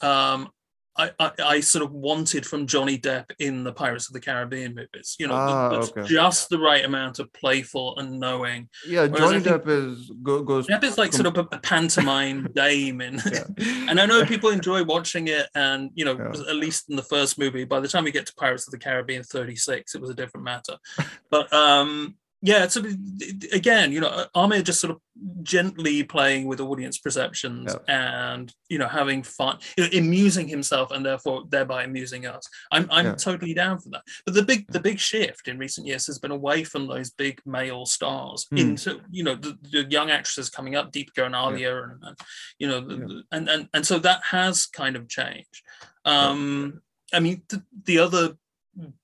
um, 0.01 0.49
I, 0.99 1.11
I, 1.19 1.31
I 1.45 1.59
sort 1.61 1.83
of 1.85 1.91
wanted 1.91 2.45
from 2.45 2.67
Johnny 2.67 2.97
Depp 2.97 3.31
in 3.39 3.63
the 3.63 3.71
Pirates 3.71 4.07
of 4.07 4.13
the 4.13 4.19
Caribbean 4.19 4.75
movies. 4.75 5.15
You 5.17 5.27
know, 5.27 5.33
Ah, 5.35 5.69
that's 5.69 5.89
okay. 5.91 6.03
just 6.05 6.49
the 6.49 6.59
right 6.59 6.83
amount 6.83 7.19
of 7.19 7.31
playful 7.33 7.97
and 7.97 8.19
knowing. 8.19 8.67
yeah 8.85 9.07
Whereas 9.07 9.31
johnny 9.31 9.43
depp 9.43 9.67
is 9.67 10.11
go, 10.21 10.43
goes 10.43 10.67
Depp 10.67 10.83
is 10.83 10.97
like 10.97 11.13
sort 11.13 11.27
of 11.27 11.37
a, 11.37 11.55
a 11.55 11.59
pantomime 11.59 12.49
dame, 12.55 12.99
in, 13.01 13.21
and 13.87 13.99
I 13.99 14.05
know 14.05 14.25
people 14.25 14.49
enjoy 14.49 14.83
watching 14.83 15.29
it. 15.29 15.47
And 15.55 15.89
you 15.95 16.03
know, 16.05 16.17
Yeah. 16.17 16.49
at 16.49 16.55
least 16.55 16.89
in 16.89 16.95
the 16.97 17.03
first 17.03 17.39
movie, 17.39 17.63
by 17.63 17.79
the 17.79 17.87
time 17.87 18.03
we 18.03 18.11
get 18.11 18.25
to 18.27 18.33
Pirates 18.35 18.67
of 18.67 18.71
the 18.71 18.77
Caribbean 18.79 19.23
36, 19.23 19.95
it 19.95 20.01
was 20.01 20.09
a 20.09 20.13
different 20.13 20.43
matter. 20.43 20.75
But 21.29 21.51
um, 21.53 22.15
yeah, 22.41 22.63
it's 22.63 22.73
sort 22.73 22.85
again, 23.51 23.91
you 23.91 23.99
know, 23.99 24.25
Amir 24.33 24.61
just 24.61 24.79
sort 24.79 24.91
of 24.91 25.01
gently 25.43 26.03
playing 26.03 26.45
with 26.47 26.61
audience 26.61 26.97
perceptions 26.97 27.75
and 27.89 28.53
you 28.69 28.77
know 28.77 28.87
having 28.87 29.23
fun, 29.23 29.57
you 29.77 29.83
know, 29.83 29.89
amusing 29.97 30.47
himself, 30.47 30.91
and 30.91 31.05
therefore 31.05 31.43
thereby 31.49 31.83
amusing 31.83 32.25
us. 32.25 32.47
I'm 32.71 32.87
I'm 32.91 33.05
Yeah. 33.07 33.15
totally 33.15 33.53
down 33.53 33.79
for 33.79 33.89
that. 33.89 34.03
But 34.25 34.35
the 34.35 34.43
big 34.43 34.67
the 34.71 34.79
big 34.79 34.99
shift 34.99 35.47
in 35.49 35.57
recent 35.57 35.85
years 35.87 36.07
has 36.07 36.19
been 36.19 36.31
away 36.31 36.63
from 36.63 36.87
those 36.87 37.09
big 37.09 37.41
male 37.45 37.85
stars 37.85 38.47
Hmm. 38.49 38.57
into 38.57 39.01
you 39.11 39.23
know 39.25 39.35
the, 39.35 39.57
the 39.71 39.83
young 39.89 40.09
actresses 40.09 40.49
coming 40.49 40.75
up, 40.75 40.93
Deepika 40.93 41.25
and 41.25 41.35
Alia, 41.35 41.83
and, 41.83 42.01
and 42.03 42.17
you 42.57 42.67
know, 42.69 42.79
the, 42.79 42.95
Yeah. 42.95 43.05
the- 43.07 43.23
and 43.33 43.49
and 43.49 43.69
and 43.73 43.85
so 43.85 43.99
that 43.99 44.21
has 44.31 44.65
kind 44.65 44.95
of 44.95 45.09
changed. 45.09 45.61
Um, 46.05 46.81
I 47.11 47.19
mean, 47.19 47.41
the, 47.49 47.63
the 47.85 47.99
other 47.99 48.37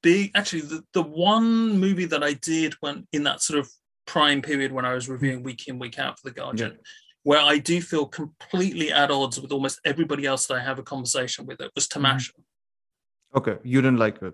big 0.01 0.32
actually 0.36 0.62
the, 0.62 0.84
the 0.93 1.01
one 1.01 1.80
movie 1.80 2.06
that 2.06 2.23
I 2.23 2.34
did 2.34 2.73
when 2.80 3.08
in 3.12 3.23
that 3.23 3.41
sort 3.41 3.60
of 3.60 3.69
prime 4.06 4.41
period 4.41 4.71
when 4.71 4.86
I 4.86 4.93
was 4.93 5.10
reviewing 5.10 5.41
mm. 5.41 5.45
week 5.45 5.67
in 5.67 5.80
week 5.80 5.99
out 5.99 6.19
for 6.19 6.30
the 6.30 6.36
Guardian, 6.36 6.78
where 7.23 7.39
I 7.39 7.58
do 7.58 7.82
feel 7.82 8.06
completely 8.06 8.91
at 8.91 9.12
odds 9.12 9.39
with 9.39 9.51
almost 9.51 9.80
everybody 9.84 10.25
else 10.25 10.47
that 10.47 10.56
I 10.56 10.62
have 10.62 10.80
a 10.80 10.84
conversation 10.84 11.45
with. 11.45 11.60
It 11.60 11.71
was 11.75 11.88
mm-hmm. 11.88 12.01
Tamasha. 12.01 12.34
okay 13.36 13.58
you 13.63 13.82
didn't 13.82 13.99
like 13.99 14.21
it 14.21 14.34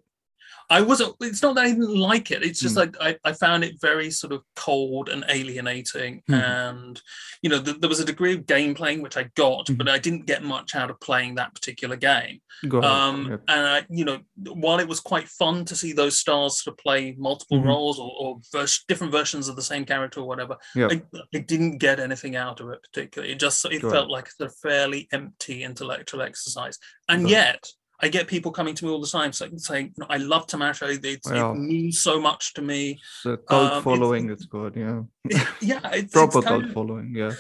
I 0.71 0.79
wasn't. 0.81 1.15
It's 1.19 1.41
not 1.41 1.55
that 1.55 1.65
I 1.65 1.69
didn't 1.71 1.95
like 1.95 2.31
it. 2.31 2.43
It's 2.43 2.61
just 2.61 2.75
Hmm. 2.75 2.79
like 2.79 2.95
I, 3.01 3.17
I 3.25 3.33
found 3.33 3.63
it 3.65 3.75
very 3.81 4.09
sort 4.09 4.31
of 4.31 4.41
cold 4.55 5.09
and 5.09 5.25
alienating, 5.27 6.23
Mhm. 6.29 6.41
and 6.41 7.01
you 7.41 7.49
know 7.49 7.61
th- 7.61 7.77
there 7.81 7.89
was 7.89 7.99
a 7.99 8.05
degree 8.05 8.33
of 8.33 8.45
game 8.45 8.73
playing 8.73 9.01
which 9.01 9.17
I 9.17 9.23
got, 9.35 9.67
Mhm. 9.67 9.77
but 9.77 9.89
I 9.89 9.99
didn't 9.99 10.25
get 10.27 10.43
much 10.43 10.73
out 10.73 10.89
of 10.89 10.99
playing 11.01 11.35
that 11.35 11.53
particular 11.53 11.97
game. 11.97 12.39
Um, 12.63 13.27
Yeah. 13.29 13.37
And 13.49 13.67
I, 13.67 13.85
you 13.89 14.05
know, 14.05 14.19
while 14.53 14.79
it 14.79 14.87
was 14.87 14.99
quite 15.01 15.27
fun 15.27 15.65
to 15.65 15.75
see 15.75 15.91
those 15.93 16.17
stars 16.17 16.63
sort 16.63 16.73
of 16.73 16.77
play 16.77 17.15
multiple 17.17 17.59
Mhm. 17.59 17.65
roles 17.65 17.99
or, 17.99 18.11
or 18.19 18.39
vers- 18.51 18.83
different 18.87 19.11
versions 19.11 19.47
of 19.49 19.55
the 19.57 19.61
same 19.61 19.83
character 19.85 20.21
or 20.21 20.27
whatever, 20.27 20.57
Yeah. 20.75 20.87
I, 20.89 21.01
I 21.35 21.39
didn't 21.39 21.79
get 21.79 21.99
anything 21.99 22.35
out 22.37 22.59
of 22.61 22.69
it 22.69 22.79
particularly. 22.83 23.33
It 23.33 23.39
just 23.39 23.65
it 23.65 23.81
Sure. 23.81 23.91
felt 23.91 24.09
like 24.09 24.29
a 24.39 24.49
fairly 24.49 25.07
empty 25.11 25.63
intellectual 25.63 26.21
exercise, 26.21 26.77
and 27.09 27.23
Right. 27.23 27.31
yet. 27.31 27.67
I 28.03 28.07
get 28.09 28.27
people 28.27 28.51
coming 28.51 28.73
to 28.75 28.85
me 28.85 28.91
all 28.91 28.99
the 29.01 29.07
time 29.07 29.31
saying, 29.31 29.59
saying 29.59 29.93
"I 30.09 30.17
love 30.17 30.47
Tamasha. 30.47 30.87
It's, 30.89 31.29
Wow. 31.29 31.53
It 31.53 31.59
means 31.59 31.99
so 31.99 32.19
much 32.19 32.53
to 32.55 32.61
me. 32.61 32.99
It's 32.99 33.25
a 33.25 33.37
cult 33.37 33.73
Um, 33.73 33.83
following 33.83 34.29
it's 34.29 34.45
good 34.45 34.75
yeah 34.75 35.01
yeah, 35.61 35.79
it's, 35.93 36.11
proper 36.11 36.39
it's 36.39 36.47
cult 36.47 36.65
of, 36.65 36.73
following 36.73 37.13
yeah 37.15 37.33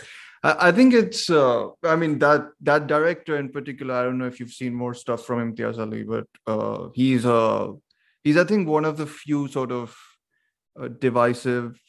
I, 0.43 0.69
I 0.69 0.71
think 0.71 0.93
it's 0.93 1.29
uh 1.29 1.69
i 1.83 1.95
mean 1.95 2.19
that 2.19 2.49
that 2.61 2.87
director 2.87 3.37
in 3.37 3.49
particular 3.49 3.95
i 3.95 4.03
don't 4.03 4.17
know 4.17 4.27
if 4.27 4.39
you've 4.39 4.57
seen 4.61 4.73
more 4.73 4.93
stuff 4.93 5.25
from 5.25 5.39
imtiaz 5.45 5.79
ali 5.79 6.03
but 6.03 6.27
uh 6.47 6.89
he's 6.93 7.25
uh 7.25 7.67
he's 8.23 8.37
i 8.37 8.43
think 8.43 8.67
one 8.67 8.85
of 8.85 8.97
the 8.97 9.07
few 9.07 9.47
sort 9.47 9.71
of 9.71 9.95
uh, 10.79 10.87
divisive 10.87 11.79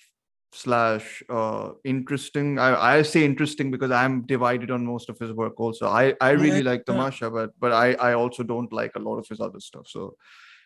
slash 0.54 1.22
uh 1.30 1.70
interesting 1.84 2.58
I, 2.58 2.98
I 2.98 3.02
say 3.02 3.24
interesting 3.24 3.70
because 3.70 3.90
i'm 3.90 4.26
divided 4.26 4.70
on 4.70 4.84
most 4.84 5.08
of 5.08 5.18
his 5.18 5.32
work 5.32 5.58
also 5.58 5.88
i 5.88 6.14
i 6.20 6.30
really 6.30 6.58
Yeah, 6.58 6.70
like 6.70 6.84
yeah. 6.86 6.94
tamasha 6.94 7.30
but 7.30 7.58
but 7.58 7.72
i 7.72 7.94
i 7.94 8.12
also 8.12 8.42
don't 8.42 8.70
like 8.72 8.94
a 8.94 8.98
lot 8.98 9.16
of 9.16 9.26
his 9.26 9.40
other 9.40 9.60
stuff 9.60 9.86
so 9.88 10.14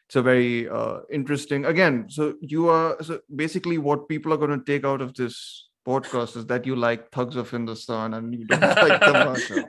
it's 0.06 0.16
a 0.16 0.22
very 0.22 0.68
uh, 0.68 0.98
interesting 1.10 1.64
again 1.66 2.06
so 2.08 2.34
you 2.40 2.68
are 2.68 2.96
so 3.02 3.20
basically 3.34 3.78
what 3.78 4.08
people 4.08 4.32
are 4.32 4.36
going 4.36 4.58
to 4.58 4.64
take 4.64 4.84
out 4.84 5.00
of 5.00 5.14
this 5.14 5.68
podcast 5.86 6.36
is 6.36 6.46
that 6.46 6.66
you 6.66 6.74
like 6.74 7.10
thugs 7.12 7.36
of 7.36 7.48
hindustan 7.48 8.14
and 8.14 8.34
you 8.34 8.44
don't 8.44 8.60
like 8.88 9.00
tamasha 9.00 9.64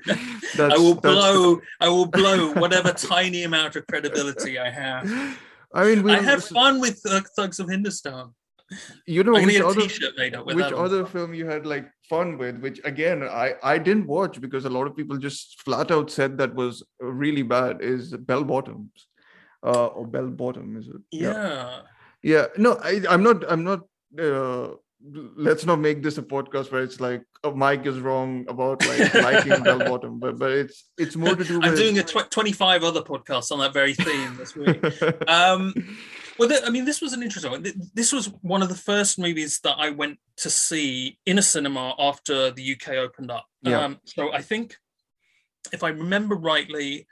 that's, 0.55 0.73
I 0.73 0.77
will 0.77 0.95
blow. 0.95 1.59
I 1.79 1.89
will 1.89 2.07
blow 2.07 2.53
whatever 2.53 2.91
tiny 2.91 3.43
amount 3.43 3.75
of 3.75 3.85
credibility 3.85 4.57
I 4.57 4.69
have. 4.71 5.05
i 5.73 5.83
mean 5.83 6.01
we 6.01 6.13
I 6.13 6.21
have 6.21 6.43
fun 6.43 6.79
with 6.81 7.01
uh, 7.05 7.21
Thugs 7.35 7.59
of 7.59 7.69
Hindustan. 7.69 8.33
You 9.05 9.23
know 9.23 9.33
which 9.33 9.55
a 9.55 9.65
other, 9.65 9.87
made 10.17 10.35
up 10.35 10.45
with 10.45 10.55
which 10.55 10.73
other 10.73 11.05
film 11.05 11.33
you 11.33 11.45
had 11.45 11.65
like 11.65 11.89
fun 12.09 12.37
with 12.37 12.59
which 12.59 12.81
again 12.83 13.23
i 13.23 13.53
i 13.63 13.77
didn't 13.77 14.07
watch 14.07 14.41
because 14.41 14.65
a 14.65 14.69
lot 14.69 14.87
of 14.87 14.95
people 14.95 15.17
just 15.17 15.61
flat 15.61 15.89
out 15.89 16.11
said 16.11 16.37
that 16.37 16.53
was 16.53 16.83
really 16.99 17.43
bad 17.43 17.81
is 17.81 18.15
bell 18.17 18.43
bottoms 18.43 19.07
uh 19.63 19.87
or 19.87 20.05
bell 20.05 20.27
bottom 20.27 20.75
is 20.77 20.87
it 20.87 21.01
Yeah. 21.11 21.81
yeah 22.21 22.47
no 22.57 22.73
I, 22.83 23.01
i'm 23.09 23.23
not 23.23 23.49
i'm 23.49 23.63
not 23.63 23.81
uh, 24.19 24.69
let's 25.35 25.65
not 25.65 25.79
make 25.79 26.01
this 26.01 26.17
a 26.17 26.23
podcast 26.23 26.71
where 26.71 26.81
it's 26.81 26.99
like 26.99 27.23
oh, 27.43 27.53
Mike 27.53 27.85
is 27.85 27.99
wrong 27.99 28.45
about 28.47 28.85
like 28.85 29.13
liking 29.13 29.63
bell 29.63 29.79
bottom, 29.79 30.19
but 30.19 30.39
but 30.39 30.51
it's 30.51 30.85
it's 30.97 31.15
more 31.15 31.35
to 31.35 31.43
do. 31.43 31.59
With 31.59 31.65
I'm 31.65 31.75
doing 31.75 31.99
a 31.99 32.03
tw- 32.03 32.29
25 32.31 32.83
other 32.83 33.01
podcasts 33.01 33.51
on 33.51 33.59
that 33.59 33.73
very 33.73 33.93
theme 33.93 34.37
this 34.37 34.55
week. 34.55 34.83
um, 35.27 35.73
well, 36.39 36.49
th- 36.49 36.63
I 36.65 36.69
mean, 36.69 36.85
this 36.85 37.01
was 37.01 37.13
an 37.13 37.23
interesting 37.23 37.51
one. 37.51 37.65
This 37.93 38.13
was 38.13 38.27
one 38.41 38.61
of 38.61 38.69
the 38.69 38.75
first 38.75 39.19
movies 39.19 39.59
that 39.63 39.75
I 39.77 39.89
went 39.89 40.19
to 40.37 40.49
see 40.49 41.17
in 41.25 41.37
a 41.37 41.41
cinema 41.41 41.95
after 41.99 42.51
the 42.51 42.73
UK 42.73 42.95
opened 42.95 43.31
up. 43.31 43.45
Yeah. 43.61 43.83
Um, 43.83 43.99
so 44.05 44.31
I 44.31 44.41
think, 44.41 44.75
if 45.71 45.83
I 45.83 45.89
remember 45.89 46.35
rightly, 46.35 47.07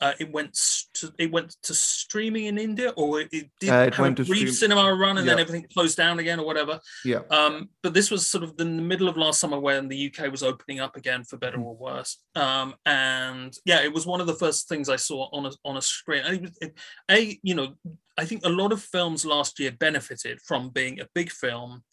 uh, 0.00 0.12
it 0.20 0.30
went 0.30 0.52
to 0.94 1.12
it 1.18 1.30
went 1.32 1.56
to 1.62 1.72
streaming 1.74 2.44
in 2.46 2.58
India, 2.58 2.90
or 2.96 3.20
it, 3.20 3.28
it 3.32 3.50
did 3.60 3.70
Uh, 3.70 3.76
it 3.86 3.94
have 3.94 4.06
a 4.20 4.24
brief 4.24 4.54
cinema 4.54 4.94
run, 4.94 5.18
and 5.18 5.26
then 5.26 5.38
everything 5.38 5.66
closed 5.72 5.96
down 5.96 6.18
again, 6.18 6.38
or 6.38 6.46
whatever. 6.46 6.80
Yeah. 7.04 7.20
Um, 7.30 7.70
but 7.82 7.94
this 7.94 8.10
was 8.10 8.26
sort 8.26 8.44
of 8.44 8.54
in 8.58 8.76
the 8.76 8.82
middle 8.82 9.08
of 9.08 9.16
last 9.16 9.40
summer 9.40 9.58
when 9.58 9.88
the 9.88 10.06
UK 10.12 10.30
was 10.30 10.42
opening 10.42 10.80
up 10.80 10.96
again, 10.96 11.24
for 11.24 11.36
better 11.38 11.56
Mm. 11.58 11.64
or 11.64 11.76
worse. 11.76 12.18
Um, 12.34 12.74
and 12.84 13.56
yeah, 13.64 13.80
it 13.82 13.92
was 13.92 14.06
one 14.06 14.20
of 14.20 14.26
the 14.26 14.34
first 14.34 14.68
things 14.68 14.88
I 14.88 14.96
saw 14.96 15.28
on 15.32 15.46
a 15.46 15.52
on 15.64 15.76
a 15.76 15.82
screen. 15.82 16.22
And 16.24 16.34
it 16.36 16.42
was, 16.42 16.58
it, 16.60 16.74
a 17.10 17.38
you 17.42 17.54
know, 17.54 17.74
I 18.18 18.24
think 18.26 18.44
a 18.44 18.50
lot 18.50 18.72
of 18.72 18.82
films 18.82 19.24
last 19.24 19.58
year 19.58 19.72
benefited 19.72 20.40
from 20.42 20.70
being 20.70 21.00
a 21.00 21.08
big 21.14 21.30
film 21.30 21.84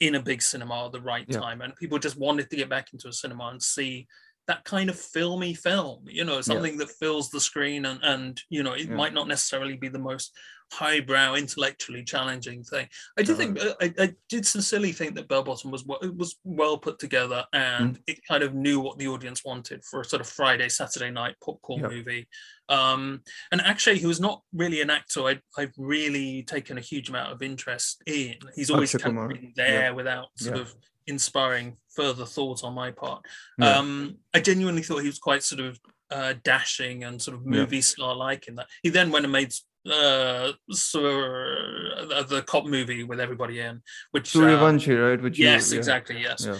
in 0.00 0.16
a 0.16 0.20
big 0.22 0.42
cinema 0.42 0.86
at 0.86 0.92
the 0.92 1.00
right 1.00 1.26
Yeah. 1.28 1.38
time, 1.38 1.60
and 1.60 1.76
people 1.76 1.98
just 1.98 2.16
wanted 2.18 2.50
to 2.50 2.56
get 2.56 2.68
back 2.68 2.92
into 2.92 3.06
a 3.08 3.12
cinema 3.12 3.46
and 3.48 3.62
see 3.62 4.08
that 4.52 4.64
kind 4.64 4.90
of 4.90 4.98
filmy 4.98 5.54
film 5.54 6.04
you 6.06 6.24
know 6.24 6.42
something 6.42 6.76
that 6.76 6.90
fills 7.00 7.30
the 7.30 7.40
screen 7.40 7.86
and 7.86 7.98
and 8.02 8.40
you 8.50 8.62
know 8.62 8.72
it 8.74 8.86
Yeah. 8.88 8.96
might 8.96 9.14
not 9.14 9.26
necessarily 9.28 9.76
be 9.78 9.88
the 9.88 9.98
most 10.10 10.36
highbrow 10.74 11.34
intellectually 11.34 12.02
challenging 12.04 12.62
thing 12.62 12.86
i 13.18 13.22
do 13.22 13.34
think 13.34 13.58
Uh-huh. 13.58 13.74
I, 13.80 13.88
I 14.04 14.08
did 14.28 14.44
sincerely 14.46 14.92
think 14.92 15.14
that 15.14 15.28
bell 15.28 15.42
bottom 15.42 15.70
was 15.70 15.84
well, 15.86 15.98
it 16.02 16.14
was 16.22 16.36
well 16.44 16.76
put 16.86 16.98
together 16.98 17.44
and 17.54 17.96
Mm. 17.96 18.02
it 18.06 18.18
kind 18.30 18.42
of 18.42 18.54
knew 18.54 18.78
what 18.80 18.98
the 18.98 19.08
audience 19.08 19.40
wanted 19.44 19.80
for 19.88 20.00
a 20.00 20.04
sort 20.04 20.20
of 20.24 20.28
friday 20.28 20.68
saturday 20.68 21.10
night 21.10 21.36
popcorn 21.44 21.80
Yeah. 21.82 21.88
movie 21.88 22.28
um 22.68 23.02
and 23.50 23.60
actually 23.62 23.98
he 23.98 24.06
was 24.06 24.20
not 24.28 24.42
really 24.62 24.80
an 24.82 24.90
actor 24.90 25.20
I, 25.30 25.34
i've 25.58 25.76
really 25.78 26.42
taken 26.54 26.76
a 26.78 26.80
huge 26.90 27.08
amount 27.10 27.32
of 27.32 27.42
interest 27.42 28.02
in 28.06 28.34
he's 28.56 28.70
always 28.70 28.94
kind 28.94 29.18
of 29.18 29.30
there 29.56 29.94
without 30.00 30.28
sort 30.36 30.56
Yeah. 30.56 30.62
of 30.62 30.74
inspiring 31.06 31.76
further 31.94 32.24
thought 32.24 32.64
on 32.64 32.74
my 32.74 32.90
part 32.90 33.24
Yeah. 33.58 33.78
um, 33.78 34.16
I 34.34 34.40
genuinely 34.40 34.82
thought 34.82 34.98
he 35.02 35.08
was 35.08 35.18
quite 35.18 35.42
sort 35.42 35.60
of 35.60 35.78
uh, 36.10 36.34
dashing 36.44 37.04
and 37.04 37.20
sort 37.20 37.36
of 37.36 37.42
Yeah. 37.44 37.50
movie 37.60 37.80
star 37.82 38.14
like 38.14 38.46
in 38.48 38.54
that. 38.56 38.68
He 38.82 38.90
then 38.90 39.10
went 39.10 39.24
and 39.24 39.32
made 39.32 39.52
uh, 39.90 40.52
Sur- 40.70 42.06
the, 42.08 42.24
the 42.28 42.42
cop 42.42 42.66
movie 42.66 43.02
with 43.02 43.18
everybody 43.18 43.60
in, 43.60 43.80
which 44.12 44.34
uh, 44.36 44.40
Suryavanshi, 44.40 44.94
right? 45.10 45.20
Which 45.20 45.38
you- 45.38 45.46
yes, 45.46 45.72
yeah. 45.72 45.78
exactly, 45.78 46.20
yes, 46.20 46.46
Yeah. 46.46 46.58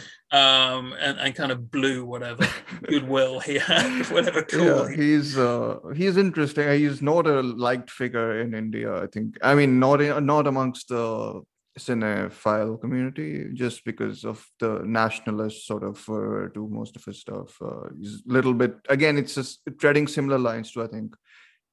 um, 0.74 0.95
and, 0.99 1.18
and 1.20 1.34
kind 1.34 1.53
of 1.53 1.70
blew 1.70 2.05
whatever 2.05 2.47
goodwill 2.88 3.40
he 3.40 3.59
had, 3.59 4.07
whatever 4.11 4.43
cool. 4.43 4.64
yeah 4.90 4.97
he's 4.97 5.36
uh 5.38 5.78
he's 5.95 6.16
interesting 6.16 6.68
he's 6.78 7.01
not 7.03 7.26
a 7.26 7.43
liked 7.43 7.90
figure 7.90 8.40
in 8.40 8.55
india 8.55 9.03
i 9.03 9.07
think 9.07 9.36
i 9.43 9.55
mean 9.55 9.78
not 9.78 10.01
in, 10.01 10.24
not 10.26 10.47
amongst 10.47 10.88
the 10.88 11.43
cinephile 11.79 12.79
community 12.81 13.47
just 13.55 13.85
because 13.85 14.25
of 14.25 14.47
the 14.61 14.81
nationalist 14.85 15.66
sort 15.66 15.83
of 15.83 15.97
uh, 16.09 16.49
to 16.53 16.68
most 16.70 16.97
of 16.97 17.05
his 17.05 17.20
stuff 17.20 17.57
uh, 17.62 17.89
he's 17.99 18.23
a 18.29 18.33
little 18.33 18.53
bit 18.53 18.75
again 18.89 19.16
it's 19.16 19.35
just 19.35 19.61
treading 19.79 20.07
similar 20.07 20.39
lines 20.39 20.70
to 20.73 20.83
i 20.83 20.87
think 20.87 21.14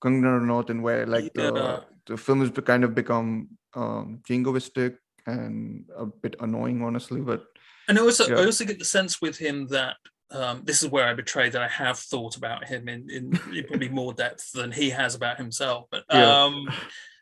Kangana 0.01 0.69
in 0.69 0.81
where 0.81 1.05
like 1.05 1.31
Yeah. 1.35 1.51
the, 1.51 1.83
the 2.05 2.17
film 2.17 2.39
has 2.39 2.51
kind 2.63 2.85
of 2.85 2.95
become 2.95 3.49
um 3.75 4.21
jingoistic 4.27 4.97
and 5.27 5.85
a 5.97 6.05
bit 6.05 6.35
annoying 6.39 6.81
honestly 6.81 7.21
but 7.21 7.43
And 7.89 7.97
I 7.97 8.01
also, 8.01 8.23
I 8.35 8.45
also 8.45 8.65
get 8.65 8.79
the 8.79 8.85
sense 8.85 9.19
with 9.19 9.37
him 9.37 9.67
that 9.67 9.97
um, 10.31 10.61
this 10.63 10.83
is 10.83 10.89
where 10.89 11.07
I 11.07 11.13
betray 11.15 11.49
that 11.49 11.61
I 11.61 11.67
have 11.67 11.97
thought 11.97 12.37
about 12.37 12.67
him 12.67 12.87
in, 12.87 13.09
in, 13.09 13.33
in 13.51 13.63
probably 13.67 13.89
more 13.89 14.13
depth 14.13 14.51
than 14.53 14.71
he 14.71 14.91
has 14.91 15.15
about 15.15 15.37
himself. 15.37 15.87
But 15.89 16.03
Yeah. 16.11 16.45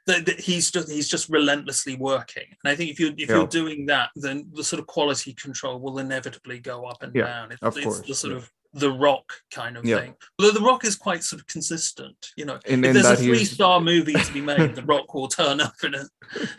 That, 0.08 0.40
he's 0.40 0.72
just 0.72 0.90
he's 0.90 1.08
just 1.08 1.30
relentlessly 1.30 1.96
working, 1.96 2.46
and 2.64 2.72
I 2.72 2.76
think 2.76 2.90
if 2.92 3.00
you 3.00 3.14
if 3.18 3.30
Yeah. 3.30 3.38
you're 3.38 3.48
doing 3.48 3.86
that, 3.88 4.10
then 4.16 4.50
the 4.54 4.64
sort 4.64 4.80
of 4.80 4.88
quality 4.88 5.34
control 5.34 5.80
will 5.80 6.00
inevitably 6.00 6.60
go 6.60 6.86
up 6.86 7.04
and 7.04 7.14
Yeah, 7.14 7.26
down. 7.26 7.52
It's, 7.52 7.62
of 7.62 7.76
it's 7.78 7.86
course, 7.86 8.02
the 8.02 8.16
sort 8.16 8.32
yeah. 8.34 8.38
of 8.40 8.52
the 8.74 8.92
rock 8.92 9.34
kind 9.52 9.76
of 9.78 9.84
thing. 9.84 10.14
Although 10.38 10.52
the 10.52 10.62
rock 10.66 10.86
is 10.86 10.96
quite 10.96 11.24
sort 11.24 11.42
of 11.42 11.48
consistent, 11.48 12.32
you 12.36 12.46
know. 12.46 12.60
If 12.66 12.80
there's 12.82 13.06
a 13.06 13.16
three 13.16 13.44
star 13.46 13.80
movie 13.80 14.14
to 14.14 14.34
be 14.34 14.42
made, 14.42 14.76
The 14.76 14.84
Rock 14.94 15.14
will 15.14 15.28
turn 15.30 15.62
up 15.62 15.74
in 15.84 15.96
it. 15.96 16.08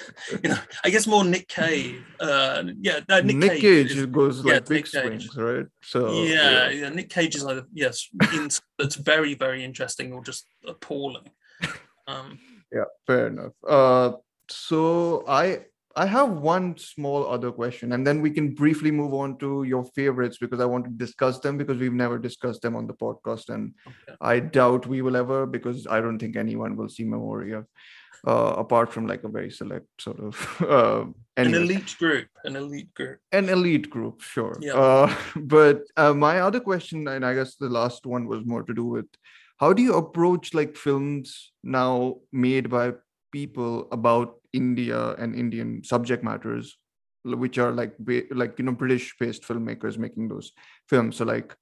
You 0.43 0.51
know, 0.51 0.59
I 0.85 0.91
guess 0.91 1.07
more 1.07 1.25
Nick 1.25 1.49
Cave. 1.49 2.05
Uh, 2.19 2.65
yeah, 2.81 3.01
no, 3.09 3.21
Nick, 3.21 3.37
Nick, 3.37 3.51
Cage, 3.53 3.61
Cage, 3.61 3.93
is- 3.93 4.07
goes 4.07 4.45
like 4.45 4.67
big 4.67 4.87
swings, 4.87 5.35
right? 5.37 5.67
So 5.83 6.23
yeah, 6.23 6.71
yeah, 6.71 6.89
Nick 6.89 7.09
Cage 7.09 7.37
is 7.37 7.45
either 7.45 7.65
yes, 7.73 8.09
in, 8.35 8.49
that's 8.79 8.97
very 8.97 9.35
very 9.35 9.63
interesting 9.65 10.13
or 10.13 10.23
just 10.23 10.47
appalling. 10.67 11.29
Um, 12.09 12.39
yeah 12.73 12.85
fair 13.07 13.27
enough 13.29 13.53
uh 13.69 14.13
so 14.51 15.25
i 15.29 15.59
i 15.97 16.07
have 16.07 16.31
one 16.31 16.77
small 16.77 17.27
other 17.27 17.51
question 17.51 17.93
and 17.93 18.07
then 18.07 18.21
we 18.21 18.31
can 18.31 18.55
briefly 18.55 18.91
move 18.91 19.13
on 19.15 19.37
to 19.39 19.63
your 19.65 19.85
favorites 19.85 20.39
because 20.39 20.61
i 20.61 20.65
want 20.65 20.85
to 20.85 20.91
discuss 20.91 21.39
them 21.41 21.57
because 21.59 21.79
we've 21.79 21.93
never 22.05 22.19
discussed 22.19 22.63
them 22.63 22.77
on 22.77 22.87
the 22.87 22.95
podcast 22.95 23.49
and 23.49 23.75
okay. 23.87 24.17
i 24.21 24.39
doubt 24.39 24.87
we 24.87 25.03
will 25.03 25.17
ever 25.17 25.47
because 25.47 25.87
i 25.87 26.01
don't 26.01 26.19
think 26.19 26.37
anyone 26.37 26.77
will 26.77 26.89
see 26.89 27.05
memoria 27.05 27.65
uh 28.27 28.55
apart 28.59 28.93
from 28.93 29.07
like 29.07 29.23
a 29.25 29.29
very 29.29 29.51
select 29.51 29.87
sort 30.01 30.19
of 30.21 30.63
uh 30.69 31.05
An 31.37 31.55
elite 31.55 31.95
group, 32.01 32.27
an 32.45 32.57
elite 32.57 32.93
group. 32.95 33.19
an 33.33 33.49
elite 33.49 33.89
group 33.91 34.21
sure 34.21 34.57
Yeah. 34.61 34.75
uh, 34.75 35.15
but 35.57 35.83
uh, 35.97 36.13
my 36.15 36.41
other 36.41 36.61
question 36.61 37.07
and 37.09 37.25
i 37.25 37.33
guess 37.35 37.55
the 37.55 37.69
last 37.69 38.07
one 38.07 38.27
was 38.27 38.45
more 38.45 38.63
to 38.65 38.75
do 38.75 38.85
with 38.85 39.07
how 39.61 39.73
do 39.73 39.83
you 39.83 39.95
approach 39.95 40.55
like 40.55 40.77
films 40.77 41.53
now 41.63 42.17
made 42.33 42.71
by 42.71 42.93
people 43.33 43.89
about 43.93 44.37
india 44.53 45.15
and 45.17 45.35
indian 45.35 45.83
subject 45.85 46.25
matters 46.25 46.79
which 47.25 47.59
are 47.59 47.73
like 47.73 47.95
like 48.31 48.59
you 48.59 48.65
know 48.65 48.73
british 48.73 49.15
based 49.21 49.43
filmmakers 49.43 49.99
making 49.99 50.29
those 50.29 50.53
films 50.89 51.17
so 51.17 51.25
like 51.25 51.55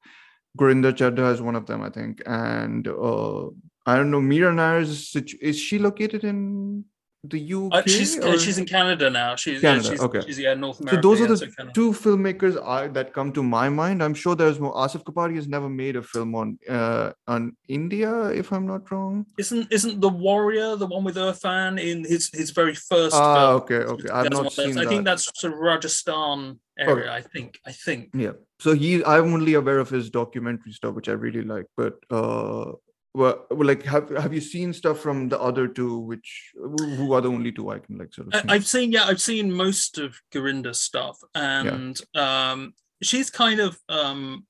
Gurinder 0.56 0.92
Chadha 0.92 1.32
is 1.32 1.42
one 1.42 1.54
of 1.54 1.66
them, 1.66 1.82
I 1.82 1.90
think. 1.90 2.22
And 2.26 2.88
uh, 2.88 3.46
I 3.84 3.96
don't 3.96 4.10
know, 4.10 4.20
Mira 4.20 4.54
Nair's 4.54 5.08
situ- 5.08 5.36
is 5.40 5.58
she 5.58 5.78
located 5.78 6.24
in 6.24 6.84
the 7.28 7.54
UK? 7.54 7.74
Uh, 7.74 7.82
she's 7.86 8.18
uh, 8.18 8.28
or- 8.28 8.38
she's 8.38 8.58
in 8.58 8.66
Canada 8.66 9.10
now. 9.10 9.36
She's 9.36 9.60
Canada, 9.60 9.84
yeah, 9.84 9.90
she's, 9.90 10.00
okay. 10.00 10.20
she's 10.26 10.38
yeah 10.38 10.54
North 10.54 10.76
so 10.88 10.96
those 10.96 11.20
are 11.20 11.26
the 11.26 11.36
so 11.36 11.46
two 11.74 11.92
filmmakers 11.92 12.62
I, 12.62 12.88
that 12.88 13.12
come 13.12 13.32
to 13.32 13.42
my 13.42 13.68
mind. 13.68 14.02
I'm 14.02 14.14
sure 14.14 14.34
there's 14.34 14.58
more. 14.60 14.74
Asif 14.74 15.04
Kapadia 15.04 15.36
has 15.36 15.48
never 15.48 15.68
made 15.68 15.96
a 15.96 16.02
film 16.02 16.34
on 16.34 16.58
uh, 16.68 17.12
on 17.26 17.56
India, 17.68 18.28
if 18.28 18.52
I'm 18.52 18.66
not 18.66 18.90
wrong. 18.90 19.26
Isn't 19.38 19.72
isn't 19.72 20.00
the 20.00 20.08
Warrior 20.08 20.76
the 20.76 20.86
one 20.86 21.04
with 21.04 21.16
Irfan 21.16 21.80
in 21.80 22.04
his 22.04 22.30
his 22.32 22.50
very 22.50 22.74
first? 22.74 23.14
Ah, 23.14 23.34
film? 23.34 23.62
okay, 23.62 23.80
okay. 23.92 24.08
I've 24.08 24.30
not 24.30 24.36
one 24.36 24.46
of 24.46 24.56
those. 24.56 24.74
seen 24.74 24.78
I 24.78 24.86
think 24.86 25.04
that's 25.04 25.30
sort 25.34 25.52
of 25.52 25.58
Rajasthan 25.60 26.60
area. 26.78 27.12
I 27.12 27.22
think. 27.22 27.58
I 27.66 27.72
think. 27.72 28.10
Yeah. 28.14 28.32
So 28.58 28.74
he, 28.74 29.04
I'm 29.04 29.34
only 29.34 29.54
aware 29.54 29.78
of 29.78 29.90
his 29.90 30.08
documentary 30.10 30.72
stuff, 30.72 30.94
which 30.94 31.08
I 31.08 31.12
really 31.12 31.42
like. 31.42 31.66
But 31.76 31.94
uh, 32.10 32.72
well, 33.16 33.46
like, 33.50 33.82
have 33.84 34.10
have 34.10 34.34
you 34.34 34.42
seen 34.42 34.74
stuff 34.74 35.00
from 35.00 35.30
the 35.30 35.40
other 35.40 35.66
two? 35.66 35.98
Which 36.00 36.52
who 36.54 37.14
are 37.14 37.22
the 37.22 37.30
only 37.30 37.50
two 37.50 37.70
I 37.70 37.78
can 37.78 37.96
like 37.96 38.12
sort 38.12 38.26
of. 38.26 38.34
Think? 38.34 38.50
I've 38.50 38.66
seen, 38.66 38.92
yeah, 38.92 39.04
I've 39.04 39.22
seen 39.22 39.50
most 39.50 39.96
of 39.96 40.20
Gurinder's 40.34 40.80
stuff, 40.80 41.18
and 41.34 41.98
um, 42.14 42.74
she's 43.02 43.30
kind 43.30 43.60
of, 43.60 43.78
um, 43.88 44.46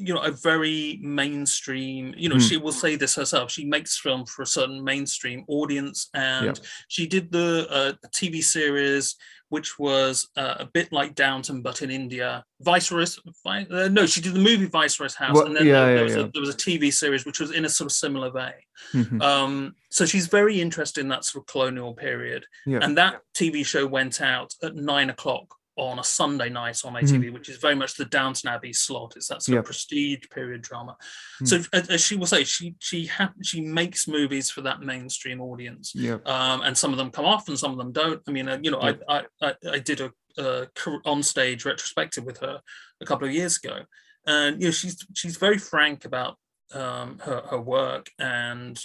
you 0.00 0.14
know, 0.14 0.20
a 0.22 0.30
very 0.30 0.98
mainstream. 1.02 2.14
You 2.16 2.28
know, 2.28 2.36
Hmm. 2.36 2.40
she 2.48 2.56
will 2.56 2.72
say 2.72 2.96
this 2.96 3.14
herself. 3.14 3.50
She 3.50 3.64
makes 3.64 3.98
film 3.98 4.26
for 4.26 4.42
a 4.42 4.46
certain 4.46 4.82
mainstream 4.82 5.44
audience, 5.48 6.08
and 6.14 6.58
she 6.88 7.06
did 7.06 7.30
the 7.30 7.66
uh, 7.70 7.92
TV 8.14 8.42
series, 8.42 9.16
which 9.50 9.78
was 9.78 10.28
uh, 10.36 10.54
a 10.60 10.64
bit 10.66 10.92
like 10.92 11.14
Downton, 11.14 11.60
but 11.62 11.82
in 11.82 11.90
India. 11.90 12.44
Viceroy's, 12.60 13.18
Vi- 13.44 13.66
uh, 13.70 13.88
no, 13.88 14.06
she 14.06 14.20
did 14.20 14.34
the 14.34 14.38
movie 14.38 14.66
Viceroy's 14.66 15.14
House, 15.14 15.40
and 15.40 15.56
then 15.56 15.66
yeah, 15.66 15.72
there, 15.72 15.88
yeah, 15.90 15.94
there 15.96 16.04
was 16.04 16.14
yeah. 16.16 16.22
A, 16.22 16.30
there 16.32 16.40
was 16.40 16.54
a 16.54 16.58
TV 16.58 16.92
series 16.92 17.24
which 17.26 17.40
was 17.40 17.50
in 17.50 17.64
a 17.64 17.68
sort 17.68 17.86
of 17.86 17.92
similar 17.92 18.30
vein. 18.30 18.52
Mhm. 18.94 19.20
Um, 19.22 19.74
so 19.90 20.04
she's 20.06 20.26
very 20.28 20.60
interested 20.60 21.00
in 21.00 21.08
that 21.08 21.24
sort 21.24 21.42
of 21.42 21.46
colonial 21.46 21.94
period. 21.94 22.46
And 22.66 22.96
that 22.98 23.22
TV 23.34 23.64
show 23.66 23.86
went 23.86 24.20
out 24.20 24.54
at 24.62 24.74
nine 24.76 25.10
o'clock 25.10 25.56
on 25.80 25.98
a 25.98 26.04
Sunday 26.04 26.50
night 26.50 26.80
on 26.84 26.92
ITV, 26.92 27.32
which 27.32 27.48
is 27.48 27.56
very 27.56 27.74
much 27.74 27.94
the 27.96 28.04
Downton 28.04 28.50
Abbey 28.50 28.72
slot. 28.72 29.14
It's 29.16 29.28
that 29.28 29.42
sort 29.42 29.50
Mm-hmm. 29.54 29.58
Of 29.60 29.64
prestige 29.64 30.28
period 30.30 30.62
drama. 30.62 30.96
Hmm. 31.38 31.44
So 31.46 31.56
as, 31.72 31.88
as 31.88 32.00
she 32.00 32.16
will 32.16 32.26
say, 32.26 32.44
she 32.44 32.76
she 32.78 33.06
ha- 33.06 33.32
she 33.42 33.60
makes 33.60 34.06
movies 34.06 34.50
for 34.50 34.60
that 34.62 34.80
mainstream 34.80 35.40
audience, 35.40 35.92
um, 36.26 36.60
and 36.62 36.76
some 36.76 36.92
of 36.92 36.98
them 36.98 37.10
come 37.10 37.24
off 37.24 37.48
and 37.48 37.58
some 37.58 37.72
of 37.72 37.78
them 37.78 37.92
don't. 37.92 38.20
I 38.28 38.30
mean, 38.30 38.48
uh, 38.48 38.58
you 38.62 38.70
know, 38.70 38.80
I, 38.80 38.94
I 39.08 39.22
I 39.42 39.54
I 39.72 39.78
did 39.78 40.00
a, 40.00 40.12
a 40.38 40.68
on 41.04 41.22
stage 41.22 41.64
retrospective 41.64 42.24
with 42.24 42.38
her 42.40 42.60
a 43.00 43.06
couple 43.06 43.26
of 43.26 43.34
years 43.34 43.56
ago, 43.56 43.80
and 44.26 44.60
you 44.60 44.68
know, 44.68 44.72
she's 44.72 44.96
she's 45.14 45.36
very 45.36 45.58
frank 45.58 46.04
about 46.04 46.36
um, 46.72 47.18
her 47.24 47.42
her 47.50 47.60
work 47.60 48.10
and 48.18 48.80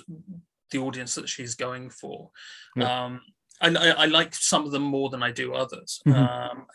the 0.71 0.79
audience 0.79 1.15
that 1.15 1.29
she's 1.29 1.55
going 1.55 1.89
for. 1.89 2.31
Um, 2.81 3.21
I, 3.61 3.69
I, 3.69 3.87
I, 3.89 4.05
like 4.05 4.35
some 4.35 4.65
of 4.65 4.71
them 4.71 4.81
more 4.83 5.09
than 5.09 5.23
I 5.23 5.31
do 5.31 5.53
others. 5.53 6.01
Mhm. 6.05 6.15
Um, 6.15 6.65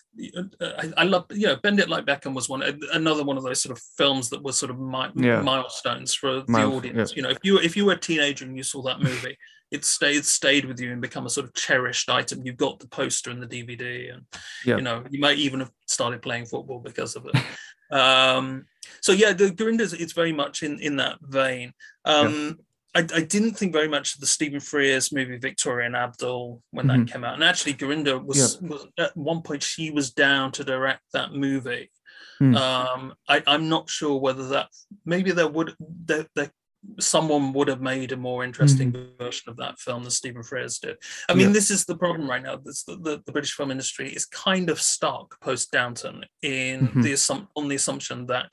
I, 0.61 0.93
I 0.99 1.05
love, 1.05 1.27
you 1.31 1.47
know, 1.47 1.57
Bend 1.57 1.79
It 1.79 1.89
Like 1.89 2.07
Beckham 2.07 2.35
was 2.35 2.49
one, 2.49 2.63
another 2.93 3.23
one 3.23 3.37
of 3.37 3.43
those 3.45 3.63
sort 3.63 3.77
of 3.77 3.83
films 3.99 4.31
that 4.31 4.43
was 4.43 4.57
sort 4.57 4.71
of 4.71 4.79
mi- 4.79 5.27
Yeah. 5.27 5.43
milestones 5.43 6.15
for 6.15 6.41
the 6.41 6.65
audience. 6.65 7.15
You 7.15 7.23
know, 7.23 7.31
if 7.31 7.39
you 7.43 7.59
if 7.59 7.77
you 7.77 7.85
were 7.85 7.93
a 7.93 7.99
teenager 8.01 8.45
and 8.45 8.57
you 8.57 8.63
saw 8.63 8.83
that 8.83 9.01
movie, 9.01 9.37
it 9.71 9.85
stayed 9.85 10.25
stayed 10.25 10.65
with 10.65 10.81
you 10.81 10.91
and 10.93 11.01
become 11.01 11.27
a 11.27 11.31
sort 11.31 11.47
of 11.47 11.55
cherished 11.55 12.09
item. 12.11 12.45
You 12.45 12.53
got 12.53 12.81
the 12.81 12.89
poster 12.89 13.31
and 13.31 13.43
the 13.43 13.47
DVD, 13.47 14.13
and 14.15 14.23
Yeah. 14.65 14.77
you 14.77 14.83
know, 14.83 15.05
you 15.11 15.21
might 15.21 15.39
even 15.39 15.61
have 15.61 15.71
started 15.87 16.23
playing 16.23 16.47
football 16.47 16.81
because 16.81 17.15
of 17.15 17.27
it. 17.27 17.37
um, 17.97 18.67
so 19.01 19.13
yeah, 19.13 19.33
the 19.33 19.51
Grindas, 19.51 19.93
it's 19.99 20.13
very 20.15 20.33
much 20.33 20.63
in 20.63 20.81
in 20.81 20.97
that 20.97 21.19
vein. 21.23 21.73
Um, 22.05 22.59
I, 22.95 23.01
I 23.15 23.21
didn't 23.23 23.53
think 23.53 23.73
very 23.73 23.89
much 23.89 24.15
of 24.15 24.21
the 24.21 24.27
Stephen 24.27 24.59
Frears 24.61 25.13
movie 25.13 25.39
Victoria 25.39 25.87
and 25.87 25.97
Abdul 25.97 26.61
when 26.73 26.87
Mhm. 26.87 27.07
that 27.07 27.13
came 27.13 27.25
out. 27.25 27.35
And 27.35 27.45
actually, 27.45 27.75
Gurinder 27.75 28.23
was, 28.25 28.61
was 28.61 28.87
at 28.99 29.17
one 29.17 29.43
point 29.43 29.63
she 29.63 29.91
was 29.91 30.11
down 30.11 30.51
to 30.53 30.65
direct 30.65 31.03
that 31.13 31.33
movie. 31.33 31.91
Hmm. 32.39 32.57
Um, 32.57 33.15
I, 33.29 33.43
I'm 33.47 33.69
not 33.69 33.89
sure 33.89 34.19
whether 34.19 34.49
that 34.49 34.69
maybe 35.05 35.31
there 35.31 35.47
would 35.49 35.75
there, 35.79 36.27
there 36.35 36.51
someone 36.99 37.53
would 37.53 37.69
have 37.69 37.83
made 37.83 38.11
a 38.11 38.17
more 38.17 38.43
interesting 38.43 38.91
version 39.19 39.51
of 39.51 39.59
that 39.59 39.79
film 39.79 40.03
than 40.03 40.11
Stephen 40.11 40.41
Frears 40.43 40.81
did. 40.81 40.97
I 41.29 41.35
mean, 41.35 41.49
Yeah. 41.49 41.53
this 41.53 41.71
is 41.71 41.85
the 41.85 41.95
problem 41.97 42.29
right 42.29 42.43
now. 42.43 42.57
This, 42.57 42.85
the, 42.85 42.97
the, 42.97 43.23
the 43.27 43.33
British 43.33 43.53
film 43.53 43.71
industry 43.71 44.09
is 44.11 44.25
kind 44.25 44.71
of 44.71 44.81
stuck 44.81 45.39
post 45.43 45.71
Downton 45.71 46.25
in 46.41 46.89
Mhm. 46.89 47.03
the 47.03 47.13
assum- 47.13 47.49
on 47.55 47.69
the 47.69 47.77
assumption 47.77 48.27
that 48.27 48.49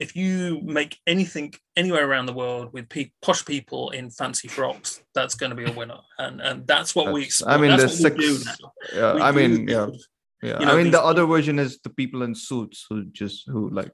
if 0.00 0.14
you 0.14 0.60
make 0.62 0.98
anything 1.06 1.52
anywhere 1.76 2.08
around 2.08 2.26
the 2.26 2.32
world 2.32 2.72
with 2.72 2.88
pe- 2.88 3.10
posh 3.20 3.44
people 3.44 3.90
in 3.90 4.10
fancy 4.10 4.48
frocks, 4.48 5.02
that's 5.14 5.34
going 5.34 5.50
to 5.50 5.56
be 5.56 5.64
a 5.64 5.72
winner, 5.72 5.98
and 6.18 6.40
and 6.40 6.66
that's 6.66 6.94
what 6.94 7.06
we. 7.12 7.22
That's- 7.22 7.40
Explore. 7.40 7.50
I 7.52 7.56
mean, 7.58 7.70
that's 7.70 8.00
what 8.02 8.20
six- 8.20 8.56
Yeah, 8.94 9.14
We 9.14 9.20
I 9.20 9.32
mean, 9.32 9.68
yeah, 9.68 9.88
yeah. 10.42 10.60
you 10.60 10.66
know, 10.66 10.72
I 10.72 10.76
mean, 10.82 10.90
the 10.92 11.02
other 11.02 11.26
version 11.26 11.58
is 11.58 11.78
the 11.80 11.90
people 11.90 12.22
in 12.22 12.34
suits 12.34 12.86
who 12.88 13.04
just 13.06 13.48
who 13.48 13.70
like 13.70 13.92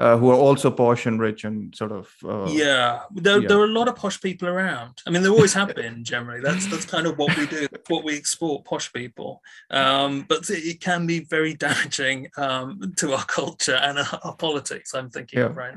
uh, 0.00 0.16
who 0.16 0.28
are 0.30 0.36
also 0.36 0.70
posh 0.70 1.06
and 1.06 1.20
rich 1.20 1.44
and 1.44 1.74
sort 1.74 1.92
of 1.92 2.08
uh, 2.24 2.46
yeah, 2.50 3.02
there, 3.12 3.40
yeah. 3.40 3.48
there 3.48 3.58
are 3.60 3.64
a 3.64 3.68
lot 3.68 3.88
of 3.88 3.94
posh 3.94 4.20
people 4.20 4.48
around. 4.48 5.00
I 5.06 5.10
mean, 5.10 5.22
there 5.22 5.30
always 5.30 5.54
have 5.54 5.74
been. 5.74 6.02
Generally, 6.02 6.40
that's 6.40 6.66
that's 6.66 6.84
kind 6.84 7.06
of 7.06 7.16
what 7.16 7.36
we 7.36 7.46
do. 7.46 7.68
What 7.88 8.04
we 8.04 8.16
export, 8.16 8.64
posh 8.64 8.92
people. 8.92 9.40
Um, 9.70 10.26
but 10.28 10.48
it, 10.50 10.80
can 10.80 11.06
be 11.06 11.20
very 11.20 11.54
damaging 11.54 12.28
um, 12.36 12.92
to 12.96 13.12
our 13.14 13.24
culture 13.24 13.76
and 13.76 13.98
our, 13.98 14.20
our 14.24 14.36
politics. 14.36 14.94
I'm 14.94 15.10
thinking 15.10 15.40
of 15.40 15.52
Yeah. 15.52 15.58
right 15.62 15.74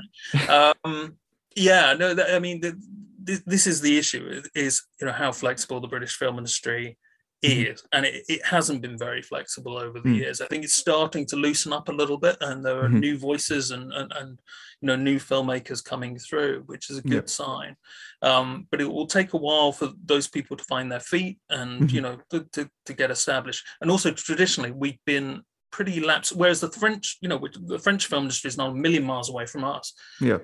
now. 0.48 0.74
Um, 0.84 1.18
yeah, 1.56 1.94
no, 1.94 2.14
that, 2.14 2.34
I 2.34 2.40
mean, 2.40 2.62
the, 2.62 2.80
this, 3.22 3.42
this 3.46 3.68
is 3.68 3.82
the 3.82 3.98
issue: 3.98 4.42
is- 4.56 4.84
you 5.00 5.08
know 5.08 5.14
how 5.14 5.32
flexible 5.32 5.80
the 5.80 5.88
British 5.88 6.16
film 6.16 6.38
industry. 6.38 6.98
Is, 7.44 7.84
and 7.92 8.06
it, 8.06 8.24
it 8.28 8.46
hasn't 8.46 8.82
been 8.82 8.98
very 8.98 9.22
flexible 9.22 9.78
over 9.78 10.00
the 10.00 10.10
Mm. 10.10 10.18
years. 10.18 10.42
I 10.42 10.48
think 10.48 10.64
it's 10.64 10.74
starting 10.74 11.26
to 11.28 11.36
loosen 11.36 11.72
up 11.74 11.88
a 11.90 11.92
little 11.92 12.18
bit, 12.18 12.38
and 12.42 12.66
there 12.66 12.80
are 12.84 12.90
Mhm. 12.90 13.00
new 13.00 13.18
voices 13.18 13.72
and, 13.72 13.92
and 13.94 14.12
and 14.14 14.40
you 14.82 14.88
know 14.88 14.96
new 14.96 15.18
filmmakers 15.20 15.84
coming 15.84 16.18
through, 16.18 16.64
which 16.66 16.90
is 16.90 16.98
a 16.98 17.02
Yeah. 17.06 17.12
good 17.16 17.30
sign. 17.30 17.76
Um, 18.22 18.68
but 18.72 18.82
it 18.82 18.86
will 18.92 19.08
take 19.08 19.34
a 19.34 19.38
while 19.38 19.72
for 19.72 19.90
those 20.04 20.28
people 20.28 20.58
to 20.58 20.64
find 20.64 20.92
their 20.92 21.00
feet 21.00 21.40
and 21.50 21.92
you 21.92 22.00
Mhm. 22.00 22.04
know 22.04 22.18
to, 22.32 22.44
to, 22.54 22.70
to 22.86 22.94
get 22.94 23.12
established. 23.12 23.66
And 23.82 23.92
also 23.92 24.12
traditionally, 24.12 24.72
we've 24.72 25.04
been 25.06 25.44
pretty 25.72 26.00
lapsed. 26.00 26.32
Whereas 26.36 26.62
the 26.62 26.72
French, 26.72 27.18
you 27.22 27.28
know, 27.30 27.38
which- 27.38 27.58
the 27.60 27.78
French 27.78 28.08
film 28.08 28.24
industry 28.24 28.48
is 28.48 28.58
not 28.58 28.72
a 28.72 28.74
million 28.74 29.04
miles 29.04 29.30
away 29.30 29.46
from 29.46 29.64
us. 29.64 29.94
yeah, 30.22 30.40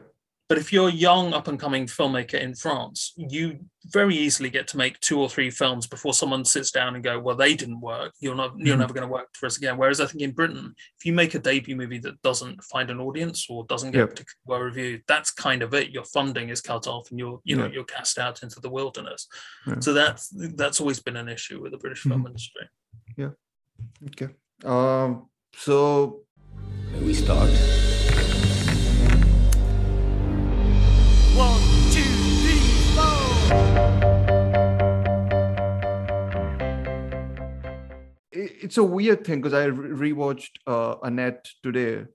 But 0.49 0.57
if 0.57 0.73
you're 0.73 0.89
a 0.89 0.91
young, 0.91 1.33
up 1.33 1.47
and 1.47 1.57
coming 1.59 1.85
filmmaker 1.87 2.39
in 2.39 2.53
France, 2.53 3.13
you 3.15 3.59
very 3.91 4.15
easily 4.15 4.49
get 4.49 4.67
to 4.67 4.77
make 4.77 4.99
two 4.99 5.19
or 5.19 5.29
three 5.29 5.49
films 5.49 5.87
before 5.87 6.13
someone 6.13 6.43
sits 6.45 6.69
down 6.69 6.95
and 6.95 7.03
go, 7.03 7.17
"Well, 7.17 7.35
they 7.35 7.55
didn't 7.55 7.79
work. 7.79 8.13
You're 8.19 8.35
not. 8.35 8.53
You're 8.57 8.75
Mhm. 8.75 8.79
never 8.79 8.93
going 8.93 9.07
to 9.07 9.11
work 9.11 9.29
for 9.33 9.45
us 9.45 9.57
again." 9.57 9.77
Whereas 9.77 10.01
I 10.01 10.05
think 10.05 10.21
in 10.21 10.31
Britain, 10.31 10.75
if 10.99 11.05
you 11.05 11.13
make 11.13 11.33
a 11.33 11.39
debut 11.39 11.75
movie 11.77 11.97
that 11.99 12.21
doesn't 12.21 12.61
find 12.65 12.89
an 12.91 12.99
audience 12.99 13.47
or 13.49 13.65
doesn't 13.65 13.91
get 13.91 13.99
Yep. 13.99 14.09
particularly 14.09 14.45
well 14.45 14.59
reviewed, 14.59 15.03
that's 15.07 15.31
kind 15.31 15.63
of 15.63 15.73
it. 15.73 15.91
Your 15.91 16.03
funding 16.05 16.49
is 16.49 16.59
cut 16.61 16.87
off, 16.87 17.09
and 17.09 17.17
you're, 17.19 17.39
you 17.45 17.55
know, 17.55 17.65
Yeah. 17.65 17.73
you're 17.73 17.85
cast 17.85 18.19
out 18.19 18.43
into 18.43 18.59
the 18.59 18.69
wilderness. 18.69 19.27
Yeah. 19.65 19.79
So 19.79 19.93
that's 19.93 20.29
that's 20.55 20.79
always 20.81 20.99
been 20.99 21.15
an 21.15 21.29
issue 21.29 21.61
with 21.61 21.71
the 21.71 21.77
British 21.77 22.01
film 22.03 22.27
industry. 22.27 22.67
Yeah. 23.17 23.31
Okay. 24.07 24.29
Um, 24.65 25.29
so 25.55 26.25
May 26.91 26.99
we 26.99 27.13
start? 27.13 27.49
It's 38.63 38.77
a 38.77 38.83
weird 38.83 39.25
thing 39.25 39.41
because 39.41 39.53
I 39.53 39.65
re- 39.65 40.11
rewatched 40.11 40.51
uh, 40.67 40.95
Annette 41.03 41.49
today 41.61 42.05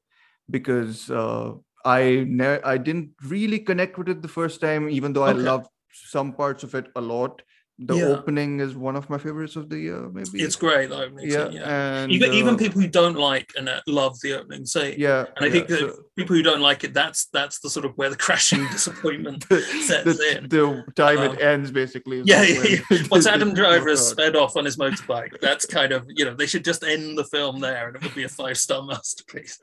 because 0.50 1.10
uh, 1.10 1.52
I 1.84 2.24
ne- 2.26 2.62
I 2.64 2.78
didn't 2.78 3.10
really 3.24 3.58
connect 3.58 3.98
with 3.98 4.08
it 4.08 4.22
the 4.22 4.28
first 4.28 4.60
time, 4.60 4.88
even 4.88 5.12
though 5.12 5.24
I 5.24 5.32
Okay. 5.32 5.42
loved 5.42 5.68
some 5.92 6.32
parts 6.32 6.62
of 6.64 6.74
it 6.74 6.86
a 6.96 7.00
lot. 7.00 7.42
The 7.80 7.94
Yeah. 7.96 8.06
opening 8.06 8.58
is 8.58 8.74
one 8.74 8.96
of 8.96 9.08
my 9.08 9.18
favorites 9.18 9.54
of 9.54 9.68
the 9.70 9.78
year, 9.78 10.08
maybe. 10.08 10.42
It's 10.42 10.56
great, 10.56 10.90
though. 10.90 11.02
isn't 11.02 11.20
it? 11.20 11.28
yeah, 11.30 11.48
yeah. 11.48 11.94
and 12.02 12.10
Even 12.10 12.32
even 12.32 12.54
uh, 12.54 12.58
people 12.58 12.80
who 12.80 12.88
don't 12.88 13.16
like 13.16 13.52
and 13.56 13.70
love 13.86 14.18
the 14.20 14.32
opening 14.40 14.66
scene. 14.66 14.96
yeah, 14.98 15.26
And 15.36 15.44
I 15.44 15.46
yeah, 15.46 15.52
think 15.52 15.68
that 15.68 15.78
so- 15.78 16.02
people 16.16 16.34
who 16.34 16.42
don't 16.42 16.60
like 16.60 16.82
it, 16.82 16.92
that's 16.92 17.26
that's 17.26 17.60
the 17.60 17.70
sort 17.70 17.86
of 17.86 17.92
where 17.96 18.10
the 18.10 18.16
crashing 18.16 18.66
disappointment 18.72 19.44
sets 19.44 20.04
the, 20.18 20.38
in. 20.38 20.48
the 20.48 20.84
time 20.96 21.18
Um, 21.18 21.34
it 21.36 21.40
ends 21.40 21.70
basically. 21.70 22.22
Yeah, 22.24 22.42
yeah, 22.42 22.80
yeah. 22.90 22.98
Once 23.12 23.26
Adam 23.28 23.54
Driver 23.62 23.90
has 23.90 24.00
out. 24.00 24.10
sped 24.12 24.34
off 24.34 24.56
on 24.56 24.64
his 24.64 24.76
motorbike, 24.76 25.38
that's 25.40 25.64
kind 25.64 25.92
of 25.92 26.04
you 26.08 26.24
know 26.24 26.34
they 26.34 26.46
should 26.46 26.64
just 26.64 26.82
end 26.82 27.16
the 27.16 27.24
film 27.24 27.60
there, 27.60 27.86
and 27.86 27.96
it 27.96 28.02
would 28.02 28.14
be 28.16 28.24
a 28.24 28.28
five 28.28 28.58
star 28.58 28.82
masterpiece. 28.82 29.60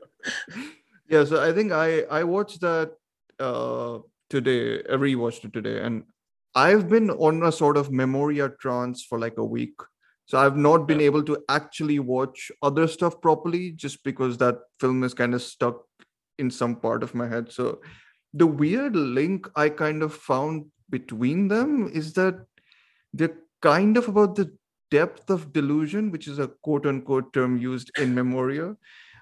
yeah 1.10 1.24
so 1.26 1.36
i 1.44 1.52
think 1.54 1.72
i 1.72 2.02
i 2.20 2.24
watched 2.24 2.62
that 2.62 2.94
uh 3.40 4.00
today 4.30 4.80
i 4.90 4.96
rewatched 4.96 5.44
it 5.46 5.54
today 5.54 5.80
and 5.82 6.04
i've 6.56 6.88
been 6.90 7.10
on 7.12 7.44
a 7.44 7.52
sort 7.52 7.78
of 7.78 7.92
memoria 7.92 8.50
trance 8.60 9.04
for 9.04 9.20
like 9.20 9.38
a 9.38 9.46
week. 9.46 9.76
So 10.26 10.40
i've 10.40 10.58
not 10.58 10.88
been 10.88 11.02
able 11.02 11.24
to 11.24 11.38
actually 11.50 12.00
watch 12.00 12.52
other 12.62 12.88
stuff 12.88 13.20
properly 13.22 13.72
just 13.72 14.04
because 14.04 14.38
that 14.38 14.60
film 14.80 15.04
is 15.04 15.14
kind 15.14 15.34
of 15.34 15.42
stuck 15.42 15.84
in 16.40 16.50
some 16.50 16.76
part 16.78 17.04
of 17.04 17.16
my 17.16 17.28
head. 17.28 17.52
So 17.52 17.82
the 18.34 18.48
weird 18.48 18.96
link 18.96 19.48
i 19.56 19.70
kind 19.70 20.04
of 20.04 20.14
found 20.14 20.66
between 20.90 21.48
them 21.48 21.90
is 21.94 22.14
that 22.14 22.36
they're 23.14 23.38
kind 23.62 23.98
of 23.98 24.08
about 24.08 24.36
the 24.36 24.52
depth 24.92 25.30
of 25.30 25.52
delusion 25.52 26.12
which 26.12 26.28
is 26.28 26.40
a 26.40 26.48
quote 26.64 26.86
unquote 26.86 27.34
term 27.34 27.58
used 27.58 27.92
in 28.00 28.14
memoria. 28.16 28.76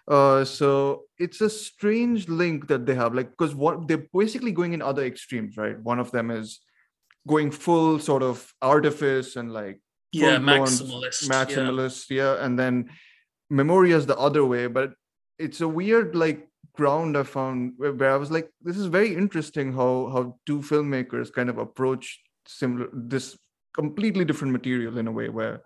Uh, 0.07 0.43
so 0.43 1.03
it's 1.17 1.39
a 1.39 1.49
strange 1.49 2.27
link 2.27 2.67
that 2.67 2.85
they 2.85 2.93
have, 2.93 3.13
like 3.13 3.29
because 3.29 3.55
what 3.55 3.87
they're 3.87 4.05
basically 4.13 4.51
going 4.51 4.73
in 4.73 4.81
other 4.81 5.05
extremes, 5.05 5.55
right? 5.55 5.79
One 5.79 5.99
of 5.99 6.11
them 6.11 6.29
is 6.29 6.59
going 7.27 7.51
full 7.51 7.99
sort 7.99 8.23
of 8.23 8.53
artifice 8.61 9.35
and 9.35 9.51
like 9.53 9.79
Yeah, 10.11 10.37
full-blown 10.37 10.67
maximalist. 10.67 12.09
yeah. 12.09 12.23
yeah. 12.23 12.45
And 12.45 12.59
then 12.59 12.89
Memoria 13.49 13.97
is 13.97 14.05
the 14.05 14.17
other 14.17 14.45
way, 14.45 14.67
but 14.67 14.93
it's 15.39 15.61
a 15.61 15.67
weird 15.67 16.15
like 16.15 16.47
ground 16.73 17.17
I 17.17 17.23
found 17.23 17.73
where, 17.77 17.93
where 17.93 18.11
I 18.11 18.17
was 18.17 18.31
like, 18.31 18.49
this 18.61 18.77
is 18.77 18.87
very 18.87 19.15
interesting 19.15 19.73
how 19.73 20.09
how 20.13 20.37
two 20.45 20.59
filmmakers 20.59 21.31
kind 21.31 21.49
of 21.49 21.57
approach 21.57 22.19
similar 22.47 22.89
this 22.93 23.37
completely 23.73 24.25
different 24.25 24.53
material 24.53 24.97
in 24.97 25.07
a 25.07 25.11
way 25.11 25.29
where 25.29 25.63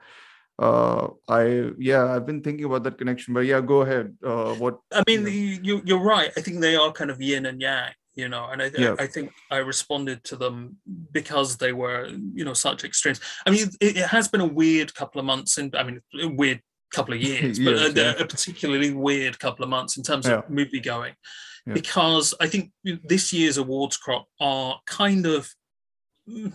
uh 0.60 1.08
i 1.28 1.70
yeah 1.78 2.16
i've 2.16 2.26
been 2.26 2.42
thinking 2.42 2.66
about 2.66 2.82
that 2.84 2.98
connection 2.98 3.34
but 3.34 3.42
yeah 3.42 3.62
go 3.62 3.82
ahead 3.82 4.16
uh 4.26 4.54
what 4.56 4.80
I 4.92 5.04
mean, 5.06 5.22
you, 5.28 5.60
you 5.62 5.82
you're 5.86 6.02
right. 6.02 6.32
I 6.38 6.42
think 6.42 6.62
they 6.62 6.76
are 6.76 6.92
kind 6.92 7.12
of 7.12 7.22
yin 7.22 7.46
and 7.46 7.62
yang, 7.62 7.92
you 8.18 8.28
know, 8.28 8.46
and 8.52 8.62
I, 8.62 8.72
Yeah. 8.78 8.96
I 9.00 9.08
think 9.08 9.32
I 9.52 9.58
responded 9.58 10.24
to 10.26 10.36
them 10.36 10.78
because 11.12 11.58
they 11.58 11.72
were, 11.72 12.08
you 12.34 12.44
know, 12.44 12.54
such 12.54 12.84
extremes. 12.84 13.22
I 13.46 13.52
mean, 13.52 13.68
it, 13.80 13.96
it 13.98 14.08
has 14.08 14.28
been 14.28 14.42
a 14.42 14.46
weird 14.46 14.94
couple 14.96 15.20
of 15.20 15.26
months, 15.26 15.58
and 15.60 15.74
I 15.76 15.84
mean, 15.84 16.02
a 16.22 16.28
weird 16.28 16.62
couple 16.92 17.14
of 17.14 17.22
years, 17.30 17.60
but 17.60 17.76
Years, 17.76 17.82
a, 17.82 17.94
yeah. 17.94 18.12
a 18.20 18.26
particularly 18.26 18.92
weird 18.92 19.40
couple 19.40 19.64
of 19.64 19.70
months 19.70 19.98
in 19.98 20.04
terms 20.04 20.26
of 20.28 20.50
movie 20.50 20.80
going, 20.80 21.14
Yeah. 21.68 21.74
because 21.74 22.34
I 22.42 22.48
think 22.48 22.72
this 22.84 23.32
year's 23.32 23.58
awards 23.58 23.98
crop 23.98 24.26
are 24.42 24.80
kind 24.88 25.26
of. 25.26 25.50
Mm, 26.30 26.54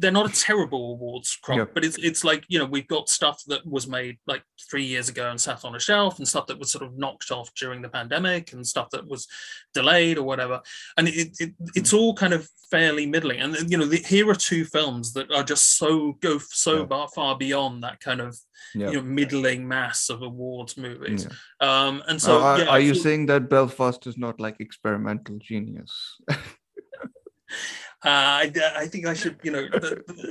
They're 0.00 0.10
not 0.10 0.30
a 0.30 0.40
terrible 0.40 0.92
awards 0.92 1.36
crop, 1.42 1.58
Yeah. 1.58 1.64
but 1.74 1.84
it's 1.84 1.98
it's 1.98 2.24
like 2.24 2.44
you 2.48 2.58
know 2.58 2.64
we've 2.64 2.88
got 2.88 3.08
stuff 3.08 3.42
that 3.48 3.66
was 3.66 3.86
made 3.86 4.18
like 4.26 4.42
three 4.70 4.84
years 4.84 5.08
ago 5.08 5.30
and 5.30 5.40
sat 5.40 5.64
on 5.64 5.74
a 5.74 5.80
shelf, 5.80 6.18
and 6.18 6.28
stuff 6.28 6.46
that 6.46 6.58
was 6.58 6.70
sort 6.72 6.84
of 6.84 6.96
knocked 6.96 7.30
off 7.30 7.50
during 7.54 7.82
the 7.82 7.88
pandemic, 7.88 8.52
and 8.52 8.66
stuff 8.66 8.90
that 8.90 9.06
was 9.06 9.26
delayed 9.72 10.18
or 10.18 10.22
whatever. 10.24 10.60
And 10.96 11.08
it, 11.08 11.36
it 11.40 11.54
it's 11.74 11.92
all 11.92 12.14
kind 12.14 12.32
of 12.32 12.48
fairly 12.70 13.06
middling. 13.06 13.40
And 13.40 13.70
you 13.70 13.78
know, 13.78 13.86
the, 13.86 13.98
here 13.98 14.28
are 14.30 14.34
two 14.34 14.64
films 14.64 15.12
that 15.12 15.30
are 15.30 15.44
just 15.44 15.76
so 15.78 16.12
go 16.20 16.38
so 16.38 16.80
Yeah. 16.80 16.86
far, 16.86 17.08
far 17.08 17.36
beyond 17.38 17.82
that 17.84 18.00
kind 18.00 18.20
of 18.20 18.36
yeah, 18.74 18.90
you 18.90 18.96
know 18.96 19.02
middling 19.02 19.68
mass 19.68 20.08
of 20.10 20.22
awards 20.22 20.76
movies. 20.76 21.28
Um, 21.60 22.02
and 22.08 22.20
So 22.20 22.40
are, 22.40 22.58
yeah, 22.58 22.66
are 22.66 22.80
you 22.80 22.94
saying 22.94 23.26
that 23.26 23.48
belfast 23.48 24.06
is 24.06 24.16
not 24.18 24.40
like 24.40 24.56
experimental 24.60 25.38
genius 25.38 26.18
Uh, 28.04 28.44
I, 28.44 28.52
I 28.76 28.86
think 28.86 29.06
I 29.06 29.14
should, 29.14 29.38
you 29.42 29.50
know, 29.50 29.66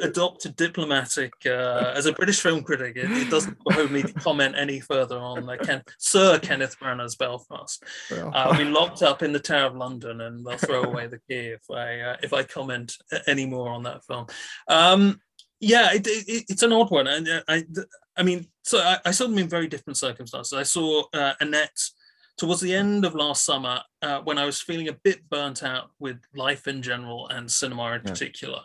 adopt 0.03 0.45
a 0.45 0.49
diplomatic. 0.49 1.33
Uh, 1.45 1.91
as 1.95 2.05
a 2.05 2.13
British 2.13 2.39
film 2.39 2.63
critic, 2.63 2.95
it, 2.97 3.09
it 3.09 3.31
doesn't 3.31 3.57
behove 3.65 3.91
me 3.91 4.03
to 4.03 4.13
comment 4.13 4.53
any 4.57 4.79
further 4.79 5.17
on 5.17 5.49
uh, 5.49 5.57
Ken, 5.57 5.81
Sir 5.97 6.37
Kenneth 6.37 6.77
Branagh's 6.79 7.15
Belfast. 7.15 7.83
I'll 8.33 8.55
be 8.55 8.65
locked 8.65 9.01
up 9.01 9.23
in 9.23 9.33
the 9.33 9.39
Tower 9.39 9.67
of 9.67 9.75
London, 9.75 10.21
and 10.21 10.45
they'll 10.45 10.57
throw 10.57 10.83
away 10.83 11.07
the 11.07 11.19
key 11.27 11.55
if 11.57 11.63
I 11.71 11.99
uh, 11.99 12.17
if 12.21 12.31
I 12.31 12.43
comment 12.43 12.95
any 13.25 13.47
more 13.47 13.71
on 13.71 13.83
that 13.83 14.05
film. 14.05 14.27
Um, 14.67 15.19
yeah, 15.59 15.93
it, 15.93 16.05
it, 16.05 16.45
it's 16.49 16.63
an 16.63 16.73
odd 16.73 16.91
one, 16.91 17.07
and 17.07 17.27
uh, 17.27 17.41
I, 17.47 17.65
I 18.15 18.23
mean, 18.23 18.47
so 18.63 18.79
I, 18.79 18.99
I 19.05 19.11
saw 19.11 19.25
them 19.25 19.37
in 19.37 19.49
very 19.49 19.67
different 19.67 19.97
circumstances. 19.97 20.53
I 20.53 20.63
saw 20.63 21.03
uh, 21.13 21.33
Annette 21.39 21.79
towards 22.37 22.61
the 22.61 22.73
end 22.73 23.05
of 23.05 23.15
last 23.15 23.45
summer 23.45 23.81
uh, 24.01 24.19
when 24.21 24.37
I 24.37 24.45
was 24.45 24.61
feeling 24.61 24.87
a 24.87 24.97
bit 25.03 25.29
burnt 25.29 25.63
out 25.63 25.91
with 25.99 26.17
life 26.35 26.67
in 26.67 26.81
general 26.81 27.27
and 27.29 27.49
cinema 27.49 27.93
in 27.93 28.01
yeah. 28.03 28.11
particular. 28.11 28.61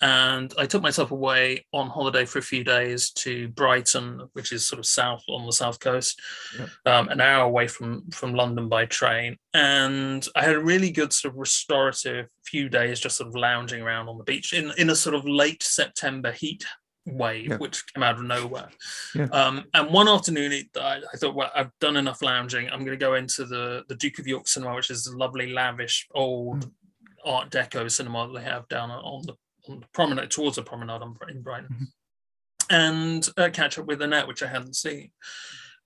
And 0.00 0.52
I 0.58 0.66
took 0.66 0.82
myself 0.82 1.12
away 1.12 1.64
on 1.72 1.88
holiday 1.88 2.24
for 2.24 2.40
a 2.40 2.42
few 2.42 2.64
days 2.64 3.10
to 3.10 3.48
Brighton, 3.48 4.28
which 4.32 4.50
is 4.50 4.66
sort 4.66 4.80
of 4.80 4.86
south 4.86 5.22
on 5.28 5.46
the 5.46 5.52
south 5.52 5.78
coast, 5.78 6.20
yeah. 6.58 6.66
um, 6.92 7.08
an 7.08 7.20
hour 7.20 7.44
away 7.44 7.68
from, 7.68 8.10
from 8.10 8.34
London 8.34 8.68
by 8.68 8.86
train. 8.86 9.36
And 9.54 10.26
I 10.34 10.42
had 10.42 10.56
a 10.56 10.60
really 10.60 10.90
good 10.90 11.12
sort 11.12 11.34
of 11.34 11.38
restorative 11.38 12.26
few 12.44 12.68
days 12.68 12.98
just 12.98 13.16
sort 13.16 13.28
of 13.28 13.36
lounging 13.36 13.80
around 13.80 14.08
on 14.08 14.18
the 14.18 14.24
beach 14.24 14.52
in, 14.52 14.72
in 14.76 14.90
a 14.90 14.96
sort 14.96 15.14
of 15.14 15.24
late 15.24 15.62
September 15.62 16.32
heat 16.32 16.64
wave, 17.06 17.48
yeah. 17.50 17.56
which 17.56 17.84
came 17.92 18.02
out 18.02 18.16
of 18.16 18.22
nowhere. 18.22 18.68
Yeah. 19.14 19.26
Um, 19.32 19.64
and 19.74 19.92
one 19.92 20.08
afternoon, 20.08 20.52
it, 20.52 20.66
I, 20.76 21.00
I, 21.12 21.16
thought, 21.16 21.34
well, 21.34 21.50
I've 21.54 21.70
done 21.80 21.96
enough 21.96 22.22
lounging. 22.22 22.68
I'm 22.68 22.84
going 22.84 22.98
to 22.98 23.04
go 23.04 23.14
into 23.14 23.44
the 23.44 23.84
the 23.88 23.96
Duke 23.96 24.18
of 24.18 24.26
York 24.26 24.48
Cinema, 24.48 24.74
which 24.74 24.90
is 24.90 25.06
a 25.06 25.16
lovely, 25.16 25.52
lavish, 25.52 26.06
old 26.14 26.66
mm. 26.66 26.70
Art 27.24 27.50
Deco 27.50 27.90
cinema 27.90 28.26
that 28.26 28.38
they 28.38 28.44
have 28.44 28.68
down 28.68 28.90
on 28.90 29.22
the 29.26 29.34
on 29.68 29.80
the 29.80 29.86
promenade 29.92 30.30
towards 30.30 30.56
the 30.56 30.62
promenade 30.62 31.02
in 31.28 31.42
Brighton, 31.42 31.68
mm-hmm. 31.72 31.84
and 32.70 33.28
uh, 33.36 33.48
catch 33.52 33.78
up 33.78 33.86
with 33.86 34.02
Annette, 34.02 34.28
which 34.28 34.42
I 34.42 34.48
hadn't 34.48 34.76
seen. 34.76 35.10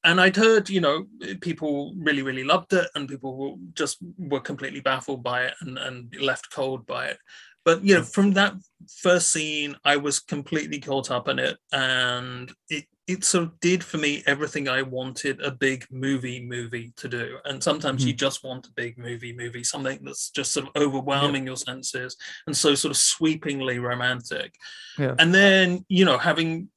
And 0.04 0.20
I'd 0.20 0.36
heard, 0.36 0.70
you 0.70 0.80
know, 0.80 1.06
people 1.40 1.92
really, 1.98 2.22
really 2.22 2.44
loved 2.44 2.72
it, 2.72 2.88
and 2.94 3.08
people 3.08 3.58
just 3.74 3.98
were 4.18 4.40
completely 4.40 4.80
baffled 4.80 5.22
by 5.22 5.44
it 5.44 5.54
and, 5.60 5.78
and 5.78 6.14
left 6.20 6.52
cold 6.52 6.86
by 6.86 7.06
it 7.06 7.18
but 7.66 7.84
you 7.84 7.94
know 7.94 8.02
from 8.02 8.32
that 8.32 8.54
first 9.02 9.30
scene 9.30 9.76
i 9.84 9.96
was 9.96 10.20
completely 10.20 10.80
caught 10.80 11.10
up 11.10 11.28
in 11.28 11.38
it 11.38 11.58
and 11.72 12.52
it 12.70 12.84
it 13.06 13.24
sort 13.24 13.44
of 13.44 13.60
did 13.60 13.84
for 13.84 13.98
me 13.98 14.22
everything 14.26 14.68
i 14.68 14.80
wanted 14.80 15.40
a 15.42 15.50
big 15.50 15.84
movie 15.90 16.44
movie 16.44 16.92
to 16.96 17.08
do 17.08 17.36
and 17.44 17.62
sometimes 17.62 18.00
mm-hmm. 18.00 18.08
you 18.08 18.14
just 18.14 18.42
want 18.42 18.66
a 18.66 18.72
big 18.76 18.96
movie 18.96 19.34
movie 19.36 19.62
something 19.62 19.98
that's 20.02 20.30
just 20.30 20.52
sort 20.52 20.66
of 20.66 20.82
overwhelming 20.82 21.42
yeah. 21.42 21.50
your 21.50 21.56
senses 21.56 22.16
and 22.46 22.56
so 22.56 22.74
sort 22.74 22.90
of 22.90 22.96
sweepingly 22.96 23.78
romantic 23.78 24.54
yeah. 24.98 25.14
and 25.18 25.34
then 25.34 25.84
you 25.88 26.04
know 26.04 26.16
having 26.16 26.68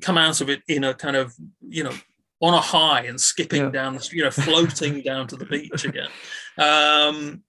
come 0.00 0.18
out 0.18 0.40
of 0.40 0.50
it 0.50 0.62
in 0.68 0.84
a 0.84 0.94
kind 0.94 1.16
of 1.16 1.34
you 1.60 1.84
know 1.84 1.94
on 2.40 2.54
a 2.54 2.60
high 2.60 3.02
and 3.02 3.20
skipping 3.20 3.64
yeah. 3.64 3.70
down 3.70 3.94
the 3.94 4.08
you 4.12 4.22
know 4.22 4.30
floating 4.30 5.02
down 5.02 5.26
to 5.26 5.36
the 5.36 5.46
beach 5.46 5.84
again 5.86 6.08
um 6.58 7.42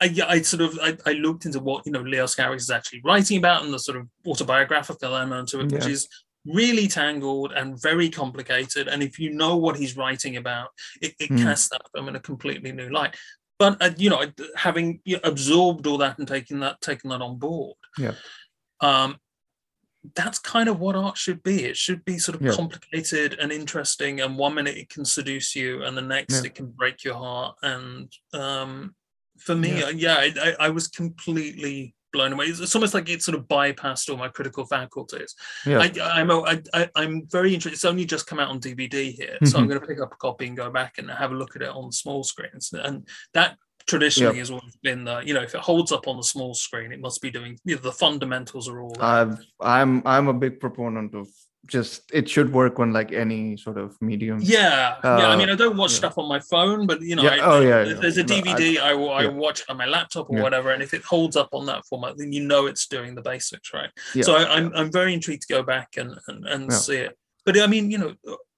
I, 0.00 0.14
I 0.26 0.42
sort 0.42 0.62
of 0.62 0.78
I, 0.82 0.96
I, 1.06 1.12
looked 1.12 1.46
into 1.46 1.60
what 1.60 1.86
you 1.86 1.92
know 1.92 2.02
Leos 2.02 2.34
Carax 2.34 2.56
is 2.56 2.70
actually 2.70 3.00
writing 3.04 3.38
about 3.38 3.64
and 3.64 3.72
the 3.72 3.78
sort 3.78 3.96
of 3.96 4.08
autobiographical 4.26 5.14
element 5.14 5.48
to 5.50 5.60
it, 5.60 5.70
yeah. 5.70 5.78
which 5.78 5.86
is 5.86 6.08
really 6.46 6.88
tangled 6.88 7.52
and 7.52 7.80
very 7.80 8.10
complicated. 8.10 8.88
And 8.88 9.02
if 9.02 9.18
you 9.18 9.30
know 9.30 9.56
what 9.56 9.76
he's 9.76 9.96
writing 9.96 10.36
about, 10.36 10.68
it, 11.00 11.14
it 11.18 11.30
mm. 11.30 11.42
casts 11.42 11.68
that 11.70 11.82
film 11.94 12.08
in 12.08 12.16
a 12.16 12.20
completely 12.20 12.72
new 12.72 12.90
light. 12.90 13.16
But 13.58 13.80
uh, 13.80 13.90
you 13.96 14.10
know, 14.10 14.24
having 14.56 15.00
you 15.04 15.16
know, 15.16 15.20
absorbed 15.24 15.86
all 15.86 15.98
that 15.98 16.18
and 16.18 16.26
taking 16.26 16.60
that 16.60 16.80
taking 16.80 17.10
that 17.10 17.22
on 17.22 17.38
board, 17.38 17.76
yeah, 17.96 18.14
um, 18.80 19.16
that's 20.16 20.40
kind 20.40 20.68
of 20.68 20.80
what 20.80 20.96
art 20.96 21.16
should 21.16 21.42
be. 21.42 21.64
It 21.64 21.76
should 21.76 22.04
be 22.04 22.18
sort 22.18 22.34
of 22.34 22.42
yeah. 22.42 22.52
complicated 22.52 23.38
and 23.40 23.52
interesting. 23.52 24.20
And 24.20 24.36
one 24.36 24.54
minute 24.54 24.76
it 24.76 24.88
can 24.88 25.04
seduce 25.04 25.54
you, 25.54 25.84
and 25.84 25.96
the 25.96 26.02
next 26.02 26.42
yeah. 26.42 26.46
it 26.46 26.56
can 26.56 26.66
break 26.66 27.04
your 27.04 27.14
heart. 27.14 27.56
And 27.62 28.12
um, 28.32 28.96
for 29.38 29.54
me, 29.54 29.80
yeah, 29.80 29.86
uh, 29.86 29.90
yeah 29.90 30.16
I, 30.42 30.66
I, 30.66 30.68
was 30.70 30.88
completely 30.88 31.94
blown 32.12 32.32
away. 32.32 32.46
It's 32.46 32.74
almost 32.74 32.94
like 32.94 33.08
it 33.08 33.22
sort 33.22 33.36
of 33.36 33.46
bypassed 33.46 34.08
all 34.08 34.16
my 34.16 34.28
critical 34.28 34.64
faculties. 34.64 35.34
Yeah. 35.66 35.78
I, 35.78 36.20
am 36.20 36.30
I, 36.30 36.62
I, 36.72 36.88
I'm 36.94 37.26
very 37.26 37.52
interested. 37.52 37.74
It's 37.74 37.84
only 37.84 38.04
just 38.04 38.26
come 38.26 38.38
out 38.38 38.48
on 38.48 38.60
DVD 38.60 39.12
here, 39.12 39.36
so 39.44 39.58
I'm 39.58 39.64
mm-hmm. 39.64 39.70
going 39.70 39.80
to 39.80 39.86
pick 39.86 40.00
up 40.00 40.12
a 40.12 40.16
copy 40.16 40.46
and 40.46 40.56
go 40.56 40.70
back 40.70 40.98
and 40.98 41.10
have 41.10 41.32
a 41.32 41.36
look 41.36 41.56
at 41.56 41.62
it 41.62 41.68
on 41.68 41.92
small 41.92 42.22
screens. 42.22 42.72
And 42.72 43.06
that 43.34 43.56
traditionally 43.86 44.36
yep. 44.36 44.40
has 44.40 44.50
always 44.50 44.76
been 44.82 45.04
the 45.04 45.20
you 45.20 45.34
know 45.34 45.42
if 45.42 45.54
it 45.54 45.60
holds 45.60 45.92
up 45.92 46.08
on 46.08 46.16
the 46.16 46.22
small 46.22 46.54
screen, 46.54 46.92
it 46.92 47.00
must 47.00 47.20
be 47.20 47.30
doing 47.30 47.58
you 47.64 47.74
know, 47.74 47.82
the 47.82 47.92
fundamentals 47.92 48.68
are 48.68 48.80
all. 48.80 48.96
I've, 49.00 49.38
I'm 49.60 50.02
I'm 50.06 50.28
a 50.28 50.34
big 50.34 50.60
proponent 50.60 51.14
of 51.14 51.28
just 51.66 52.10
it 52.12 52.28
should 52.28 52.52
work 52.52 52.78
on 52.78 52.92
like 52.92 53.12
any 53.12 53.56
sort 53.56 53.78
of 53.78 54.00
medium. 54.00 54.38
Yeah, 54.42 54.96
uh, 55.02 55.16
yeah. 55.20 55.28
I 55.28 55.36
mean, 55.36 55.50
I 55.50 55.54
don't 55.54 55.76
watch 55.76 55.92
yeah. 55.92 55.98
stuff 55.98 56.18
on 56.18 56.28
my 56.28 56.40
phone, 56.40 56.86
but 56.86 57.00
you 57.00 57.16
know, 57.16 57.22
yeah. 57.22 57.30
I, 57.30 57.38
oh 57.40 57.60
yeah, 57.60 57.82
if 57.84 58.00
there's 58.00 58.18
a 58.18 58.24
DVD, 58.24 58.78
I, 58.78 58.92
I, 58.92 59.24
I 59.24 59.26
watch 59.28 59.62
on 59.68 59.76
my 59.76 59.86
laptop 59.86 60.30
or 60.30 60.40
whatever, 60.40 60.70
and 60.70 60.82
if 60.82 60.94
it 60.94 61.02
holds 61.02 61.36
up 61.36 61.48
on 61.52 61.66
that 61.66 61.84
format, 61.86 62.16
then 62.18 62.32
you 62.32 62.44
know 62.44 62.66
it's 62.66 62.86
doing 62.86 63.14
the 63.14 63.22
basics 63.22 63.72
right. 63.72 63.90
So 64.22 64.36
I, 64.36 64.42
am 64.42 64.66
I'm, 64.66 64.76
I'm 64.76 64.92
very 64.92 65.14
intrigued 65.14 65.42
to 65.42 65.54
go 65.54 65.62
back 65.62 65.96
and 65.96 66.18
and, 66.28 66.46
and 66.46 66.72
see 66.72 66.96
it. 66.96 67.16
But 67.44 67.58
I 67.58 67.66
mean, 67.66 67.90
you 67.90 67.98
know, 67.98 68.14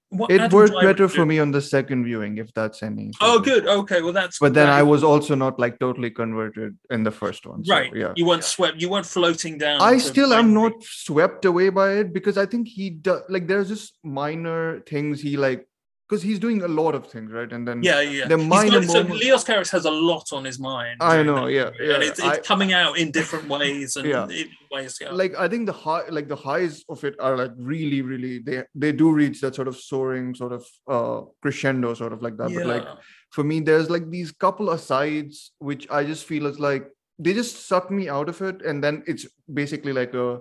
what 0.09 0.31
it 0.31 0.51
worked 0.53 0.73
better 0.81 1.07
for 1.07 1.25
me 1.25 1.39
on 1.39 1.51
the 1.51 1.61
second 1.61 2.05
viewing, 2.05 2.37
if 2.37 2.53
that's 2.53 2.81
any. 2.81 3.11
Oh, 3.19 3.39
good. 3.39 3.67
Okay, 3.67 4.01
well 4.01 4.13
that's. 4.13 4.39
But 4.39 4.53
then 4.53 4.69
I 4.69 4.83
was 4.83 5.03
also 5.03 5.35
not 5.35 5.59
like 5.59 5.79
totally 5.79 6.09
converted 6.11 6.77
in 6.89 7.03
the 7.03 7.11
first 7.11 7.45
one. 7.45 7.65
So, 7.65 7.73
right. 7.73 7.93
Yeah. 7.93 8.13
You 8.15 8.25
weren't 8.25 8.43
swept. 8.43 8.81
You 8.81 8.89
weren't 8.89 9.05
floating 9.05 9.57
down. 9.57 9.81
I 9.81 9.97
still 9.97 10.33
am 10.33 10.53
not 10.53 10.81
swept 10.81 11.45
away 11.45 11.69
by 11.69 11.93
it 11.93 12.13
because 12.13 12.37
I 12.37 12.45
think 12.45 12.67
he 12.67 12.89
does. 12.89 13.23
Like, 13.27 13.47
there's 13.47 13.67
just 13.67 13.97
minor 14.03 14.79
things 14.81 15.21
he 15.21 15.35
like 15.35 15.67
because 16.07 16.23
he's 16.23 16.39
doing 16.39 16.61
a 16.61 16.67
lot 16.67 16.95
of 16.95 17.07
things, 17.07 17.31
right? 17.31 17.51
And 17.51 17.67
then 17.67 17.83
yeah, 17.83 17.99
yeah. 17.99 18.27
The 18.27 18.37
minor 18.37 18.79
got, 18.79 18.89
so 18.89 19.01
Leos 19.01 19.43
Carax 19.43 19.69
has 19.71 19.85
a 19.85 19.91
lot 19.91 20.31
on 20.31 20.45
his 20.45 20.57
mind. 20.57 20.97
I 21.01 21.21
know, 21.21 21.47
yeah, 21.47 21.71
yeah. 21.79 21.95
And 21.95 22.03
it's, 22.03 22.19
it's 22.19 22.27
I, 22.27 22.39
coming 22.39 22.71
out 22.71 22.97
in 22.97 23.11
different 23.11 23.49
ways 23.49 23.95
and 23.97 24.07
yeah. 24.07 24.27
ways. 24.71 24.97
Yeah. 25.01 25.11
Like 25.11 25.35
I 25.37 25.47
think 25.49 25.65
the 25.65 25.73
high, 25.73 26.07
like 26.09 26.29
the 26.29 26.35
highs 26.35 26.85
of 26.87 27.03
it 27.03 27.15
are 27.19 27.35
like 27.35 27.51
really, 27.57 28.01
really 28.01 28.39
they 28.39 28.63
they 28.73 28.91
do 28.93 29.11
reach 29.11 29.41
that 29.41 29.55
sort 29.55 29.67
of 29.67 29.75
soaring, 29.75 30.33
sort 30.33 30.53
of 30.53 30.65
uh 30.87 31.21
crescendo, 31.41 31.93
sort 31.93 32.13
of 32.13 32.21
like 32.21 32.37
that. 32.37 32.51
Yeah. 32.51 32.59
But 32.59 32.67
like 32.67 32.87
for 33.31 33.43
me, 33.43 33.59
there's 33.59 33.89
like 33.89 34.09
these 34.09 34.31
couple 34.31 34.69
of 34.69 34.79
asides 34.79 35.51
which 35.59 35.89
I 35.89 36.05
just 36.05 36.25
feel 36.25 36.45
is 36.45 36.59
like 36.59 36.87
they 37.19 37.33
just 37.33 37.67
suck 37.67 37.91
me 37.91 38.07
out 38.07 38.29
of 38.29 38.41
it, 38.41 38.61
and 38.61 38.81
then 38.81 39.03
it's 39.07 39.27
basically 39.53 39.91
like 39.91 40.13
a 40.13 40.39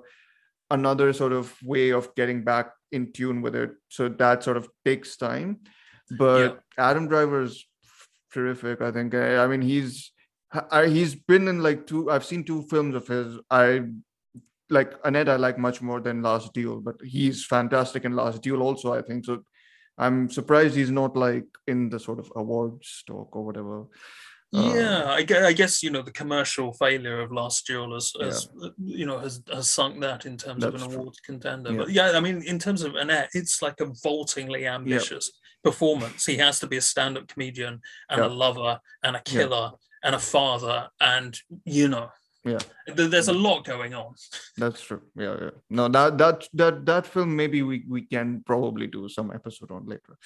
another 0.70 1.12
sort 1.12 1.32
of 1.32 1.56
way 1.62 1.90
of 1.90 2.14
getting 2.14 2.42
back 2.42 2.70
in 2.92 3.12
tune 3.12 3.42
with 3.42 3.54
it. 3.54 3.70
So 3.88 4.08
that 4.08 4.42
sort 4.42 4.56
of 4.56 4.68
takes 4.84 5.16
time. 5.16 5.60
But 6.18 6.62
yeah. 6.78 6.84
Adam 6.90 7.08
Driver 7.08 7.42
is 7.42 7.64
terrific. 8.32 8.80
I 8.80 8.92
think. 8.92 9.14
I, 9.14 9.38
I 9.38 9.46
mean, 9.46 9.62
he's 9.62 10.12
I, 10.70 10.86
he's 10.86 11.14
been 11.14 11.48
in 11.48 11.62
like 11.62 11.86
two. 11.86 12.10
I've 12.10 12.24
seen 12.24 12.44
two 12.44 12.62
films 12.62 12.94
of 12.94 13.06
his. 13.06 13.38
I 13.50 13.82
like 14.70 14.94
Annette. 15.04 15.28
I 15.28 15.36
like 15.36 15.58
much 15.58 15.82
more 15.82 16.00
than 16.00 16.22
Last 16.22 16.52
Duel, 16.52 16.80
but 16.80 16.96
he's 17.02 17.44
fantastic 17.44 18.04
in 18.04 18.14
Last 18.14 18.42
Duel 18.42 18.62
also. 18.62 18.92
I 18.92 19.02
think 19.02 19.24
so. 19.24 19.42
I'm 19.98 20.30
surprised 20.30 20.76
he's 20.76 20.90
not 20.90 21.16
like 21.16 21.46
in 21.66 21.88
the 21.88 21.98
sort 21.98 22.18
of 22.18 22.30
awards 22.36 23.02
talk 23.06 23.34
or 23.34 23.44
whatever. 23.44 23.86
Yeah, 24.52 25.02
um, 25.02 25.08
I, 25.08 25.22
guess, 25.22 25.44
I 25.44 25.52
guess 25.52 25.82
you 25.82 25.90
know 25.90 26.02
the 26.02 26.12
commercial 26.12 26.72
failure 26.72 27.20
of 27.20 27.32
Last 27.32 27.66
Duel 27.66 27.94
has, 27.94 28.12
has 28.20 28.48
yeah. 28.56 28.68
you 28.78 29.04
know 29.04 29.18
has, 29.18 29.42
has 29.52 29.68
sunk 29.68 30.00
that 30.00 30.24
in 30.24 30.36
terms 30.36 30.62
That's 30.62 30.82
of 30.82 30.82
an 30.82 30.94
award 30.94 31.14
contender. 31.24 31.72
Yeah. 31.72 31.78
But 31.78 31.90
yeah, 31.90 32.12
I 32.14 32.20
mean 32.20 32.42
in 32.42 32.58
terms 32.58 32.82
of 32.82 32.94
Annette, 32.94 33.30
it's 33.34 33.60
like 33.60 33.80
a 33.80 33.86
vaultingly 33.86 34.66
ambitious 34.68 35.32
performance. 35.64 36.24
He 36.24 36.36
has 36.36 36.60
to 36.60 36.66
be 36.66 36.76
a 36.76 36.80
stand-up 36.80 37.26
comedian 37.26 37.80
and 38.08 38.20
a 38.20 38.28
lover 38.28 38.78
and 39.02 39.16
a 39.16 39.20
killer 39.20 39.72
and 40.04 40.14
a 40.14 40.18
father 40.18 40.88
and 41.00 41.36
you 41.64 41.88
know 41.88 42.08
yeah. 42.44 42.58
there's 42.86 43.28
a 43.28 43.32
lot 43.32 43.64
going 43.64 43.92
on. 43.94 44.14
That's 44.56 44.80
true. 44.80 45.02
Yeah 45.16 45.36
yeah. 45.40 45.50
No 45.68 45.88
that 45.88 46.16
that 46.18 46.48
that 46.54 46.86
that 46.86 47.06
film 47.06 47.34
maybe 47.34 47.62
we 47.62 47.84
we 47.88 48.02
can 48.02 48.42
probably 48.46 48.86
do 48.86 49.08
some 49.08 49.32
episode 49.32 49.72
on 49.72 49.86
later 49.86 50.16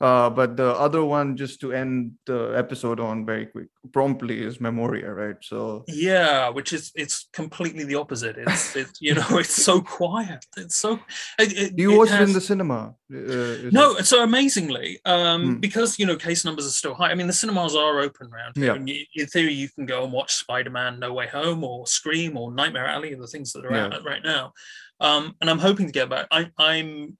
uh, 0.00 0.30
but 0.30 0.56
the 0.56 0.70
other 0.72 1.04
one, 1.04 1.36
just 1.36 1.60
to 1.60 1.74
end 1.74 2.12
the 2.24 2.54
episode 2.56 3.00
on 3.00 3.26
very 3.26 3.44
quick, 3.44 3.68
promptly 3.92 4.42
is 4.42 4.58
Memoria, 4.58 5.12
right? 5.12 5.36
So 5.42 5.84
yeah, 5.88 6.48
which 6.48 6.72
is 6.72 6.90
it's 6.94 7.28
completely 7.34 7.84
the 7.84 7.96
opposite. 7.96 8.38
It's 8.38 8.74
it's 8.74 8.98
you 9.02 9.14
know 9.14 9.26
it's 9.32 9.62
so 9.62 9.80
quiet. 9.98 10.46
It's 10.56 10.76
so. 10.76 11.00
It, 11.38 11.52
it, 11.52 11.78
you 11.78 11.98
watched 11.98 12.12
it, 12.12 12.16
has, 12.16 12.28
it 12.28 12.30
in 12.30 12.34
the 12.34 12.40
cinema? 12.40 12.94
Uh, 13.12 13.68
no, 13.72 13.96
it? 13.96 14.06
so 14.06 14.22
amazingly, 14.22 15.00
um, 15.04 15.42
hmm. 15.42 15.54
because 15.56 15.98
you 15.98 16.06
know 16.06 16.16
case 16.16 16.46
numbers 16.46 16.66
are 16.66 16.70
still 16.70 16.94
high. 16.94 17.10
I 17.10 17.14
mean, 17.14 17.26
the 17.26 17.34
cinemas 17.34 17.76
are 17.76 18.00
open 18.00 18.30
around 18.32 18.56
here. 18.56 18.76
Yeah. 18.76 18.82
You, 18.82 19.04
in 19.16 19.26
theory, 19.26 19.52
you 19.52 19.68
can 19.68 19.84
go 19.84 20.02
and 20.02 20.12
watch 20.12 20.32
Spider 20.32 20.70
Man: 20.70 20.98
No 20.98 21.12
Way 21.12 21.26
Home 21.26 21.62
or 21.62 21.86
Scream 21.86 22.38
or 22.38 22.50
Nightmare 22.50 22.86
Alley, 22.86 23.14
the 23.14 23.26
things 23.26 23.52
that 23.52 23.66
are 23.66 23.72
yeah. 23.72 23.86
out 23.86 24.04
right 24.04 24.24
now. 24.24 24.54
Um, 25.00 25.34
and 25.40 25.48
I'm 25.48 25.58
hoping 25.58 25.86
to 25.86 25.92
get 25.92 26.10
back. 26.10 26.26
I, 26.30 26.50
I'm 26.58 27.16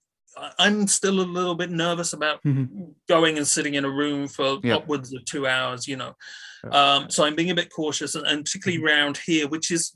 I'm 0.59 0.87
still 0.87 1.21
a 1.21 1.23
little 1.23 1.55
bit 1.55 1.71
nervous 1.71 2.13
about 2.13 2.43
mm-hmm. 2.45 2.85
going 3.09 3.37
and 3.37 3.47
sitting 3.47 3.75
in 3.75 3.85
a 3.85 3.91
room 3.91 4.29
for 4.29 4.59
yeah. 4.63 4.77
upwards 4.77 5.13
of 5.13 5.25
two 5.25 5.47
hours, 5.47 5.89
you 5.89 5.97
know. 5.97 6.15
Yeah. 6.65 6.71
Um, 6.71 7.11
so 7.11 7.25
I'm 7.25 7.35
being 7.35 7.51
a 7.51 7.55
bit 7.55 7.73
cautious, 7.75 8.15
and, 8.15 8.27
and 8.27 8.45
particularly 8.45 8.85
around 8.85 9.19
here, 9.19 9.49
which 9.49 9.71
is 9.71 9.93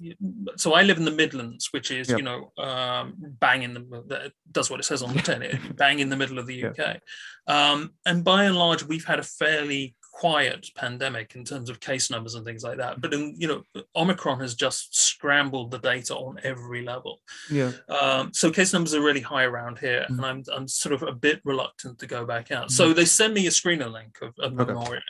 so 0.56 0.72
I 0.72 0.82
live 0.82 0.98
in 0.98 1.04
the 1.04 1.10
Midlands, 1.10 1.68
which 1.72 1.90
is 1.90 2.08
Yep. 2.08 2.18
you 2.18 2.24
know 2.24 2.52
um, 2.58 3.14
bang 3.18 3.62
in 3.62 3.74
the 3.74 4.04
that 4.08 4.32
does 4.50 4.70
what 4.70 4.80
it 4.80 4.84
says 4.84 5.02
on 5.02 5.14
the 5.14 5.22
tin, 5.22 5.60
bang 5.76 5.98
in 5.98 6.08
the 6.08 6.16
middle 6.16 6.38
of 6.38 6.46
the 6.46 6.54
Yeah. 6.54 6.68
UK. 6.68 7.00
Um, 7.46 7.90
and 8.06 8.24
by 8.24 8.44
and 8.44 8.56
large, 8.56 8.82
we've 8.82 9.04
had 9.04 9.18
a 9.18 9.24
fairly 9.24 9.94
quiet 10.14 10.68
pandemic 10.76 11.34
in 11.34 11.44
terms 11.44 11.68
of 11.68 11.80
case 11.80 12.08
numbers 12.08 12.36
and 12.36 12.44
things 12.46 12.62
like 12.62 12.76
that. 12.78 13.00
But 13.00 13.12
in, 13.12 13.34
you 13.36 13.48
know, 13.48 13.82
Omicron 13.96 14.38
has 14.38 14.54
just 14.54 14.96
scrambled 14.96 15.72
the 15.72 15.80
data 15.80 16.14
on 16.14 16.38
every 16.44 16.84
level. 16.84 17.20
yeah 17.50 17.72
Um, 17.88 18.32
so 18.32 18.52
case 18.52 18.72
numbers 18.72 18.94
are 18.94 19.02
really 19.02 19.20
high 19.20 19.42
around 19.42 19.80
here, 19.80 20.06
Mm. 20.08 20.16
and 20.16 20.26
I'm 20.26 20.42
I'm 20.54 20.68
sort 20.68 20.94
of 20.94 21.02
a 21.02 21.12
bit 21.12 21.40
reluctant 21.44 21.98
to 21.98 22.06
go 22.06 22.24
back 22.24 22.52
out. 22.52 22.70
So 22.70 22.92
they 22.92 23.04
send 23.04 23.34
me 23.34 23.48
a 23.48 23.50
screener 23.50 23.90
link 23.90 24.16
of, 24.22 24.32
of 24.38 24.52
Okay. 24.52 24.72
Memoria, 24.72 25.02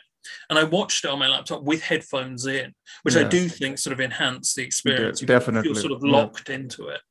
and 0.48 0.58
I 0.58 0.64
watched 0.64 1.04
it 1.04 1.10
on 1.10 1.18
my 1.18 1.28
laptop 1.28 1.62
with 1.62 1.82
headphones 1.82 2.46
in, 2.46 2.72
which 3.02 3.16
I 3.16 3.24
do 3.24 3.46
think 3.48 3.78
sort 3.78 3.92
of 3.92 4.00
enhance 4.00 4.54
the 4.54 4.62
experience. 4.62 5.20
You 5.20 5.26
definitely, 5.26 5.74
feel 5.74 5.82
sort 5.82 5.92
of 5.92 6.02
yeah. 6.02 6.12
locked 6.12 6.48
into 6.48 6.88
it. 6.88 7.02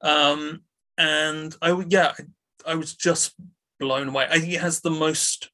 Um, 0.00 0.62
and 0.96 1.54
I 1.60 1.84
yeah, 1.88 2.12
I, 2.66 2.72
I 2.72 2.74
was 2.76 2.94
just 2.94 3.34
blown 3.78 4.08
away. 4.08 4.26
I 4.30 4.38
think 4.40 4.52
it 4.54 4.60
has 4.60 4.80
the 4.80 4.90
most 4.90 5.50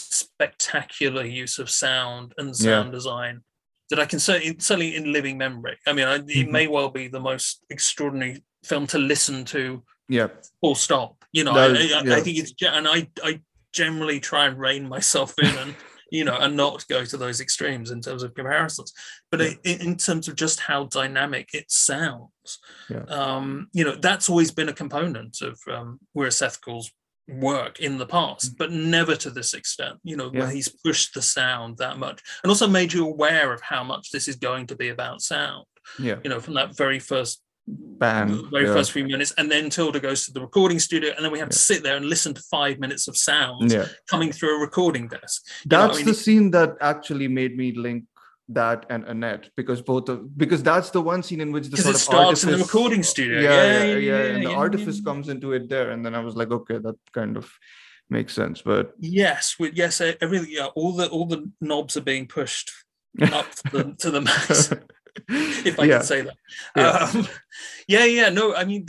spectacular 0.00 1.24
use 1.24 1.58
of 1.58 1.70
sound 1.70 2.32
and 2.38 2.56
sound 2.56 2.92
design 2.92 3.42
that 3.90 3.98
I 4.00 4.06
can 4.06 4.18
certainly 4.20 4.56
certainly 4.58 4.96
in 4.96 5.12
living 5.12 5.36
memory. 5.36 5.76
I 5.86 5.92
mean, 5.92 6.06
I, 6.06 6.14
it 6.16 6.26
Mhm. 6.26 6.50
may 6.50 6.66
well 6.68 6.90
be 6.90 7.08
the 7.08 7.20
most 7.20 7.64
extraordinary 7.70 8.42
film 8.64 8.86
to 8.88 8.98
listen 8.98 9.44
to. 9.46 9.82
yeah 10.08 10.28
Full 10.60 10.74
stop. 10.74 11.24
You 11.32 11.44
know, 11.44 11.54
That 11.54 11.76
I, 11.76 11.98
I, 11.98 12.02
yeah. 12.04 12.16
I 12.16 12.20
think 12.20 12.38
it's 12.38 12.52
and 12.62 12.86
I 12.88 13.08
I 13.24 13.40
generally 13.72 14.18
try 14.20 14.46
and 14.46 14.58
rein 14.58 14.88
myself 14.88 15.34
in 15.38 15.54
and 15.58 15.74
you 16.12 16.24
know 16.24 16.36
and 16.36 16.56
not 16.56 16.84
go 16.88 17.04
to 17.04 17.16
those 17.16 17.40
extremes 17.40 17.90
in 17.92 18.00
terms 18.00 18.22
of 18.24 18.34
comparisons. 18.34 18.92
But 19.30 19.40
Yeah. 19.40 19.54
in, 19.64 19.80
in 19.88 19.96
terms 19.96 20.28
of 20.28 20.34
just 20.36 20.60
how 20.60 20.84
dynamic 20.84 21.50
it 21.54 21.70
sounds, 21.70 22.58
Yeah. 22.88 23.04
um, 23.08 23.68
you 23.72 23.84
know, 23.84 23.94
that's 23.96 24.28
always 24.28 24.50
been 24.50 24.68
a 24.68 24.72
component 24.82 25.40
of 25.42 25.58
um, 25.68 26.00
Weerasethakul's 26.16 26.90
work 27.30 27.80
in 27.80 27.98
the 27.98 28.06
past, 28.06 28.56
but 28.58 28.72
never 28.72 29.16
to 29.16 29.30
this 29.30 29.54
extent, 29.54 29.98
you 30.02 30.16
know, 30.16 30.28
where 30.28 30.48
Mm. 30.48 30.52
He's 30.52 30.68
pushed 30.68 31.14
the 31.14 31.22
sound 31.22 31.78
that 31.78 31.98
much 31.98 32.20
and 32.42 32.50
also 32.50 32.66
made 32.66 32.92
you 32.92 33.06
aware 33.06 33.52
of 33.52 33.60
how 33.60 33.84
much 33.84 34.10
this 34.10 34.26
is 34.28 34.36
going 34.36 34.66
to 34.68 34.76
be 34.76 34.88
about 34.88 35.22
sound, 35.22 35.66
yeah 35.98 36.16
you 36.24 36.30
know, 36.30 36.40
from 36.40 36.54
that 36.54 36.76
very 36.76 36.98
first 36.98 37.42
band, 37.66 38.50
very 38.50 38.66
yeah. 38.66 38.72
first 38.72 38.92
few 38.92 39.04
minutes. 39.04 39.32
And 39.38 39.50
then 39.50 39.70
Tilda 39.70 40.00
goes 40.00 40.24
to 40.26 40.32
the 40.32 40.40
recording 40.40 40.78
studio 40.78 41.12
and 41.14 41.24
then 41.24 41.32
we 41.32 41.38
have 41.38 41.50
to 41.50 41.58
sit 41.58 41.82
there 41.82 41.96
and 41.96 42.06
listen 42.06 42.34
to 42.34 42.42
five 42.50 42.78
minutes 42.78 43.06
of 43.08 43.16
sound 43.16 43.70
yeah 43.70 43.86
coming 44.08 44.32
through 44.32 44.56
a 44.56 44.60
recording 44.60 45.08
desk. 45.08 45.46
You 45.64 45.68
know, 45.70 45.84
I 45.84 45.86
that's 45.86 45.98
mean, 45.98 46.06
the 46.06 46.14
scene 46.14 46.50
that 46.52 46.76
actually 46.80 47.28
made 47.28 47.56
me 47.56 47.72
link 47.72 48.04
that 48.54 48.86
and 48.90 49.04
Annette 49.04 49.50
because 49.56 49.80
both 49.82 50.08
of 50.08 50.36
because 50.36 50.62
that's 50.62 50.90
the 50.90 51.00
one 51.00 51.22
scene 51.22 51.40
in 51.40 51.52
which 51.52 51.68
the 51.68 51.76
sort 51.76 51.94
it 51.94 51.96
of 51.96 52.00
starts 52.00 52.44
in 52.44 52.52
the 52.52 52.58
recording 52.58 53.02
studio. 53.02 53.40
Yeah, 53.40 53.50
yeah, 53.50 53.84
yeah, 53.84 53.96
yeah, 53.96 54.34
and 54.34 54.44
the 54.44 54.50
yeah, 54.50 54.56
artifice 54.56 54.98
yeah. 54.98 55.04
comes 55.04 55.28
into 55.28 55.52
it 55.52 55.68
there, 55.68 55.90
and 55.90 56.04
then 56.04 56.14
I 56.14 56.20
was 56.20 56.36
like, 56.36 56.50
okay, 56.50 56.78
that 56.78 56.96
kind 57.12 57.36
of 57.36 57.50
makes 58.08 58.34
sense. 58.34 58.62
But 58.62 58.92
Yes, 58.98 59.56
with, 59.58 59.74
yes, 59.74 60.00
I, 60.00 60.16
I 60.20 60.24
really, 60.24 60.54
yeah, 60.54 60.66
all 60.66 60.92
the 60.92 61.08
all 61.08 61.26
the 61.26 61.50
knobs 61.60 61.96
are 61.96 62.02
being 62.02 62.26
pushed 62.26 62.70
up 63.32 63.50
to 63.54 63.70
the, 63.70 63.94
to 63.98 64.10
the 64.10 64.20
max. 64.20 64.72
if 65.28 65.78
I 65.78 65.84
yeah, 65.84 65.96
can 65.98 66.06
say 66.06 66.22
that. 66.22 66.36
Yeah. 66.76 66.90
Um, 66.90 67.28
yeah, 67.88 68.04
yeah. 68.04 68.28
No, 68.28 68.54
I 68.54 68.64
mean, 68.64 68.86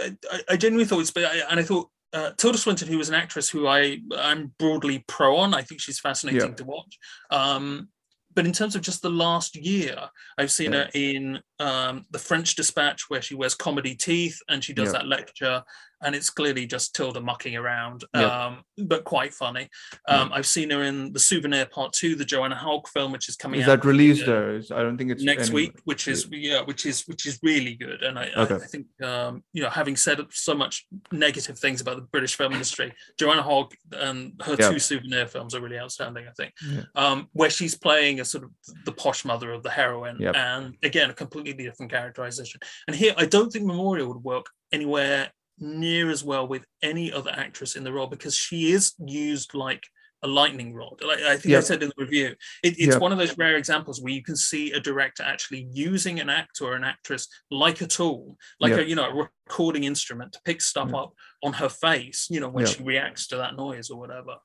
I, 0.00 0.42
I 0.50 0.56
genuinely 0.56 0.84
thought 0.84 1.00
it's, 1.00 1.10
but 1.10 1.24
I, 1.24 1.42
and 1.50 1.60
I 1.60 1.62
thought 1.62 1.90
uh, 2.12 2.30
Tilda 2.36 2.58
Swinton, 2.58 2.88
who 2.88 2.98
was 2.98 3.08
an 3.08 3.14
actress 3.14 3.48
who 3.48 3.66
I 3.66 3.98
I'm 4.16 4.52
broadly 4.58 5.04
pro 5.06 5.36
on. 5.36 5.54
I 5.54 5.62
think 5.62 5.80
she's 5.80 5.98
fascinating 5.98 6.40
Yeah. 6.40 6.54
to 6.54 6.64
watch. 6.64 6.98
Um, 7.30 7.88
but 8.36 8.46
in 8.46 8.52
terms 8.52 8.76
of 8.76 8.82
just 8.82 9.02
the 9.02 9.10
last 9.10 9.56
year, 9.56 9.96
I've 10.38 10.52
seen 10.52 10.72
Yeah. 10.72 10.84
her 10.84 10.90
in 10.94 11.40
um, 11.58 12.04
the 12.10 12.18
French 12.18 12.54
Dispatch, 12.56 13.08
where 13.08 13.22
she 13.22 13.34
wears 13.34 13.54
comedy 13.54 13.94
teeth 13.94 14.38
and 14.48 14.62
she 14.62 14.72
does 14.72 14.88
Yeah. 14.88 14.98
that 15.00 15.06
lecture, 15.06 15.62
and 16.02 16.14
it's 16.14 16.28
clearly 16.28 16.66
just 16.66 16.94
Tilda 16.94 17.20
mucking 17.22 17.56
around, 17.56 18.04
Yeah. 18.14 18.46
um, 18.46 18.62
but 18.76 19.04
quite 19.04 19.32
funny. 19.32 19.70
Um, 20.06 20.30
I've 20.30 20.46
seen 20.46 20.68
her 20.68 20.82
in 20.82 21.14
the 21.14 21.18
Souvenir 21.18 21.64
Part 21.64 21.94
Two, 21.94 22.14
the 22.14 22.24
Joanna 22.24 22.54
Hogg 22.54 22.86
film, 22.88 23.12
which 23.12 23.30
is 23.30 23.36
coming 23.36 23.60
is 23.60 23.66
out 23.68 23.80
that 23.80 23.88
released 23.88 24.24
uh, 24.24 24.26
there? 24.26 24.56
I 24.74 24.82
don't 24.82 24.98
think 24.98 25.10
it's 25.10 25.22
next 25.22 25.46
any- 25.48 25.54
week, 25.54 25.80
which 25.84 26.06
is 26.06 26.28
yeah, 26.30 26.60
which 26.60 26.84
is 26.84 27.02
which 27.06 27.24
is 27.24 27.38
really 27.42 27.76
good. 27.76 28.02
And 28.02 28.18
I, 28.18 28.30
Okay. 28.36 28.54
I, 28.54 28.56
I 28.58 28.66
think 28.66 28.86
um, 29.02 29.42
you 29.54 29.62
know, 29.62 29.70
having 29.70 29.96
said 29.96 30.20
so 30.32 30.54
much 30.54 30.86
negative 31.12 31.58
things 31.58 31.80
about 31.80 31.96
the 31.96 32.02
British 32.02 32.34
film 32.36 32.52
industry, 32.52 32.92
Joanna 33.18 33.42
Hogg 33.42 33.72
and 33.92 34.34
her 34.44 34.54
two 34.56 34.78
souvenir 34.78 35.26
films 35.26 35.54
are 35.54 35.60
really 35.62 35.78
outstanding. 35.78 36.26
I 36.28 36.32
think, 36.32 36.52
Yeah. 36.62 36.82
um, 36.94 37.28
where 37.32 37.48
she's 37.50 37.74
playing 37.74 38.20
a 38.20 38.24
sort 38.26 38.44
of 38.44 38.50
the 38.84 38.92
posh 38.92 39.24
mother 39.24 39.50
of 39.50 39.62
the 39.62 39.70
heroine, 39.70 40.18
Yep. 40.20 40.36
and 40.36 40.76
again 40.82 41.08
a 41.08 41.14
completely 41.46 41.70
different 41.70 41.92
characterization. 41.92 42.60
And 42.86 42.96
here, 42.96 43.14
I 43.16 43.26
don't 43.26 43.50
think 43.52 43.64
Memoria 43.64 44.06
would 44.06 44.22
work 44.22 44.46
anywhere 44.72 45.30
near 45.58 46.10
as 46.10 46.22
well 46.24 46.46
with 46.46 46.66
any 46.82 47.12
other 47.12 47.30
actress 47.30 47.76
in 47.76 47.84
the 47.84 47.92
role 47.92 48.06
because 48.08 48.34
she 48.34 48.72
is 48.72 48.94
used 48.98 49.54
like 49.54 49.82
a 50.22 50.26
lightning 50.26 50.74
rod. 50.74 51.00
Like 51.06 51.20
I 51.20 51.36
think 51.36 51.54
I 51.54 51.60
said 51.60 51.82
in 51.82 51.90
the 51.96 52.04
review, 52.04 52.34
it, 52.62 52.74
it's 52.78 52.94
Yep. 52.94 53.00
one 53.00 53.12
of 53.12 53.18
those 53.18 53.38
rare 53.38 53.56
examples 53.56 54.00
where 54.00 54.12
you 54.12 54.22
can 54.22 54.36
see 54.36 54.72
a 54.72 54.80
director 54.80 55.22
actually 55.22 55.68
using 55.70 56.20
an 56.20 56.28
actor 56.30 56.64
or 56.64 56.74
an 56.74 56.84
actress 56.84 57.28
like 57.50 57.80
a 57.80 57.86
tool, 57.86 58.36
like 58.58 58.70
Yep. 58.72 58.80
a 58.80 58.88
you 58.88 58.96
know 58.96 59.08
a 59.08 59.28
recording 59.46 59.84
instrument 59.84 60.32
to 60.32 60.40
pick 60.44 60.60
stuff 60.60 60.88
Yep. 60.88 60.96
up 61.02 61.10
on 61.44 61.52
her 61.54 61.68
face. 61.68 62.26
You 62.30 62.40
know 62.40 62.48
when 62.48 62.64
Yep. 62.66 62.74
she 62.76 62.82
reacts 62.82 63.28
to 63.28 63.36
that 63.36 63.56
noise 63.56 63.90
or 63.90 63.98
whatever. 63.98 64.36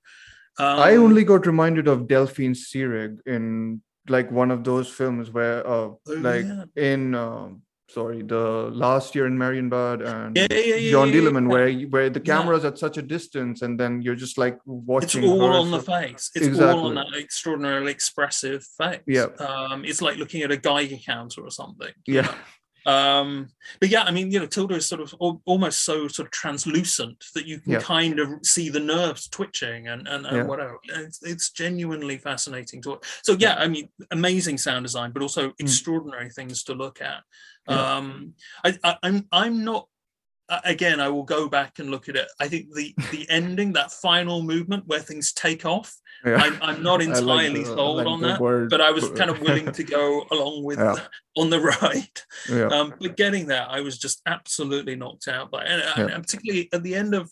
I 0.60 0.96
Um, 0.96 1.04
only 1.06 1.24
got 1.24 1.48
reminded 1.48 1.88
of 1.88 2.08
Delphine 2.08 2.54
Seyrig 2.54 3.20
in 3.26 3.82
like 4.08 4.32
one 4.32 4.52
of 4.52 4.64
those 4.64 4.90
films 4.90 5.30
where, 5.32 5.66
uh, 5.68 5.72
Oh, 5.72 6.00
like 6.08 6.46
yeah. 6.46 6.64
in 6.76 7.14
um, 7.16 7.62
sorry, 7.90 8.22
the 8.24 8.70
last 8.74 9.16
year 9.16 9.28
in 9.28 9.38
Marienbad 9.38 10.06
and 10.08 10.36
Yeah, 10.38 10.48
yeah, 10.52 10.92
John 10.92 11.10
yeah. 11.14 11.30
where 11.42 11.72
where 11.90 12.10
the 12.10 12.20
camera's 12.20 12.64
at 12.66 12.78
such 12.78 12.98
a 12.98 13.02
distance, 13.02 13.62
and 13.62 13.80
then 13.80 14.02
you're 14.02 14.16
just 14.16 14.38
like 14.38 14.58
watching 14.66 15.24
it's 15.24 15.32
all 15.32 15.40
her 15.48 15.54
on 15.54 15.72
the 15.72 15.82
sort- 15.82 16.02
face. 16.04 16.32
It's 16.36 16.60
all 16.60 16.88
on 16.88 16.96
that 16.96 17.08
extraordinarily 17.18 17.92
expressive 17.92 18.64
face. 18.78 19.02
yeah 19.08 19.28
Um, 19.40 19.84
it's 19.86 20.02
like 20.02 20.18
looking 20.18 20.42
at 20.44 20.52
a 20.52 20.58
Geiger 20.58 20.98
counter 21.06 21.42
or 21.42 21.52
something. 21.52 21.94
Yeah? 22.08 22.34
um 22.88 23.48
but 23.80 23.90
yeah 23.90 24.04
i 24.04 24.12
mean 24.12 24.32
you 24.32 24.40
know 24.40 24.46
tilda 24.48 24.74
is 24.76 24.88
sort 24.88 25.02
of 25.02 25.14
al- 25.22 25.42
almost 25.46 25.84
so 25.86 26.08
sort 26.08 26.26
of 26.28 26.32
translucent 26.32 27.24
that 27.36 27.46
you 27.46 27.60
can 27.60 27.74
Yeah. 27.74 27.80
kind 27.80 28.20
of 28.20 28.30
see 28.44 28.70
the 28.70 28.80
nerves 28.80 29.28
twitching 29.28 29.88
and 29.88 30.08
and, 30.08 30.26
and 30.26 30.38
Yeah. 30.38 30.44
whatever 30.44 30.78
it's, 30.96 31.22
it's 31.22 31.52
genuinely 31.52 32.18
fascinating 32.18 32.82
to 32.84 32.90
watch 32.92 33.06
so 33.24 33.34
yeah 33.34 33.56
i 33.60 33.68
mean 33.68 33.90
amazing 34.10 34.58
sound 34.58 34.86
design 34.86 35.12
but 35.12 35.22
also 35.22 35.54
extraordinary 35.60 36.30
things 36.32 36.64
to 36.66 36.74
look 36.74 37.02
at 37.02 37.22
Mm. 37.70 37.76
Yeah. 37.76 37.96
um 37.98 38.34
I, 38.66 38.70
I 38.84 38.98
i'm 39.04 39.28
i'm 39.32 39.64
not 39.64 39.88
again 40.66 41.00
i 41.00 41.08
will 41.08 41.24
go 41.24 41.48
back 41.48 41.80
and 41.80 41.90
look 41.90 42.10
at 42.10 42.16
it. 42.16 42.28
I 42.40 42.48
think 42.48 42.74
the 42.74 42.94
the 43.12 43.26
ending 43.30 43.74
that 43.74 43.92
final 43.92 44.42
movement 44.44 44.88
where 44.88 45.00
things 45.00 45.32
take 45.34 45.66
off 45.66 45.96
yeah. 46.26 46.36
i'm, 46.36 46.58
I'm 46.62 46.84
not 46.84 47.02
I 47.02 47.06
like 47.06 47.18
entirely 47.20 47.64
the- 47.64 47.76
sold 47.76 47.98
like 47.98 48.08
on 48.08 48.22
that 48.22 48.40
word, 48.40 48.70
but 48.70 48.82
i 48.82 48.92
was 48.92 49.06
uh, 49.06 49.14
kind 49.14 49.30
of 49.30 49.42
willing 49.42 49.72
to 49.72 49.84
go 49.84 50.26
along 50.32 50.64
with 50.64 50.80
Yeah. 50.80 50.96
on 51.38 51.50
the 51.50 51.62
ride. 51.62 52.20
Yeah, 52.50 52.68
um, 52.68 52.94
but 53.00 53.16
getting 53.16 53.48
there, 53.48 53.66
I 53.70 53.80
was 53.80 53.98
just 53.98 54.22
absolutely 54.26 54.96
knocked 54.98 55.30
out 55.30 55.50
by, 55.50 55.64
and, 55.64 55.82
and 56.12 56.22
particularly 56.24 56.68
at 56.74 56.84
the 56.84 56.94
end 56.94 57.16
of 57.16 57.32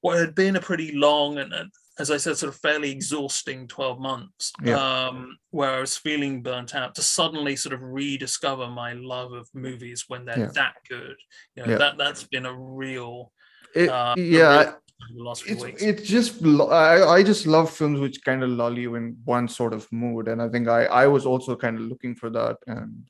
what 0.00 0.18
had 0.18 0.34
been 0.34 0.56
a 0.56 0.60
pretty 0.60 0.90
long 0.92 1.38
and, 1.38 1.52
and 1.52 1.70
as 1.98 2.10
I 2.10 2.16
said, 2.16 2.36
sort 2.38 2.52
of 2.54 2.60
fairly 2.60 2.90
exhausting 2.90 3.68
twelve 3.68 4.00
months, 4.00 4.52
Yeah. 4.62 4.76
um, 5.08 5.36
where 5.50 5.70
I 5.70 5.80
was 5.80 5.96
feeling 5.96 6.42
burnt 6.42 6.74
out. 6.74 6.94
To 6.94 7.02
suddenly 7.02 7.54
sort 7.56 7.74
of 7.74 7.82
rediscover 7.82 8.66
my 8.68 8.94
love 8.94 9.32
of 9.32 9.48
movies 9.54 10.04
when 10.08 10.24
they're 10.24 10.38
Yeah. 10.38 10.50
that 10.54 10.74
good, 10.88 11.16
you 11.54 11.62
know, 11.64 11.72
Yeah. 11.72 11.78
that 11.78 11.98
that's 11.98 12.24
been 12.24 12.46
a 12.46 12.54
real, 12.54 13.32
It- 13.74 13.88
uh, 13.90 14.14
yeah. 14.16 14.74
real 15.12 15.24
last 15.24 15.42
few 15.42 15.54
it's 15.54 15.64
weeks. 15.64 15.82
it's 15.82 16.08
just 16.08 16.42
I, 16.44 17.02
I 17.16 17.22
just 17.24 17.46
love 17.46 17.68
films 17.70 17.98
which 18.00 18.22
kind 18.24 18.42
of 18.44 18.50
lull 18.50 18.78
you 18.78 18.94
in 18.94 19.16
one 19.24 19.48
sort 19.48 19.72
of 19.74 19.90
mood 19.90 20.28
and 20.28 20.40
i 20.40 20.48
think 20.48 20.68
i 20.68 20.84
i 20.84 21.08
was 21.08 21.26
also 21.26 21.56
kind 21.56 21.76
of 21.76 21.82
looking 21.86 22.14
for 22.14 22.30
that 22.30 22.56
and 22.68 23.08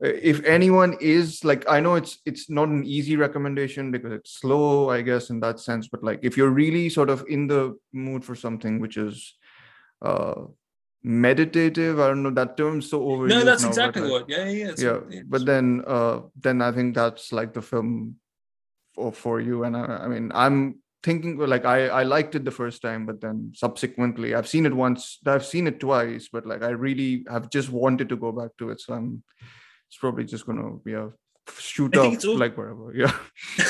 if 0.00 0.44
anyone 0.44 0.96
is 1.00 1.44
like 1.44 1.68
i 1.68 1.80
know 1.80 1.94
it's 1.94 2.18
it's 2.26 2.48
not 2.50 2.68
an 2.68 2.84
easy 2.84 3.16
recommendation 3.16 3.90
because 3.90 4.12
it's 4.12 4.38
slow 4.40 4.90
i 4.90 5.00
guess 5.00 5.30
in 5.30 5.40
that 5.40 5.58
sense 5.60 5.88
but 5.88 6.02
like 6.02 6.20
if 6.22 6.36
you're 6.36 6.50
really 6.50 6.88
sort 6.88 7.10
of 7.10 7.24
in 7.28 7.46
the 7.46 7.76
mood 7.92 8.24
for 8.24 8.34
something 8.34 8.80
which 8.80 8.96
is 8.96 9.34
uh 10.02 10.34
meditative 11.02 12.00
i 12.00 12.08
don't 12.08 12.22
know 12.22 12.30
that 12.30 12.56
term's 12.56 12.88
so 12.88 13.00
overused 13.00 13.28
no, 13.28 13.44
that's 13.44 13.62
now, 13.62 13.68
exactly 13.68 14.02
like, 14.02 14.10
what. 14.10 14.28
Yeah, 14.28 14.48
yeah. 14.48 14.68
it's- 14.68 14.82
yeah 14.82 15.22
but 15.26 15.44
then 15.44 15.82
uh 15.86 16.20
then 16.40 16.62
i 16.62 16.72
think 16.72 16.94
that's 16.94 17.32
like 17.32 17.52
the 17.52 17.62
film 17.62 18.16
for, 18.94 19.12
for 19.12 19.40
you 19.40 19.64
and 19.64 19.76
I, 19.76 19.84
I 19.84 20.06
mean 20.08 20.32
i'm 20.34 20.78
thinking 21.02 21.36
like 21.36 21.66
i 21.66 21.88
i 21.88 22.02
liked 22.02 22.34
it 22.34 22.46
the 22.46 22.50
first 22.50 22.80
time 22.80 23.04
but 23.04 23.20
then 23.20 23.52
subsequently 23.54 24.34
i've 24.34 24.48
seen 24.48 24.64
it 24.64 24.74
once 24.74 25.18
i've 25.26 25.44
seen 25.44 25.66
it 25.66 25.78
twice 25.78 26.30
but 26.32 26.46
like 26.46 26.62
i 26.62 26.70
really 26.70 27.26
have 27.30 27.50
just 27.50 27.68
wanted 27.68 28.08
to 28.08 28.16
go 28.16 28.32
back 28.32 28.52
to 28.58 28.70
it 28.70 28.80
so 28.80 28.94
i'm 28.94 29.22
it's 29.94 30.00
probably 30.00 30.24
just 30.24 30.44
gonna 30.44 30.76
yeah 30.84 31.06
shoot 31.56 31.96
I 31.96 32.08
up 32.08 32.24
all- 32.24 32.36
like 32.36 32.56
wherever 32.56 32.92
yeah 32.96 33.14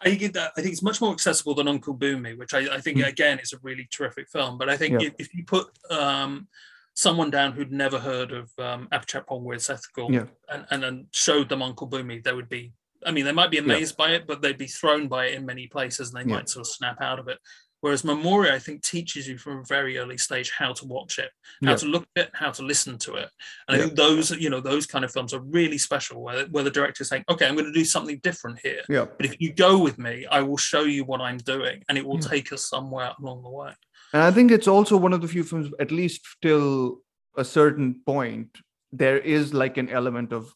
I 0.00 0.10
think 0.10 0.22
it, 0.22 0.36
I 0.36 0.50
think 0.60 0.68
it's 0.72 0.82
much 0.82 1.00
more 1.00 1.12
accessible 1.12 1.54
than 1.54 1.66
Uncle 1.66 1.92
Boonmee, 1.96 2.38
which 2.38 2.54
I, 2.54 2.76
I 2.76 2.80
think 2.80 2.98
Mm. 2.98 3.08
again 3.08 3.38
is 3.40 3.52
a 3.52 3.58
really 3.62 3.88
terrific 3.90 4.28
film. 4.28 4.56
But 4.56 4.68
I 4.68 4.76
think 4.76 5.00
Yeah. 5.00 5.08
if, 5.08 5.14
if 5.18 5.34
you 5.34 5.44
put 5.44 5.66
um, 5.90 6.46
someone 6.94 7.30
down 7.30 7.50
who'd 7.52 7.72
never 7.72 7.98
heard 7.98 8.30
of 8.30 8.52
um, 8.58 8.86
Apichat 8.92 9.24
with 9.42 9.60
Seth 9.62 9.82
Gould 9.92 10.14
Yeah. 10.14 10.26
and, 10.48 10.64
and 10.70 10.82
then 10.82 11.06
showed 11.12 11.48
them 11.48 11.62
Uncle 11.62 11.88
Boonmee, 11.88 12.22
they 12.22 12.32
would 12.32 12.48
be. 12.48 12.72
I 13.04 13.10
mean, 13.10 13.24
they 13.24 13.32
might 13.32 13.50
be 13.50 13.58
amazed 13.58 13.96
by 13.96 14.10
it, 14.12 14.26
but 14.28 14.40
they'd 14.40 14.56
be 14.58 14.68
thrown 14.68 15.08
by 15.08 15.26
it 15.26 15.34
in 15.34 15.44
many 15.44 15.66
places, 15.66 16.12
and 16.14 16.16
they 16.24 16.30
Yeah. 16.30 16.36
might 16.36 16.48
sort 16.48 16.66
of 16.66 16.72
snap 16.72 17.00
out 17.00 17.18
of 17.18 17.26
it. 17.26 17.38
Whereas 17.80 18.04
Memoria, 18.04 18.54
I 18.54 18.58
think, 18.58 18.82
teaches 18.82 19.28
you 19.28 19.38
from 19.38 19.58
a 19.58 19.64
very 19.64 19.98
early 19.98 20.18
stage 20.18 20.50
how 20.50 20.72
to 20.72 20.84
watch 20.84 21.18
it, 21.18 21.30
how 21.64 21.70
Yeah. 21.70 21.76
to 21.76 21.86
look 21.86 22.06
at 22.16 22.26
it, 22.26 22.30
how 22.34 22.50
to 22.50 22.62
listen 22.62 22.98
to 22.98 23.14
it. 23.14 23.30
And 23.68 23.76
I 23.76 23.80
think 23.84 23.94
those, 23.96 24.30
you 24.32 24.50
know, 24.50 24.60
those 24.60 24.84
kind 24.86 25.04
of 25.04 25.12
films 25.12 25.32
are 25.32 25.40
really 25.40 25.78
special, 25.78 26.22
where, 26.22 26.46
where 26.46 26.64
the 26.64 26.70
director 26.72 27.02
is 27.02 27.08
saying, 27.08 27.24
"Okay, 27.28 27.46
I'm 27.46 27.54
going 27.54 27.66
to 27.72 27.72
do 27.72 27.84
something 27.84 28.18
different 28.18 28.58
here." 28.60 28.82
Yeah. 28.88 29.06
But 29.16 29.26
if 29.26 29.36
you 29.40 29.52
go 29.52 29.78
with 29.78 29.96
me, 29.98 30.26
I 30.26 30.40
will 30.42 30.56
show 30.56 30.82
you 30.82 31.04
what 31.04 31.20
I'm 31.20 31.38
doing, 31.38 31.84
and 31.88 31.96
it 31.96 32.04
will 32.04 32.20
Yeah. 32.20 32.28
take 32.28 32.52
us 32.52 32.64
somewhere 32.68 33.12
along 33.20 33.42
the 33.44 33.50
way. 33.50 33.72
And 34.12 34.22
I 34.22 34.30
think 34.32 34.50
it's 34.50 34.68
also 34.68 34.96
one 34.96 35.12
of 35.12 35.20
the 35.20 35.28
few 35.28 35.44
films, 35.44 35.70
at 35.78 35.90
least 35.92 36.20
till 36.42 37.02
a 37.36 37.44
certain 37.44 38.00
point, 38.06 38.58
there 38.90 39.18
is 39.18 39.54
like 39.54 39.76
an 39.76 39.88
element 39.88 40.32
of 40.32 40.52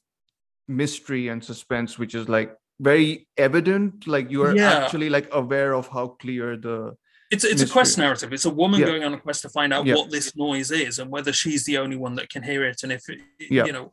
mystery 0.67 1.29
and 1.29 1.45
suspense, 1.45 1.99
which 1.99 2.15
is 2.15 2.29
like 2.29 2.57
very 2.81 3.29
evident. 3.37 4.07
Like 4.07 4.31
you 4.31 4.43
are 4.43 4.57
Yeah. 4.57 4.71
actually 4.79 5.11
like 5.11 5.29
aware 5.33 5.75
of 5.75 5.87
how 5.89 6.09
clear 6.21 6.57
the 6.57 6.97
It's 7.33 7.45
it's 7.45 7.63
a 7.63 7.67
quest 7.69 7.97
narrative. 7.99 8.33
It's 8.33 8.45
a 8.45 8.51
woman 8.51 8.81
Yeah. 8.81 8.87
going 8.87 9.05
on 9.05 9.15
a 9.15 9.19
quest 9.19 9.43
to 9.43 9.49
find 9.49 9.73
out 9.73 9.87
Yeah. 9.87 9.95
what 9.95 10.11
this 10.11 10.37
noise 10.37 10.71
is 10.71 10.99
and 10.99 11.11
whether 11.11 11.33
she's 11.33 11.65
the 11.65 11.79
only 11.79 11.97
one 11.97 12.15
that 12.17 12.29
can 12.29 12.43
hear 12.43 12.63
it, 12.65 12.83
and 12.83 12.93
if 12.93 13.09
it, 13.09 13.21
Yeah. 13.51 13.65
you 13.65 13.73
know 13.73 13.93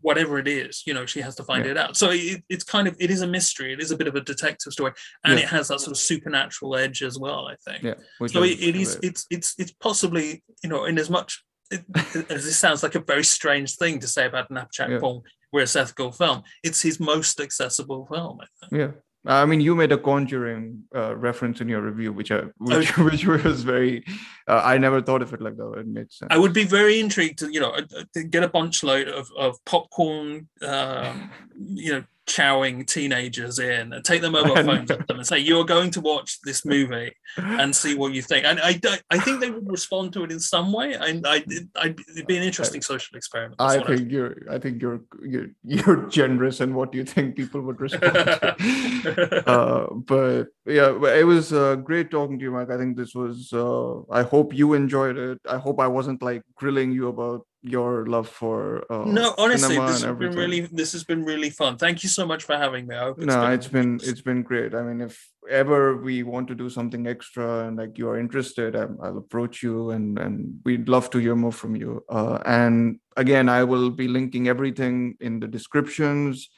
whatever 0.00 0.38
it 0.38 0.46
is, 0.48 0.82
you 0.86 0.94
know 0.94 1.04
she 1.04 1.20
has 1.20 1.34
to 1.36 1.44
find 1.44 1.66
it 1.66 1.76
out. 1.76 1.96
So 1.96 2.10
it, 2.10 2.44
it's 2.48 2.64
kind 2.64 2.86
of 2.88 2.94
it 3.00 3.10
is 3.10 3.20
a 3.22 3.26
mystery. 3.26 3.72
It 3.72 3.80
is 3.80 3.90
a 3.90 3.96
bit 3.96 4.06
of 4.06 4.14
a 4.14 4.20
detective 4.20 4.72
story, 4.72 4.92
and 5.24 5.38
it 5.38 5.46
has 5.46 5.68
that 5.68 5.80
sort 5.80 5.90
of 5.90 5.98
supernatural 5.98 6.76
edge 6.76 7.02
as 7.02 7.18
well. 7.18 7.48
I 7.48 7.56
think. 7.56 7.82
yeah. 7.82 7.94
Which 8.18 8.32
so 8.32 8.42
it, 8.44 8.60
it 8.60 8.76
is 8.76 8.98
it's 9.02 9.26
it's 9.30 9.54
it's 9.58 9.72
possibly 9.72 10.44
you 10.62 10.70
know 10.70 10.84
in 10.84 10.98
as 10.98 11.10
much 11.10 11.42
it, 11.70 11.84
as 12.30 12.44
this 12.44 12.58
sounds 12.58 12.82
like 12.84 12.94
a 12.94 13.00
very 13.00 13.24
strange 13.24 13.74
thing 13.76 13.98
to 14.00 14.06
say 14.06 14.24
about 14.26 14.50
an 14.50 14.64
Yeah. 14.78 14.98
Paul 15.00 15.24
Weerasethakul 15.54 16.16
film 16.16 16.42
it's 16.62 16.80
his 16.82 17.00
most 17.00 17.40
accessible 17.40 18.06
film 18.06 18.38
I 18.40 18.46
think. 18.60 18.72
Yeah. 18.80 18.90
I 19.28 19.44
mean, 19.44 19.60
you 19.60 19.74
made 19.74 19.92
a 19.92 19.98
Conjuring 19.98 20.84
uh, 20.94 21.14
reference 21.14 21.60
in 21.60 21.68
your 21.68 21.82
review, 21.82 22.14
which 22.14 22.32
I, 22.32 22.44
which, 22.58 22.96
which 22.98 23.26
was 23.26 23.62
very. 23.62 24.04
Uh, 24.48 24.62
I 24.64 24.78
never 24.78 25.02
thought 25.02 25.20
of 25.20 25.34
it 25.34 25.42
like 25.42 25.56
that. 25.56 25.72
It 25.78 25.86
made 25.86 26.10
sense. 26.10 26.28
I 26.30 26.38
would 26.38 26.54
be 26.54 26.64
very 26.64 26.98
intrigued 26.98 27.38
to 27.40 27.52
you 27.52 27.60
know 27.60 27.72
uh, 27.72 27.82
to 28.14 28.24
get 28.24 28.42
a 28.42 28.48
bunch 28.48 28.82
load 28.82 29.08
of, 29.08 29.28
of 29.36 29.62
popcorn 29.66 30.48
um, 30.62 31.30
you 31.58 31.92
know 31.92 32.04
chowing 32.28 32.86
teenagers 32.86 33.58
in 33.58 33.92
and 33.92 34.04
take 34.04 34.20
their 34.20 34.30
mobile 34.30 34.54
phones 34.68 34.90
at 34.90 35.06
them 35.08 35.18
and 35.18 35.26
say 35.26 35.38
you're 35.38 35.64
going 35.64 35.90
to 35.90 36.00
watch 36.00 36.38
this 36.44 36.64
movie 36.64 37.12
and 37.36 37.74
see 37.74 37.94
what 37.94 38.12
you 38.12 38.22
think 38.22 38.44
and 38.44 38.60
I 38.60 38.74
don't- 38.74 39.02
I 39.10 39.18
think 39.18 39.40
they 39.40 39.50
would 39.50 39.68
respond 39.68 40.12
to 40.12 40.24
it 40.24 40.30
in 40.30 40.38
some 40.38 40.72
way 40.72 40.94
and 40.94 41.26
I, 41.26 41.42
I 41.76 41.94
it'd 42.12 42.26
be 42.26 42.36
an 42.36 42.42
interesting 42.42 42.82
social 42.82 43.16
experiment 43.16 43.56
That's 43.58 43.74
I 43.74 43.78
what 43.78 43.90
I 43.90 43.96
think 43.96 44.10
you're. 44.10 44.36
I 44.50 44.58
think 44.58 44.82
you're. 44.82 45.00
You're, 45.22 45.50
you're 45.64 46.06
generous 46.08 46.60
in 46.60 46.74
what 46.74 46.94
you 46.94 47.04
think 47.04 47.36
people 47.36 47.60
would 47.62 47.80
respond 47.80 48.14
to. 48.14 49.48
uh, 49.48 49.94
but 49.94 50.48
yeah, 50.66 50.90
it 51.20 51.26
was 51.26 51.52
uh, 51.52 51.76
great 51.76 52.10
talking 52.10 52.38
to 52.38 52.44
you, 52.44 52.50
Mike. 52.50 52.70
I 52.70 52.76
think 52.76 52.96
this 52.96 53.14
was. 53.14 53.52
Uh, 53.52 54.02
I 54.10 54.22
hope 54.22 54.54
you 54.54 54.74
enjoyed 54.74 55.16
it. 55.16 55.38
I 55.48 55.58
hope 55.58 55.80
I 55.80 55.86
wasn't 55.86 56.22
like 56.22 56.42
grilling 56.56 56.92
you 56.92 57.08
about 57.08 57.46
your 57.62 58.06
love 58.06 58.28
for. 58.28 58.84
Uh, 58.90 59.04
no 59.04 59.34
honestly 59.36 59.76
this 59.76 60.02
has 60.02 60.16
been 60.16 60.34
really 60.34 60.60
this 60.60 60.92
has 60.92 61.04
been 61.04 61.24
really 61.24 61.50
fun. 61.50 61.76
Thank 61.76 62.02
you 62.02 62.08
so 62.08 62.26
much 62.26 62.44
for 62.44 62.56
having 62.56 62.86
me. 62.86 62.94
I 62.94 63.04
hope 63.04 63.18
no 63.18 63.50
it's 63.50 63.68
been 63.68 64.00
it's 64.02 64.20
been 64.20 64.42
great. 64.42 64.74
I 64.74 64.82
mean 64.82 65.00
if 65.00 65.30
ever 65.50 65.96
we 65.96 66.22
want 66.22 66.46
to 66.48 66.54
do 66.54 66.70
something 66.70 67.06
extra 67.06 67.66
and 67.66 67.78
like 67.78 67.96
you 67.96 68.08
are 68.08 68.18
interested 68.18 68.76
I, 68.76 68.86
i'll 69.02 69.16
approach 69.16 69.62
you 69.62 69.90
and 69.90 70.18
and 70.18 70.60
we'd 70.66 70.90
love 70.90 71.08
to 71.10 71.18
hear 71.18 71.34
more 71.34 71.52
from 71.52 71.74
you. 71.74 72.04
Uh, 72.08 72.38
and 72.46 73.00
again 73.16 73.48
i 73.48 73.64
will 73.64 73.90
be 73.90 74.08
linking 74.08 74.48
everything 74.48 75.16
in 75.20 75.40
the 75.40 75.48
descriptions. 75.48 76.48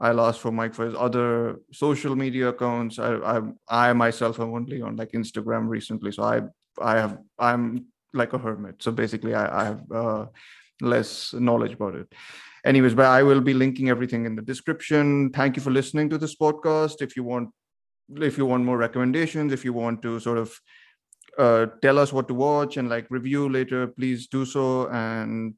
I'll 0.00 0.20
ask 0.20 0.40
for 0.40 0.52
mike 0.52 0.74
for 0.74 0.86
his 0.86 0.94
other 0.94 1.60
social 1.72 2.16
media 2.16 2.48
accounts. 2.48 2.98
I 2.98 3.14
i, 3.14 3.40
I 3.68 3.92
myself 3.92 4.40
am 4.40 4.54
only 4.54 4.82
on 4.82 4.96
like 4.96 5.12
instagram 5.12 5.68
recently 5.68 6.10
so 6.12 6.24
i 6.24 6.40
i 6.80 6.96
have 6.96 7.18
i'm 7.38 7.86
like 8.14 8.32
a 8.32 8.38
hermit. 8.38 8.82
So 8.82 8.90
basically 8.92 9.34
i, 9.34 9.62
I 9.62 9.64
have 9.64 9.92
uh, 9.92 10.26
less 10.80 11.34
knowledge 11.34 11.72
about 11.72 11.94
it. 11.94 12.12
Anyways 12.64 12.94
but 12.94 13.06
i 13.06 13.22
will 13.22 13.40
be 13.40 13.54
linking 13.54 13.88
everything 13.90 14.26
in 14.26 14.36
the 14.36 14.42
description. 14.42 15.30
Thank 15.30 15.56
you 15.56 15.62
for 15.62 15.70
listening 15.70 16.10
to 16.10 16.18
this 16.18 16.36
podcast. 16.36 17.02
If 17.02 17.16
you 17.16 17.24
want 17.24 17.50
if 18.16 18.38
you 18.38 18.46
want 18.46 18.64
more 18.64 18.78
recommendations 18.78 19.52
if 19.52 19.64
you 19.64 19.72
want 19.72 20.00
to 20.02 20.18
sort 20.20 20.38
of 20.38 20.52
uh, 21.38 21.66
tell 21.82 21.98
us 21.98 22.12
what 22.12 22.26
to 22.26 22.34
watch 22.34 22.76
and 22.76 22.88
like 22.88 23.06
review 23.10 23.48
later 23.48 23.86
please 23.86 24.26
do 24.26 24.44
so. 24.44 24.88
And. 24.88 25.54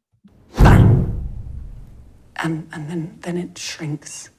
And, 2.43 2.67
and 2.73 2.89
then, 2.89 3.19
then 3.21 3.37
it 3.37 3.59
shrinks 3.59 4.31